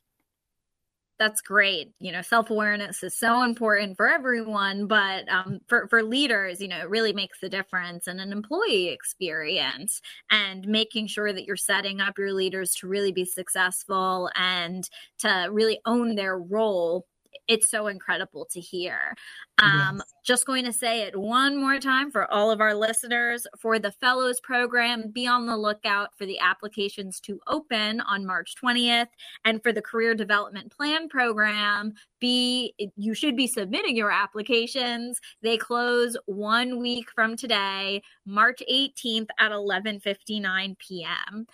that's 1.17 1.41
great. 1.41 1.91
You 1.99 2.11
know, 2.11 2.21
self 2.21 2.49
awareness 2.49 3.01
is 3.03 3.17
so 3.17 3.43
important 3.43 3.95
for 3.95 4.09
everyone, 4.09 4.87
but 4.87 5.27
um, 5.29 5.61
for 5.67 5.87
for 5.87 6.03
leaders, 6.03 6.59
you 6.59 6.67
know, 6.67 6.79
it 6.79 6.89
really 6.89 7.13
makes 7.13 7.41
a 7.43 7.49
difference 7.49 8.07
in 8.07 8.19
an 8.19 8.31
employee 8.31 8.89
experience 8.89 10.01
and 10.29 10.67
making 10.67 11.07
sure 11.07 11.31
that 11.31 11.45
you're 11.45 11.55
setting 11.55 12.01
up 12.01 12.17
your 12.17 12.33
leaders 12.33 12.75
to 12.75 12.87
really 12.87 13.11
be 13.11 13.25
successful 13.25 14.29
and 14.35 14.89
to 15.19 15.47
really 15.51 15.79
own 15.85 16.15
their 16.15 16.37
role 16.37 17.05
it's 17.47 17.69
so 17.69 17.87
incredible 17.87 18.45
to 18.51 18.59
hear. 18.59 19.15
Um, 19.57 19.97
yes. 19.97 20.13
Just 20.25 20.45
going 20.45 20.65
to 20.65 20.73
say 20.73 21.03
it 21.03 21.15
one 21.15 21.55
more 21.55 21.79
time 21.79 22.11
for 22.11 22.29
all 22.31 22.51
of 22.51 22.59
our 22.59 22.73
listeners 22.73 23.45
for 23.59 23.79
the 23.79 23.91
Fellows 23.91 24.39
Program. 24.41 25.11
Be 25.11 25.27
on 25.27 25.45
the 25.45 25.55
lookout 25.55 26.09
for 26.17 26.25
the 26.25 26.39
applications 26.39 27.19
to 27.21 27.39
open 27.47 28.01
on 28.01 28.25
March 28.25 28.55
20th. 28.61 29.07
And 29.45 29.61
for 29.61 29.71
the 29.71 29.81
Career 29.81 30.15
Development 30.15 30.71
Plan 30.71 31.07
Program, 31.07 31.93
be 32.19 32.73
you 32.95 33.13
should 33.13 33.35
be 33.35 33.47
submitting 33.47 33.95
your 33.95 34.11
applications. 34.11 35.19
They 35.41 35.57
close 35.57 36.17
one 36.25 36.79
week 36.79 37.09
from 37.13 37.35
today, 37.35 38.01
March 38.25 38.63
18th 38.71 39.27
at 39.39 39.51
11:59 39.51 40.77
p.m. 40.79 41.47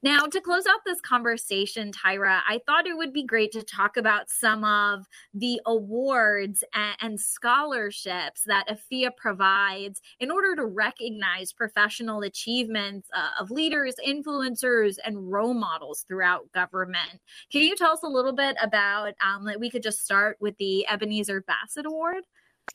Now, 0.00 0.20
to 0.20 0.40
close 0.40 0.64
out 0.66 0.80
this 0.86 1.00
conversation, 1.00 1.90
Tyra, 1.90 2.40
I 2.48 2.60
thought 2.66 2.86
it 2.86 2.96
would 2.96 3.12
be 3.12 3.24
great 3.24 3.50
to 3.52 3.62
talk 3.62 3.96
about 3.96 4.30
some 4.30 4.62
of 4.62 5.06
the 5.34 5.60
awards 5.66 6.62
and, 6.72 6.96
and 7.00 7.20
scholarships 7.20 8.42
that 8.46 8.68
AFIA 8.68 9.10
provides 9.16 10.00
in 10.20 10.30
order 10.30 10.54
to 10.54 10.66
recognize 10.66 11.52
professional 11.52 12.22
achievements 12.22 13.08
uh, 13.12 13.30
of 13.40 13.50
leaders, 13.50 13.96
influencers, 14.06 14.98
and 15.04 15.32
role 15.32 15.54
models 15.54 16.04
throughout 16.06 16.50
government. 16.52 17.20
Can 17.50 17.62
you 17.62 17.74
tell 17.74 17.92
us 17.92 18.04
a 18.04 18.08
little 18.08 18.34
bit 18.34 18.56
about 18.62 19.14
um? 19.24 19.48
We 19.58 19.68
could 19.68 19.82
just 19.82 20.04
start 20.04 20.36
with 20.40 20.56
the 20.58 20.86
Ebenezer 20.86 21.42
Bassett 21.42 21.86
Award. 21.86 22.22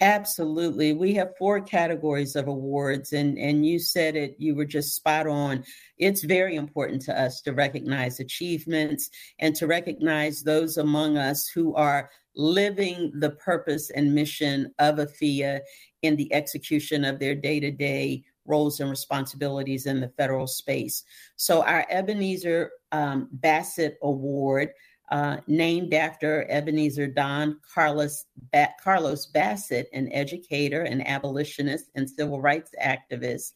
Absolutely. 0.01 0.93
We 0.93 1.13
have 1.13 1.37
four 1.37 1.61
categories 1.61 2.35
of 2.35 2.47
awards, 2.47 3.13
and, 3.13 3.37
and 3.37 3.65
you 3.65 3.79
said 3.79 4.15
it, 4.15 4.35
you 4.37 4.55
were 4.55 4.65
just 4.65 4.95
spot 4.95 5.27
on. 5.27 5.63
It's 5.97 6.23
very 6.23 6.55
important 6.55 7.01
to 7.03 7.19
us 7.19 7.41
to 7.41 7.53
recognize 7.53 8.19
achievements 8.19 9.09
and 9.39 9.55
to 9.55 9.67
recognize 9.67 10.43
those 10.43 10.77
among 10.77 11.17
us 11.17 11.47
who 11.47 11.73
are 11.75 12.09
living 12.35 13.11
the 13.19 13.31
purpose 13.31 13.91
and 13.91 14.13
mission 14.13 14.73
of 14.79 14.99
AFIA 14.99 15.61
in 16.01 16.15
the 16.15 16.33
execution 16.33 17.05
of 17.05 17.19
their 17.19 17.35
day 17.35 17.59
to 17.59 17.71
day 17.71 18.23
roles 18.45 18.79
and 18.79 18.89
responsibilities 18.89 19.85
in 19.85 20.01
the 20.01 20.09
federal 20.17 20.47
space. 20.47 21.03
So, 21.37 21.63
our 21.63 21.85
Ebenezer 21.89 22.71
um, 22.91 23.29
Bassett 23.31 23.97
Award 24.01 24.69
uh, 25.13 25.37
named 25.45 25.93
after 25.93 26.49
Ebenezer 26.49 27.05
Don 27.05 27.59
Carlos, 27.71 28.25
ba- 28.51 28.73
Carlos 28.83 29.27
Bassett, 29.27 29.87
an 29.93 30.11
educator, 30.11 30.81
an 30.81 31.01
abolitionist, 31.01 31.91
and 31.93 32.09
civil 32.09 32.41
rights 32.41 32.71
activist. 32.83 33.51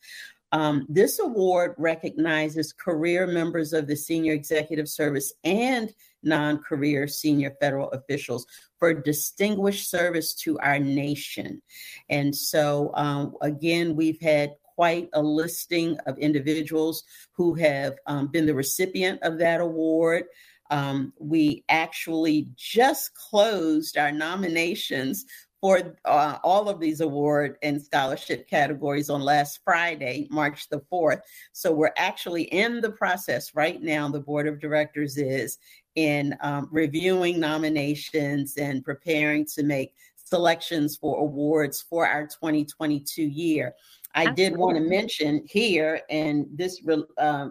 Um, 0.51 0.85
this 0.87 1.17
award 1.17 1.73
recognizes 1.79 2.73
career 2.73 3.25
members 3.25 3.73
of 3.73 3.87
the 3.87 3.95
senior 3.95 4.33
executive 4.33 4.87
service 4.87 5.33
and 5.43 5.91
non 6.21 6.59
career 6.59 7.07
senior 7.07 7.55
federal 7.59 7.89
officials 7.89 8.45
for 8.77 8.93
distinguished 8.93 9.89
service 9.89 10.35
to 10.35 10.59
our 10.59 10.77
nation. 10.77 11.63
And 12.07 12.35
so, 12.35 12.91
um, 12.93 13.35
again, 13.41 13.95
we've 13.95 14.21
had 14.21 14.53
quite 14.75 15.09
a 15.13 15.21
listing 15.23 15.97
of 16.05 16.19
individuals 16.19 17.03
who 17.31 17.55
have 17.55 17.95
um, 18.05 18.27
been 18.27 18.45
the 18.45 18.53
recipient 18.53 19.19
of 19.23 19.39
that 19.39 19.59
award. 19.59 20.25
Um, 20.69 21.13
we 21.19 21.63
actually 21.69 22.47
just 22.55 23.13
closed 23.15 23.97
our 23.97 24.11
nominations 24.11 25.25
for 25.61 25.97
uh, 26.05 26.37
all 26.43 26.69
of 26.69 26.79
these 26.79 27.01
award 27.01 27.57
and 27.63 27.81
scholarship 27.81 28.47
categories 28.47 29.09
on 29.09 29.21
last 29.21 29.59
Friday, 29.63 30.27
March 30.29 30.69
the 30.69 30.81
4th. 30.91 31.21
So 31.51 31.71
we're 31.71 31.93
actually 31.97 32.43
in 32.43 32.79
the 32.79 32.91
process 32.91 33.55
right 33.55 33.81
now. 33.81 34.07
The 34.07 34.19
board 34.19 34.47
of 34.47 34.59
directors 34.59 35.17
is 35.17 35.57
in 35.95 36.35
um, 36.41 36.69
reviewing 36.71 37.39
nominations 37.39 38.57
and 38.57 38.83
preparing 38.83 39.45
to 39.55 39.63
make 39.63 39.93
selections 40.15 40.95
for 40.95 41.19
awards 41.19 41.81
for 41.81 42.05
our 42.05 42.27
2022 42.27 43.23
year. 43.23 43.73
I 44.13 44.27
Absolutely. 44.27 44.43
did 44.43 44.57
want 44.57 44.77
to 44.77 44.83
mention 44.83 45.43
here, 45.47 46.01
and 46.09 46.47
this 46.51 46.81
uh, 47.17 47.49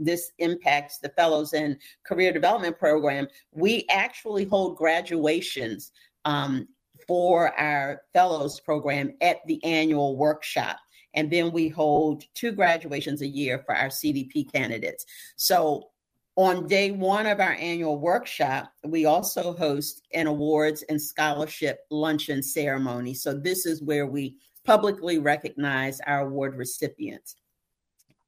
this 0.00 0.32
impacts 0.38 0.98
the 0.98 1.08
fellows 1.10 1.52
and 1.52 1.76
career 2.04 2.32
development 2.32 2.78
program, 2.78 3.28
we 3.52 3.84
actually 3.90 4.44
hold 4.44 4.76
graduations 4.76 5.92
um, 6.24 6.68
for 7.06 7.58
our 7.58 8.02
fellows 8.12 8.60
program 8.60 9.12
at 9.20 9.38
the 9.46 9.62
annual 9.64 10.16
workshop. 10.16 10.78
And 11.14 11.30
then 11.30 11.52
we 11.52 11.68
hold 11.68 12.24
two 12.34 12.52
graduations 12.52 13.22
a 13.22 13.26
year 13.26 13.62
for 13.64 13.74
our 13.74 13.88
CDP 13.88 14.52
candidates. 14.52 15.04
So 15.36 15.88
on 16.36 16.68
day 16.68 16.92
one 16.92 17.26
of 17.26 17.40
our 17.40 17.54
annual 17.54 17.98
workshop, 17.98 18.72
we 18.84 19.06
also 19.06 19.54
host 19.54 20.06
an 20.14 20.28
awards 20.28 20.82
and 20.88 21.00
scholarship 21.00 21.80
luncheon 21.90 22.42
ceremony. 22.42 23.14
So 23.14 23.34
this 23.34 23.66
is 23.66 23.82
where 23.82 24.06
we 24.06 24.36
publicly 24.64 25.18
recognize 25.18 25.98
our 26.06 26.28
award 26.28 26.54
recipients. 26.56 27.34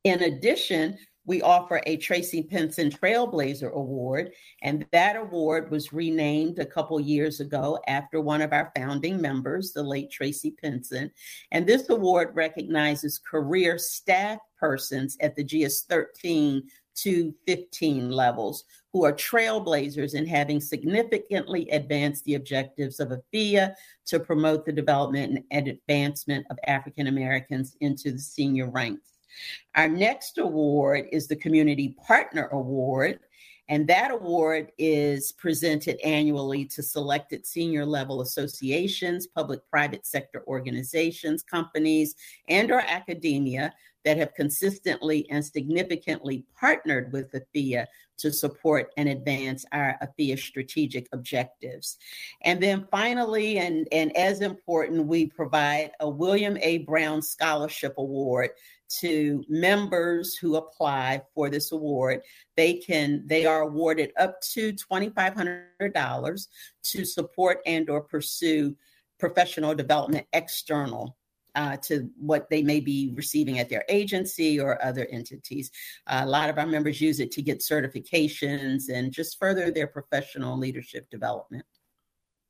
In 0.04 0.22
addition, 0.22 0.98
we 1.26 1.42
offer 1.42 1.80
a 1.86 1.96
Tracy 1.96 2.42
Pinson 2.42 2.90
Trailblazer 2.90 3.72
Award, 3.72 4.32
and 4.62 4.86
that 4.92 5.16
award 5.16 5.70
was 5.70 5.92
renamed 5.92 6.58
a 6.58 6.66
couple 6.66 6.98
years 7.00 7.40
ago 7.40 7.78
after 7.86 8.20
one 8.20 8.40
of 8.40 8.52
our 8.52 8.72
founding 8.76 9.20
members, 9.20 9.72
the 9.72 9.82
late 9.82 10.10
Tracy 10.10 10.50
Pinson. 10.50 11.10
And 11.52 11.66
this 11.66 11.88
award 11.90 12.30
recognizes 12.34 13.18
career 13.18 13.78
staff 13.78 14.38
persons 14.58 15.16
at 15.20 15.36
the 15.36 15.44
GS 15.44 15.82
13 15.82 16.62
to 16.96 17.34
15 17.46 18.10
levels 18.10 18.64
who 18.92 19.04
are 19.04 19.12
trailblazers 19.12 20.14
in 20.14 20.26
having 20.26 20.60
significantly 20.60 21.68
advanced 21.70 22.24
the 22.24 22.34
objectives 22.34 22.98
of 23.00 23.12
AFIA 23.12 23.74
to 24.06 24.20
promote 24.20 24.66
the 24.66 24.72
development 24.72 25.44
and 25.50 25.68
advancement 25.68 26.44
of 26.50 26.58
African 26.66 27.06
Americans 27.06 27.76
into 27.80 28.10
the 28.12 28.18
senior 28.18 28.68
ranks. 28.68 29.09
Our 29.74 29.88
next 29.88 30.38
award 30.38 31.06
is 31.12 31.28
the 31.28 31.36
Community 31.36 31.96
Partner 32.06 32.48
Award. 32.52 33.20
And 33.68 33.86
that 33.86 34.10
award 34.10 34.72
is 34.78 35.30
presented 35.30 36.00
annually 36.00 36.64
to 36.66 36.82
selected 36.82 37.46
senior 37.46 37.86
level 37.86 38.20
associations, 38.20 39.28
public 39.28 39.60
private 39.70 40.04
sector 40.04 40.42
organizations, 40.48 41.44
companies, 41.44 42.16
and 42.48 42.72
or 42.72 42.80
academia 42.80 43.72
that 44.04 44.16
have 44.16 44.34
consistently 44.34 45.30
and 45.30 45.44
significantly 45.44 46.44
partnered 46.58 47.12
with 47.12 47.32
AFIA 47.32 47.86
to 48.18 48.32
support 48.32 48.90
and 48.96 49.08
advance 49.08 49.64
our 49.72 49.96
AFIA 50.02 50.36
strategic 50.36 51.06
objectives. 51.12 51.96
And 52.42 52.62
then 52.62 52.86
finally, 52.90 53.58
and, 53.58 53.86
and 53.92 54.14
as 54.16 54.40
important, 54.40 55.06
we 55.06 55.26
provide 55.26 55.92
a 56.00 56.08
William 56.08 56.58
A. 56.60 56.78
Brown 56.78 57.22
Scholarship 57.22 57.94
Award 57.98 58.50
to 59.00 59.44
members 59.48 60.34
who 60.34 60.56
apply 60.56 61.22
for 61.34 61.48
this 61.48 61.72
award. 61.72 62.22
They 62.56 62.74
can 62.74 63.22
they 63.26 63.46
are 63.46 63.62
awarded 63.62 64.12
up 64.18 64.40
to 64.52 64.72
$2500 64.72 66.46
to 66.82 67.04
support 67.04 67.60
and 67.66 67.88
or 67.88 68.02
pursue 68.02 68.76
professional 69.18 69.74
development 69.74 70.26
external 70.32 71.16
uh, 71.54 71.76
to 71.76 72.08
what 72.16 72.48
they 72.48 72.62
may 72.62 72.80
be 72.80 73.12
receiving 73.14 73.58
at 73.58 73.68
their 73.68 73.84
agency 73.88 74.60
or 74.60 74.82
other 74.84 75.06
entities. 75.10 75.70
Uh, 76.06 76.22
a 76.24 76.28
lot 76.28 76.50
of 76.50 76.58
our 76.58 76.66
members 76.66 77.00
use 77.00 77.20
it 77.20 77.32
to 77.32 77.42
get 77.42 77.58
certifications 77.58 78.88
and 78.88 79.12
just 79.12 79.38
further 79.38 79.70
their 79.70 79.86
professional 79.86 80.58
leadership 80.58 81.08
development. 81.10 81.64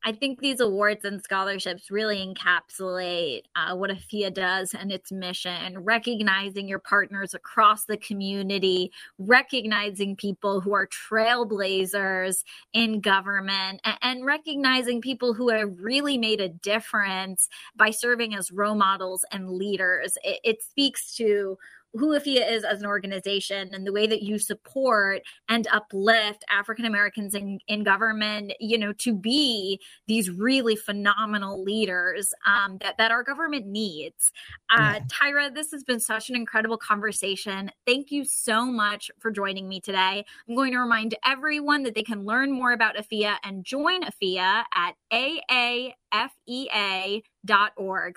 I 0.03 0.13
think 0.13 0.39
these 0.39 0.59
awards 0.59 1.05
and 1.05 1.21
scholarships 1.21 1.91
really 1.91 2.17
encapsulate 2.17 3.43
uh, 3.55 3.75
what 3.75 3.91
AFIA 3.91 4.33
does 4.33 4.73
and 4.73 4.91
its 4.91 5.11
mission, 5.11 5.77
recognizing 5.79 6.67
your 6.67 6.79
partners 6.79 7.35
across 7.35 7.85
the 7.85 7.97
community, 7.97 8.91
recognizing 9.19 10.15
people 10.15 10.59
who 10.59 10.73
are 10.73 10.87
trailblazers 10.87 12.43
in 12.73 12.99
government, 12.99 13.79
and, 13.83 13.97
and 14.01 14.25
recognizing 14.25 15.01
people 15.01 15.33
who 15.33 15.49
have 15.49 15.69
really 15.79 16.17
made 16.17 16.41
a 16.41 16.49
difference 16.49 17.47
by 17.75 17.91
serving 17.91 18.33
as 18.33 18.51
role 18.51 18.75
models 18.75 19.23
and 19.31 19.51
leaders. 19.51 20.17
It, 20.23 20.39
it 20.43 20.63
speaks 20.63 21.15
to 21.17 21.57
who 21.93 22.15
AFIA 22.15 22.49
is 22.49 22.63
as 22.63 22.79
an 22.79 22.85
organization 22.85 23.69
and 23.73 23.85
the 23.85 23.91
way 23.91 24.07
that 24.07 24.23
you 24.23 24.39
support 24.39 25.21
and 25.49 25.67
uplift 25.71 26.45
African 26.49 26.85
Americans 26.85 27.35
in, 27.35 27.59
in 27.67 27.83
government, 27.83 28.53
you 28.59 28.77
know, 28.77 28.93
to 28.93 29.13
be 29.13 29.79
these 30.07 30.29
really 30.29 30.75
phenomenal 30.75 31.63
leaders 31.63 32.33
um, 32.45 32.77
that, 32.81 32.97
that 32.97 33.11
our 33.11 33.23
government 33.23 33.67
needs. 33.67 34.31
Uh, 34.69 34.95
yeah. 34.95 34.99
Tyra, 35.07 35.53
this 35.53 35.71
has 35.71 35.83
been 35.83 35.99
such 35.99 36.29
an 36.29 36.35
incredible 36.35 36.77
conversation. 36.77 37.71
Thank 37.85 38.11
you 38.11 38.23
so 38.23 38.65
much 38.65 39.11
for 39.19 39.31
joining 39.31 39.67
me 39.67 39.81
today. 39.81 40.23
I'm 40.47 40.55
going 40.55 40.71
to 40.71 40.79
remind 40.79 41.15
everyone 41.25 41.83
that 41.83 41.95
they 41.95 42.03
can 42.03 42.25
learn 42.25 42.51
more 42.51 42.71
about 42.71 42.95
AFIA 42.95 43.35
and 43.43 43.65
join 43.65 44.03
AFIA 44.03 44.63
at 44.73 44.95
aafea.org. 45.11 45.83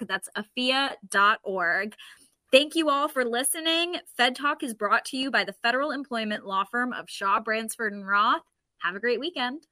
That's 0.07 0.29
afia.org. 0.37 1.97
Thank 2.55 2.77
you 2.77 2.89
all 2.89 3.09
for 3.09 3.25
listening. 3.25 3.97
Fed 4.17 4.37
Talk 4.37 4.63
is 4.63 4.75
brought 4.75 5.05
to 5.07 5.17
you 5.17 5.33
by 5.33 5.43
the 5.43 5.55
federal 5.55 5.91
employment 5.91 6.47
law 6.47 6.63
firm 6.63 6.93
of 6.93 7.11
Shaw, 7.11 7.41
Bransford, 7.41 7.93
and 7.93 8.07
Roth. 8.07 8.43
Have 8.79 8.95
a 8.95 9.01
great 9.01 9.19
weekend. 9.19 9.65